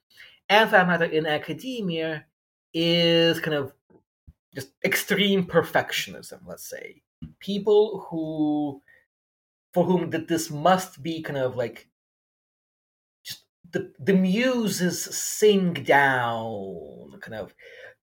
and, 0.50 0.70
for 0.70 0.74
that 0.74 0.88
matter, 0.88 1.06
in 1.06 1.26
academia 1.26 2.26
is 2.74 3.40
kind 3.40 3.56
of 3.56 3.74
just 4.54 4.72
extreme 4.84 5.46
perfectionism. 5.46 6.42
Let's 6.46 6.70
say 6.70 7.02
people 7.40 8.06
who, 8.10 8.82
for 9.74 9.86
whom 9.86 10.10
that 10.10 10.28
this 10.28 10.52
must 10.52 11.02
be 11.02 11.22
kind 11.22 11.38
of 11.38 11.56
like 11.56 11.90
just 13.24 13.46
the 13.72 13.94
the 14.00 14.14
muses 14.14 15.04
sing 15.04 15.74
down, 15.74 17.18
kind 17.22 17.36
of. 17.36 17.56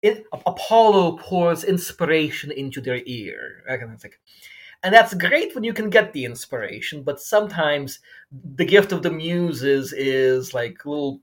It, 0.03 0.25
Apollo 0.35 1.17
pours 1.17 1.65
inspiration 1.65 2.51
into 2.51 2.83
their 2.83 3.01
ear. 3.07 3.63
That 3.67 3.81
kind 3.81 3.93
of 3.95 4.03
thing. 4.03 4.11
And 4.85 4.95
that's 4.95 5.15
great 5.15 5.55
when 5.55 5.65
you 5.65 5.73
can 5.73 5.91
get 5.91 6.13
the 6.13 6.25
inspiration, 6.25 7.03
but 7.03 7.21
sometimes 7.21 8.01
the 8.57 8.65
gift 8.67 8.93
of 8.93 9.03
the 9.03 9.11
muses 9.11 9.93
is 9.95 10.55
like 10.55 10.85
a 10.85 10.91
little 10.91 11.23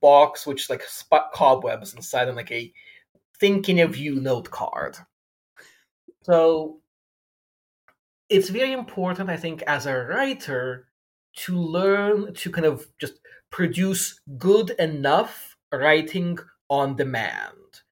box 0.00 0.46
which 0.46 0.70
like 0.70 0.82
spot 0.84 1.32
cobwebs 1.32 1.94
inside 1.94 2.28
and 2.28 2.36
like 2.36 2.50
a 2.50 2.72
thinking 3.40 3.80
of 3.82 3.96
you 3.96 4.16
note 4.16 4.50
card. 4.50 4.96
So 6.22 6.80
it's 8.28 8.48
very 8.48 8.72
important, 8.72 9.28
I 9.28 9.36
think, 9.36 9.62
as 9.62 9.86
a 9.86 9.94
writer 9.96 10.88
to 11.36 11.56
learn 11.58 12.34
to 12.34 12.50
kind 12.50 12.66
of 12.66 12.86
just 12.98 13.14
produce 13.50 14.20
good 14.38 14.70
enough 14.78 15.56
writing 15.72 16.38
on 16.68 16.96
demand. 16.96 17.82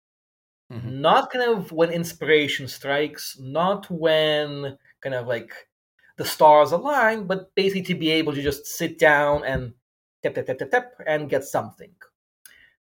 Mhm. 0.72 1.00
Not 1.00 1.30
kind 1.30 1.44
of 1.50 1.72
when 1.72 1.90
inspiration 1.92 2.68
strikes, 2.68 3.38
not 3.40 3.90
when 3.90 4.78
kind 5.00 5.14
of 5.14 5.26
like 5.26 5.52
the 6.16 6.24
stars 6.24 6.72
align, 6.72 7.26
but 7.26 7.54
basically 7.54 7.82
to 7.82 7.94
be 7.94 8.10
able 8.10 8.34
to 8.34 8.42
just 8.42 8.66
sit 8.66 8.98
down 8.98 9.44
and 9.44 9.72
tap 10.22 10.34
tap 10.34 10.46
tap 10.46 10.58
tap 10.58 10.70
tap 10.70 10.92
and 11.06 11.30
get 11.30 11.44
something. 11.44 11.92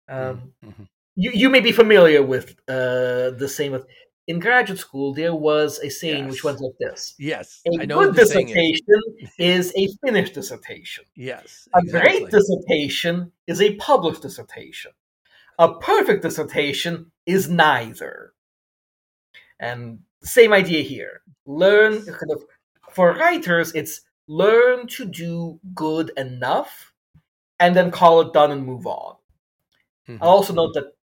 Um, 0.09 0.53
Mhm. 0.65 0.89
you 1.17 1.31
you 1.33 1.51
may 1.51 1.61
be 1.61 1.73
familiar 1.73 2.23
with 2.23 2.51
uh, 2.69 3.31
the 3.43 3.49
same. 3.49 3.73
with- 3.73 3.87
In 4.29 4.41
graduate 4.41 4.81
school, 4.81 5.15
there 5.15 5.35
was 5.37 5.79
a 5.81 5.89
saying 5.89 6.27
which 6.27 6.39
Yes. 6.43 6.45
went 6.45 6.61
like 6.61 6.79
this: 6.81 7.15
Yes, 7.19 7.63
"A 7.67 7.83
I 7.83 7.85
know 7.87 8.01
good 8.05 8.15
the 8.17 8.27
saying 8.27 8.49
is. 8.49 8.55
dissertation 8.55 9.03
is 9.39 9.73
a 9.77 9.85
finished 10.05 10.35
dissertation. 10.35 11.05
Yes, 11.15 11.69
A 11.75 11.79
exactly. 11.79 12.01
great 12.19 12.31
dissertation 12.37 13.31
is 13.47 13.61
a 13.61 13.75
published 13.77 14.23
dissertation. 14.23 14.93
A 15.61 15.69
perfect 15.79 16.23
dissertation 16.23 17.13
is 17.25 17.49
neither." 17.49 18.33
And 19.61 20.01
same 20.27 20.53
idea 20.53 20.83
here. 20.83 21.23
Learn 21.47 22.05
kind 22.05 22.33
of 22.33 22.45
for 22.93 23.13
writers, 23.15 23.75
it's 23.75 24.03
learn 24.29 24.87
to 24.89 25.05
do 25.07 25.61
good 25.75 26.11
enough, 26.17 26.93
and 27.61 27.75
then 27.77 27.91
call 27.91 28.21
it 28.23 28.33
done 28.33 28.51
and 28.51 28.65
move 28.67 28.87
on. 28.87 29.17
Mhm. 30.09 30.19
I'll 30.23 30.31
also 30.31 30.53
note 30.55 30.75
that 30.75 30.95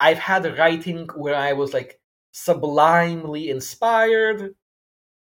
I've 0.00 0.18
had 0.18 0.58
writing 0.58 1.08
where 1.16 1.34
I 1.36 1.52
was 1.54 1.72
like 1.74 2.00
sublimely 2.32 3.50
inspired, 3.50 4.54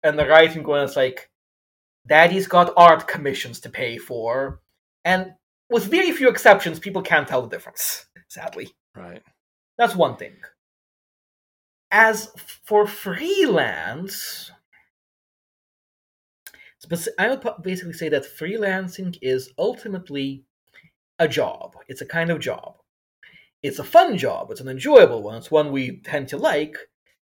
and 0.02 0.18
the 0.18 0.26
writing 0.26 0.62
when 0.64 0.84
it's 0.84 0.96
like, 0.96 1.30
Daddy's 2.06 2.48
got 2.48 2.72
art 2.76 3.06
commissions 3.08 3.60
to 3.60 3.70
pay 3.70 3.98
for, 3.98 4.62
and 5.04 5.34
with 5.70 5.84
very 5.86 6.12
few 6.12 6.28
exceptions, 6.30 6.78
people 6.78 7.02
can't 7.02 7.28
tell 7.28 7.42
the 7.42 7.48
difference. 7.48 8.06
Sadly, 8.28 8.70
Right. 8.94 9.22
that's 9.78 9.94
one 9.96 10.16
thing. 10.16 10.36
As 11.90 12.30
for 12.64 12.86
freelance, 12.86 14.50
I 17.18 17.28
would 17.28 17.46
basically 17.62 17.92
say 17.92 18.08
that 18.10 18.24
freelancing 18.24 19.18
is 19.22 19.50
ultimately 19.58 20.44
a 21.18 21.28
job. 21.28 21.74
It's 21.88 22.00
a 22.00 22.06
kind 22.06 22.30
of 22.30 22.40
job. 22.40 22.76
It's 23.62 23.78
a 23.78 23.84
fun 23.84 24.16
job. 24.16 24.50
It's 24.50 24.60
an 24.60 24.68
enjoyable 24.68 25.22
one. 25.22 25.36
It's 25.36 25.50
one 25.50 25.72
we 25.72 26.00
tend 26.00 26.28
to 26.28 26.36
like. 26.36 26.76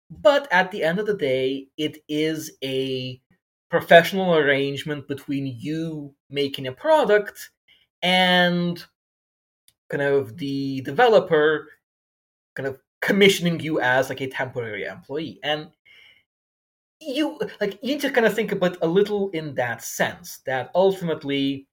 But 0.10 0.48
at 0.52 0.72
the 0.72 0.84
end 0.84 1.00
of 1.00 1.08
the 1.08 1.18
day, 1.18 1.68
it 1.78 1.98
is 2.08 2.52
a 2.64 3.22
professional 3.70 4.36
arrangement 4.36 5.08
between 5.08 5.56
you 5.58 6.14
making 6.30 6.68
a 6.68 6.72
product 6.72 7.52
and 8.02 8.84
kind 9.90 10.04
of 10.04 10.38
the 10.38 10.82
developer 10.82 11.70
kind 12.56 12.68
of 12.68 12.80
commissioning 13.06 13.62
you 13.62 13.80
as 13.82 14.10
like 14.10 14.22
a 14.22 14.28
temporary 14.28 14.86
employee. 14.86 15.40
And 15.44 15.70
you 17.00 17.40
like 17.62 17.74
you 17.82 17.94
need 17.94 18.02
to 18.02 18.10
kind 18.10 18.26
of 18.26 18.34
think 18.34 18.52
about 18.52 18.78
a 18.82 18.88
little 18.88 19.30
in 19.32 19.54
that 19.56 19.84
sense 19.84 20.40
that 20.46 20.72
ultimately 20.76 21.68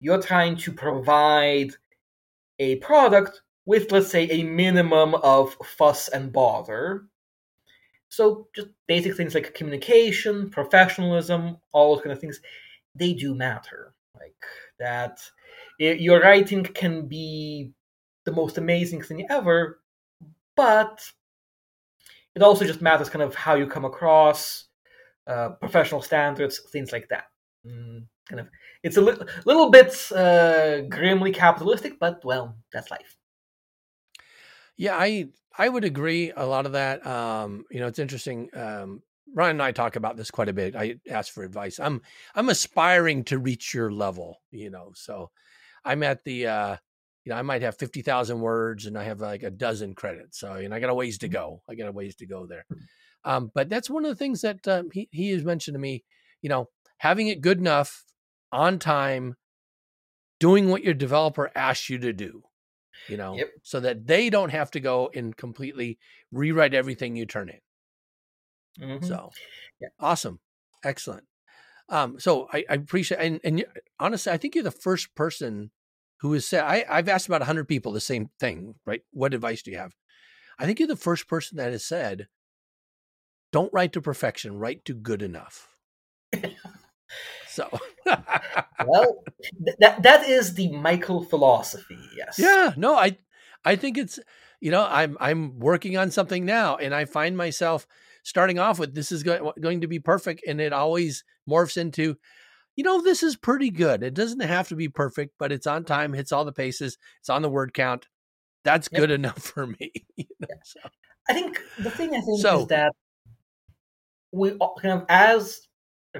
you're 0.00 0.22
trying 0.22 0.56
to 0.56 0.72
provide 0.72 1.70
a 2.60 2.76
product 2.76 3.42
with 3.66 3.92
let's 3.92 4.10
say 4.10 4.24
a 4.30 4.44
minimum 4.44 5.14
of 5.16 5.54
fuss 5.64 6.08
and 6.08 6.32
bother 6.32 7.06
so 8.08 8.48
just 8.54 8.68
basic 8.86 9.16
things 9.16 9.34
like 9.34 9.54
communication 9.54 10.50
professionalism 10.50 11.56
all 11.72 11.94
those 11.94 12.02
kind 12.02 12.12
of 12.12 12.20
things 12.20 12.40
they 12.94 13.14
do 13.14 13.34
matter 13.34 13.94
like 14.18 14.34
that 14.78 15.20
i- 15.80 15.84
your 16.06 16.20
writing 16.20 16.64
can 16.64 17.06
be 17.06 17.72
the 18.24 18.32
most 18.32 18.58
amazing 18.58 19.02
thing 19.02 19.26
ever 19.30 19.80
but 20.58 21.00
it 22.34 22.42
also 22.42 22.64
just 22.66 22.82
matters 22.82 23.08
kind 23.08 23.22
of 23.22 23.34
how 23.34 23.54
you 23.54 23.66
come 23.66 23.86
across 23.86 24.66
uh, 25.26 25.50
professional 25.60 26.02
standards 26.02 26.60
things 26.72 26.92
like 26.92 27.08
that 27.08 27.24
mm, 27.66 28.04
kind 28.28 28.40
of 28.40 28.48
it's 28.82 28.96
a 28.96 29.00
li- 29.00 29.16
little 29.46 29.70
bit 29.70 29.90
uh, 30.12 30.82
grimly 30.82 31.32
capitalistic 31.32 31.98
but 31.98 32.22
well 32.24 32.56
that's 32.72 32.90
life 32.90 33.16
Yeah, 34.78 34.96
I 34.96 35.28
I 35.58 35.68
would 35.68 35.84
agree 35.84 36.32
a 36.34 36.46
lot 36.46 36.64
of 36.64 36.72
that. 36.72 37.04
Um, 37.04 37.64
you 37.70 37.80
know, 37.80 37.88
it's 37.88 37.98
interesting. 37.98 38.48
Um, 38.54 39.02
Ryan 39.34 39.56
and 39.56 39.62
I 39.62 39.72
talk 39.72 39.96
about 39.96 40.16
this 40.16 40.30
quite 40.30 40.48
a 40.48 40.54
bit. 40.54 40.76
I 40.76 40.96
ask 41.10 41.32
for 41.34 41.42
advice. 41.42 41.80
I'm 41.80 42.00
I'm 42.34 42.48
aspiring 42.48 43.24
to 43.24 43.38
reach 43.38 43.74
your 43.74 43.90
level, 43.90 44.40
you 44.52 44.70
know. 44.70 44.92
So 44.94 45.30
I'm 45.84 46.04
at 46.04 46.24
the 46.24 46.46
uh, 46.46 46.76
you 47.28 47.34
know, 47.34 47.38
I 47.38 47.42
might 47.42 47.62
have 47.62 47.76
50,000 47.78 48.40
words 48.40 48.86
and 48.86 48.96
I 48.96 49.04
have 49.04 49.20
like 49.20 49.42
a 49.42 49.50
dozen 49.50 49.94
credits. 49.94 50.38
So, 50.38 50.56
you 50.56 50.70
know, 50.70 50.76
I 50.76 50.80
got 50.80 50.90
a 50.90 50.94
ways 50.94 51.18
to 51.18 51.28
go. 51.28 51.62
I 51.68 51.74
got 51.74 51.88
a 51.88 51.92
ways 51.92 52.16
to 52.16 52.26
go 52.26 52.46
there. 52.46 52.66
Um, 53.24 53.50
but 53.54 53.68
that's 53.68 53.90
one 53.90 54.04
of 54.04 54.10
the 54.10 54.16
things 54.16 54.42
that 54.42 54.66
um, 54.68 54.90
he, 54.92 55.08
he 55.12 55.30
has 55.32 55.44
mentioned 55.44 55.74
to 55.74 55.80
me, 55.80 56.04
you 56.42 56.48
know, 56.48 56.70
having 56.98 57.28
it 57.28 57.42
good 57.42 57.58
enough 57.58 58.04
on 58.52 58.78
time, 58.78 59.36
doing 60.40 60.68
what 60.68 60.84
your 60.84 60.94
developer 60.94 61.50
asks 61.54 61.88
you 61.88 61.98
to 61.98 62.12
do, 62.12 62.42
you 63.06 63.18
know, 63.18 63.44
Yep. 63.44 63.52
so 63.62 63.80
that 63.80 64.06
they 64.06 64.30
don't 64.30 64.50
have 64.50 64.70
to 64.72 64.80
go 64.80 65.10
and 65.14 65.36
completely 65.36 65.98
rewrite 66.32 66.74
everything 66.74 67.16
you 67.16 67.26
turn 67.26 67.50
in. 67.50 67.60
Mhm. 68.78 69.00
So, 69.00 69.36
Yeah. 69.80 69.88
awesome, 70.00 70.40
excellent. 70.84 71.26
Um, 71.90 72.20
so 72.20 72.48
I, 72.52 72.64
I 72.70 72.74
appreciate 72.74 73.20
and 73.20 73.40
and 73.44 73.66
honestly, 74.00 74.32
I 74.32 74.38
think 74.38 74.54
you're 74.54 74.64
the 74.64 74.72
first 74.72 75.14
person 75.16 75.72
who 76.20 76.32
has 76.32 76.46
said 76.46 76.64
I, 76.64 76.84
I've 76.88 77.08
asked 77.08 77.26
about 77.26 77.42
hundred 77.42 77.68
people 77.68 77.92
the 77.92 78.00
same 78.00 78.30
thing, 78.40 78.74
right? 78.86 79.02
What 79.12 79.34
advice 79.34 79.62
do 79.62 79.70
you 79.70 79.78
have? 79.78 79.94
I 80.58 80.66
think 80.66 80.78
you're 80.78 80.88
the 80.88 80.96
first 80.96 81.28
person 81.28 81.56
that 81.58 81.72
has 81.72 81.84
said, 81.84 82.28
"Don't 83.52 83.72
write 83.72 83.92
to 83.92 84.00
perfection, 84.00 84.58
write 84.58 84.84
to 84.86 84.94
good 84.94 85.22
enough." 85.22 85.68
so, 87.48 87.68
well, 88.86 89.24
th- 89.64 89.76
that 89.78 90.02
that 90.02 90.28
is 90.28 90.54
the 90.54 90.70
Michael 90.72 91.24
philosophy. 91.24 91.98
Yes. 92.16 92.38
yeah, 92.38 92.72
no, 92.76 92.96
I 92.96 93.18
I 93.64 93.76
think 93.76 93.98
it's 93.98 94.18
you 94.60 94.70
know 94.70 94.86
I'm 94.88 95.16
I'm 95.20 95.58
working 95.58 95.96
on 95.96 96.10
something 96.10 96.44
now, 96.44 96.76
and 96.76 96.94
I 96.94 97.04
find 97.04 97.36
myself 97.36 97.86
starting 98.24 98.58
off 98.58 98.78
with 98.78 98.94
this 98.94 99.12
is 99.12 99.22
go- 99.22 99.54
going 99.60 99.80
to 99.80 99.86
be 99.86 99.98
perfect, 99.98 100.42
and 100.46 100.60
it 100.60 100.72
always 100.72 101.24
morphs 101.48 101.76
into, 101.76 102.16
you 102.78 102.84
know, 102.84 103.00
this 103.02 103.24
is 103.24 103.34
pretty 103.34 103.70
good. 103.70 104.04
It 104.04 104.14
doesn't 104.14 104.38
have 104.38 104.68
to 104.68 104.76
be 104.76 104.88
perfect, 104.88 105.34
but 105.36 105.50
it's 105.50 105.66
on 105.66 105.82
time, 105.82 106.12
hits 106.12 106.30
all 106.30 106.44
the 106.44 106.52
paces, 106.52 106.96
it's 107.18 107.28
on 107.28 107.42
the 107.42 107.48
word 107.50 107.74
count. 107.74 108.06
That's 108.62 108.88
Yep. 108.92 109.00
good 109.00 109.10
enough 109.20 109.42
for 109.42 109.66
me. 109.66 109.90
you 110.16 110.26
know, 110.38 110.46
so. 110.62 110.78
I 111.28 111.32
think 111.32 111.60
the 111.80 111.90
thing 111.90 112.14
I 112.14 112.20
think 112.20 112.40
So- 112.40 112.60
is 112.60 112.66
that 112.68 112.92
we 114.30 114.50
kind 114.80 115.00
of 115.00 115.06
as 115.08 115.66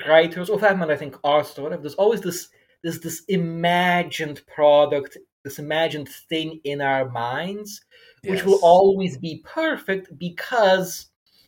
writers, 0.09 0.49
that 0.49 0.79
matter, 0.79 0.93
I 0.93 0.97
think 0.97 1.17
artists 1.23 1.57
or 1.61 1.63
whatever, 1.63 1.83
there's 1.83 1.95
always 1.95 2.23
this 2.23 2.49
this 2.83 2.99
this 2.99 3.23
imagined 3.29 4.43
product, 4.49 5.17
this 5.45 5.61
imagined 5.61 6.09
thing 6.29 6.61
in 6.65 6.81
our 6.81 7.09
minds, 7.09 7.81
which 8.25 8.45
will 8.45 8.59
always 8.65 9.17
be 9.17 9.45
perfect 9.45 10.19
because 10.19 11.07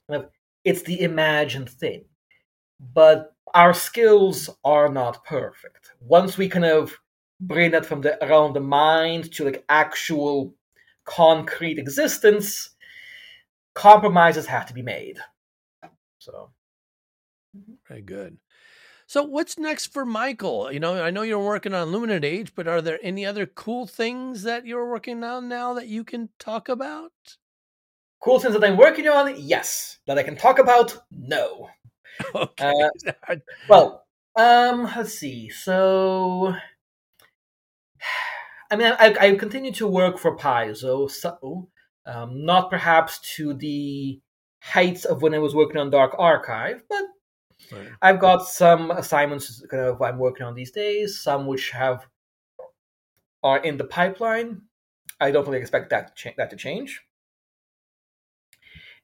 of, 0.08 0.28
it's 0.64 0.82
the 0.82 1.00
imagined 1.02 1.68
thing. 1.70 2.04
But 2.94 3.34
our 3.54 3.74
skills 3.74 4.48
are 4.64 4.88
not 4.88 5.24
perfect. 5.24 5.92
Once 6.00 6.38
we 6.38 6.48
kind 6.48 6.64
of 6.64 6.98
bring 7.40 7.70
that 7.72 7.86
from 7.86 8.00
the 8.00 8.22
around 8.24 8.54
the 8.54 8.60
mind 8.60 9.32
to 9.32 9.44
like 9.44 9.64
actual 9.68 10.54
concrete 11.04 11.78
existence, 11.78 12.70
compromises 13.74 14.46
have 14.46 14.66
to 14.66 14.74
be 14.74 14.82
made. 14.82 15.18
So 16.18 16.50
Very 17.88 18.02
good. 18.02 18.38
So 19.06 19.24
what's 19.24 19.58
next 19.58 19.88
for 19.92 20.04
Michael? 20.04 20.70
You 20.70 20.78
know, 20.78 21.02
I 21.02 21.10
know 21.10 21.22
you're 21.22 21.44
working 21.44 21.74
on 21.74 21.88
Luminant 21.88 22.24
Age, 22.24 22.52
but 22.54 22.68
are 22.68 22.80
there 22.80 23.00
any 23.02 23.26
other 23.26 23.44
cool 23.44 23.86
things 23.86 24.44
that 24.44 24.66
you're 24.66 24.88
working 24.88 25.24
on 25.24 25.48
now 25.48 25.74
that 25.74 25.88
you 25.88 26.04
can 26.04 26.28
talk 26.38 26.68
about? 26.68 27.10
cool 28.20 28.38
things 28.38 28.54
that 28.54 28.64
I'm 28.64 28.76
working 28.76 29.08
on, 29.08 29.34
yes. 29.36 29.98
That 30.06 30.18
I 30.18 30.22
can 30.22 30.36
talk 30.36 30.58
about, 30.58 30.96
no. 31.10 31.68
Okay. 32.34 32.88
Well, 33.68 34.04
um, 34.36 34.84
let's 34.96 35.14
see. 35.14 35.48
So, 35.50 36.54
I 38.70 38.76
mean, 38.76 38.92
I, 38.98 39.16
I 39.20 39.34
continue 39.36 39.72
to 39.72 39.86
work 39.86 40.18
for 40.18 40.36
Paizo, 40.36 41.10
so 41.10 41.68
um, 42.06 42.44
not 42.44 42.70
perhaps 42.70 43.18
to 43.36 43.54
the 43.54 44.20
heights 44.60 45.04
of 45.04 45.22
when 45.22 45.34
I 45.34 45.38
was 45.38 45.54
working 45.54 45.78
on 45.78 45.90
Dark 45.90 46.14
Archive, 46.18 46.82
but 46.88 47.04
Right. 47.72 47.88
I've 48.02 48.20
got 48.20 48.46
some 48.46 48.90
assignments 48.90 49.64
kind 49.70 49.84
of 49.84 50.02
I'm 50.02 50.18
working 50.18 50.46
on 50.46 50.54
these 50.54 50.72
days. 50.72 51.20
Some 51.20 51.46
which 51.46 51.70
have 51.70 52.06
are 53.42 53.58
in 53.58 53.76
the 53.76 53.84
pipeline. 53.84 54.62
I 55.20 55.30
don't 55.30 55.46
really 55.46 55.58
expect 55.60 55.90
that 55.90 56.16
to 56.16 56.22
cha- 56.22 56.34
that 56.36 56.50
to 56.50 56.56
change. 56.56 57.02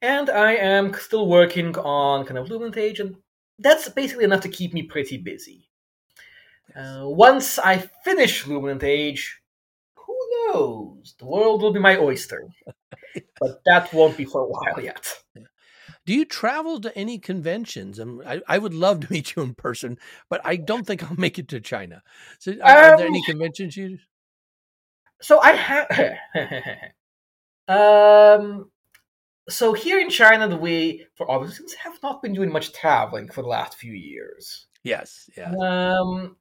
And 0.02 0.28
I 0.30 0.52
am 0.54 0.92
still 0.94 1.26
working 1.26 1.76
on 1.78 2.24
kind 2.26 2.38
of 2.38 2.48
Luminant 2.48 2.76
Age, 2.76 3.00
and 3.00 3.16
that's 3.58 3.88
basically 3.88 4.24
enough 4.24 4.42
to 4.42 4.48
keep 4.48 4.72
me 4.74 4.82
pretty 4.82 5.16
busy. 5.16 5.68
Uh, 6.74 7.02
once 7.04 7.58
I 7.58 7.78
finish 8.04 8.44
Luminant 8.44 8.82
Age, 8.82 9.40
who 9.96 10.16
knows? 10.52 11.14
The 11.18 11.24
world 11.24 11.62
will 11.62 11.72
be 11.72 11.80
my 11.80 11.96
oyster. 11.96 12.46
but 13.40 13.60
that 13.64 13.92
won't 13.94 14.16
be 14.16 14.24
for 14.26 14.42
a 14.42 14.46
while 14.46 14.80
yet. 14.82 15.12
Do 16.04 16.14
you 16.14 16.24
travel 16.24 16.80
to 16.82 16.96
any 16.96 17.18
conventions? 17.18 17.98
Um, 17.98 18.22
I, 18.24 18.40
I 18.46 18.58
would 18.58 18.74
love 18.74 19.00
to 19.00 19.12
meet 19.12 19.34
you 19.34 19.42
in 19.42 19.54
person, 19.54 19.98
but 20.28 20.40
I 20.44 20.56
don't 20.56 20.86
think 20.86 21.02
I'll 21.02 21.16
make 21.18 21.38
it 21.38 21.48
to 21.48 21.60
China. 21.60 22.02
So, 22.38 22.52
are, 22.62 22.76
are 22.76 22.96
there 22.96 23.06
Um, 23.06 23.12
any 23.12 23.22
conventions 23.24 23.76
you? 23.76 23.98
So 25.22 25.40
I 25.40 25.52
have. 25.52 26.18
um. 27.68 28.70
So 29.48 29.72
here 29.72 30.00
in 30.00 30.10
China, 30.10 30.48
the 30.48 30.56
way 30.56 31.06
for 31.14 31.30
obvious 31.30 31.60
reasons 31.60 31.74
have 31.74 32.02
not 32.02 32.20
been 32.22 32.34
doing 32.34 32.50
much 32.50 32.72
traveling 32.72 33.28
for 33.28 33.42
the 33.42 33.48
last 33.48 33.76
few 33.76 33.92
years. 33.92 34.66
Yes, 34.82 35.30
yeah. 35.36 35.52
Um. 35.52 36.36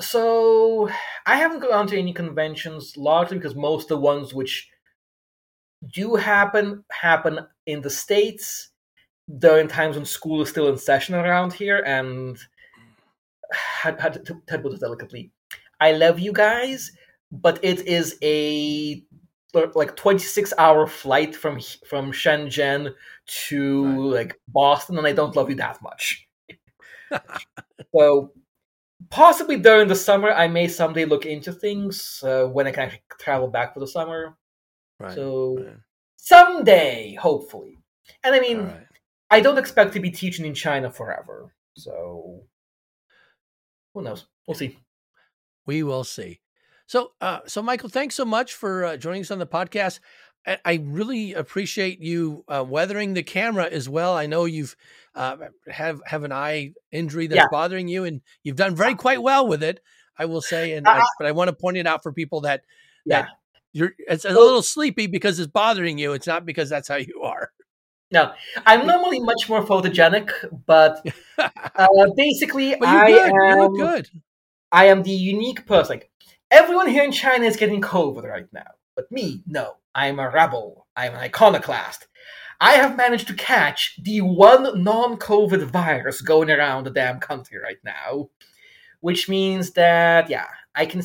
So 0.00 0.90
I 1.26 1.36
haven't 1.36 1.60
gone 1.60 1.86
to 1.88 1.98
any 1.98 2.12
conventions, 2.12 2.96
largely 2.96 3.38
because 3.38 3.54
most 3.54 3.84
of 3.84 3.88
the 3.88 3.98
ones 3.98 4.34
which 4.34 4.68
do 5.92 6.16
happen 6.16 6.84
happen 6.90 7.40
in 7.66 7.82
the 7.82 7.90
states 7.90 8.70
during 9.38 9.68
times 9.68 9.96
when 9.96 10.04
school 10.04 10.40
is 10.42 10.48
still 10.48 10.68
in 10.68 10.78
session 10.78 11.14
around 11.14 11.52
here, 11.52 11.82
and 11.86 12.38
had 13.52 14.00
had 14.00 14.12
to, 14.14 14.20
to 14.20 14.58
put 14.58 14.72
it 14.72 14.80
delicately. 14.80 15.30
I 15.80 15.92
love 15.92 16.18
you 16.18 16.32
guys, 16.32 16.92
but 17.30 17.58
it 17.62 17.86
is 17.86 18.18
a 18.22 19.02
like 19.74 19.96
26 19.96 20.52
hour 20.58 20.86
flight 20.86 21.34
from 21.34 21.60
from 21.88 22.12
Shenzhen 22.12 22.92
to 23.48 23.84
Right. 23.84 24.20
like 24.20 24.40
Boston, 24.48 24.98
and 24.98 25.06
I 25.06 25.12
don't 25.12 25.36
love 25.36 25.50
you 25.50 25.56
that 25.56 25.82
much. 25.82 26.28
so 27.94 28.32
possibly 29.10 29.56
during 29.56 29.88
the 29.88 29.94
summer, 29.94 30.30
I 30.30 30.48
may 30.48 30.68
someday 30.68 31.04
look 31.04 31.26
into 31.26 31.52
things 31.52 32.22
uh, 32.24 32.46
when 32.46 32.66
I 32.66 32.72
can 32.72 32.84
actually 32.84 33.02
travel 33.18 33.48
back 33.48 33.74
for 33.74 33.80
the 33.80 33.86
summer. 33.86 34.36
Right. 34.98 35.14
So 35.14 35.74
someday, 36.16 37.14
hopefully. 37.14 37.78
And 38.24 38.34
I 38.34 38.40
mean, 38.40 38.58
right. 38.58 38.86
I 39.30 39.40
don't 39.40 39.58
expect 39.58 39.92
to 39.94 40.00
be 40.00 40.10
teaching 40.10 40.46
in 40.46 40.54
China 40.54 40.90
forever. 40.90 41.54
So 41.76 42.44
who 43.94 44.02
knows? 44.02 44.26
We'll 44.46 44.54
see. 44.54 44.78
We 45.66 45.82
will 45.82 46.04
see. 46.04 46.40
So, 46.86 47.12
uh, 47.20 47.40
so 47.46 47.62
Michael, 47.62 47.88
thanks 47.88 48.14
so 48.14 48.24
much 48.24 48.54
for 48.54 48.84
uh, 48.84 48.96
joining 48.96 49.22
us 49.22 49.30
on 49.30 49.38
the 49.38 49.46
podcast. 49.46 50.00
I, 50.46 50.58
I 50.64 50.80
really 50.84 51.34
appreciate 51.34 52.00
you 52.00 52.44
uh, 52.48 52.64
weathering 52.66 53.14
the 53.14 53.22
camera 53.24 53.66
as 53.66 53.88
well. 53.88 54.14
I 54.14 54.26
know 54.26 54.44
you've 54.44 54.76
uh, 55.14 55.36
have 55.68 56.00
have 56.06 56.22
an 56.22 56.32
eye 56.32 56.72
injury 56.92 57.26
that's 57.26 57.38
Yeah. 57.38 57.48
bothering 57.50 57.88
you, 57.88 58.04
and 58.04 58.20
you've 58.44 58.56
done 58.56 58.76
very 58.76 58.94
quite 58.94 59.22
well 59.22 59.46
with 59.48 59.62
it. 59.62 59.80
I 60.18 60.24
will 60.26 60.40
say, 60.40 60.72
and 60.72 60.86
I, 60.86 60.98
Uh, 60.98 61.04
but 61.18 61.26
I 61.26 61.32
want 61.32 61.48
to 61.48 61.52
point 61.54 61.76
it 61.76 61.86
out 61.86 62.02
for 62.02 62.12
people 62.12 62.42
that 62.42 62.62
Yeah. 63.04 63.22
that 63.22 63.28
you're 63.72 63.92
it's 63.98 64.24
a 64.24 64.30
little 64.30 64.62
sleepy 64.62 65.06
because 65.08 65.40
it's 65.40 65.50
bothering 65.50 65.98
you. 65.98 66.12
It's 66.12 66.26
not 66.26 66.46
because 66.46 66.70
that's 66.70 66.88
how 66.88 66.96
you 66.96 67.22
are. 67.22 67.50
No, 68.12 68.32
I'm 68.64 68.86
normally 68.86 69.18
much 69.18 69.48
more 69.48 69.64
photogenic, 69.66 70.30
but 70.66 71.04
uh, 71.38 71.88
basically, 72.16 72.76
but 72.78 72.88
I 72.88 73.06
good. 73.08 73.18
am 73.32 73.34
you 73.34 73.56
look 73.62 73.76
good. 73.76 74.08
I 74.70 74.84
am 74.86 75.02
the 75.02 75.10
unique 75.10 75.66
person. 75.66 75.96
Like 75.96 76.10
everyone 76.56 76.88
here 76.88 77.04
in 77.04 77.12
China 77.12 77.44
is 77.44 77.56
getting 77.56 77.82
COVID 77.82 78.24
right 78.24 78.50
now, 78.52 78.72
but 78.94 79.12
me, 79.12 79.42
no. 79.46 79.76
I'm 79.94 80.18
a 80.18 80.28
rebel. 80.30 80.86
I'm 80.96 81.14
an 81.14 81.20
iconoclast. 81.20 82.06
I 82.60 82.72
have 82.72 82.96
managed 82.96 83.28
to 83.28 83.34
catch 83.34 83.98
the 84.02 84.20
one 84.22 84.82
non-COVID 84.82 85.64
virus 85.64 86.20
going 86.20 86.50
around 86.50 86.84
the 86.84 86.90
damn 86.90 87.20
country 87.20 87.58
right 87.58 87.78
now, 87.84 88.30
which 89.00 89.28
means 89.28 89.72
that 89.72 90.30
yeah, 90.30 90.48
I 90.74 90.86
can 90.86 91.02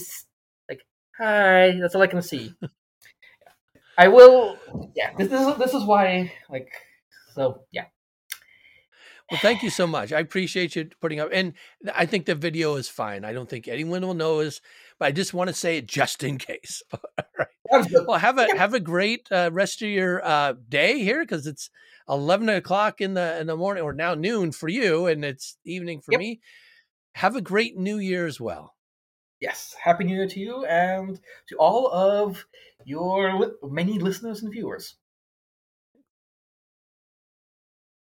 like 0.70 0.86
hi. 1.18 1.78
That's 1.80 1.96
all 1.96 2.02
I 2.02 2.08
can 2.08 2.22
see. 2.22 2.54
I 3.98 4.08
will. 4.08 4.58
Yeah, 4.96 5.14
this, 5.18 5.30
this 5.30 5.48
is 5.48 5.58
this 5.58 5.74
is 5.74 5.84
why 5.84 6.32
like 6.50 6.72
so 7.34 7.64
yeah. 7.72 7.86
Well, 9.30 9.40
thank 9.40 9.64
you 9.64 9.70
so 9.70 9.88
much. 9.88 10.12
I 10.12 10.20
appreciate 10.20 10.76
you 10.76 10.90
putting 11.00 11.22
up, 11.22 11.30
and 11.32 11.54
I 11.96 12.06
think 12.06 12.26
the 12.26 12.36
video 12.36 12.76
is 12.76 12.90
fine. 12.90 13.24
I 13.24 13.32
don't 13.32 13.50
think 13.50 13.70
anyone 13.70 14.06
will 14.06 14.14
notice, 14.14 14.60
but 15.02 15.08
I 15.08 15.12
just 15.14 15.34
want 15.34 15.48
to 15.48 15.54
say 15.56 15.78
it 15.78 15.88
just 15.88 16.22
in 16.24 16.38
case. 16.38 16.84
Good. 17.72 18.06
Well, 18.08 18.20
have 18.20 18.38
a 18.38 18.56
have 18.56 18.76
a 18.76 18.80
great 18.80 19.28
uh, 19.32 19.50
rest 19.52 19.82
of 19.82 19.90
your 19.90 20.24
uh, 20.24 20.54
day 20.70 21.00
here 21.00 21.22
because 21.22 21.48
it's 21.48 21.72
eleven 22.08 22.48
o'clock 22.50 23.02
in 23.02 23.16
the 23.16 23.40
in 23.40 23.48
the 23.48 23.58
morning, 23.58 23.82
or 23.84 23.94
now 23.94 24.14
noon 24.14 24.52
for 24.52 24.68
you, 24.70 25.08
and 25.08 25.26
it's 25.26 25.58
evening 25.66 26.02
for 26.02 26.12
Yep. 26.12 26.20
me. 26.20 26.40
Have 27.16 27.36
a 27.36 27.42
great 27.42 27.76
New 27.78 27.98
Year 27.98 28.28
as 28.28 28.40
well. 28.40 28.76
Yes, 29.40 29.76
Happy 29.82 30.04
New 30.04 30.16
Year 30.16 30.28
to 30.28 30.40
you 30.40 30.66
and 30.66 31.20
to 31.50 31.56
all 31.58 31.92
of 31.92 32.46
your 32.86 33.40
li- 33.40 33.54
many 33.64 33.98
listeners 33.98 34.44
and 34.44 34.52
viewers. 34.52 34.98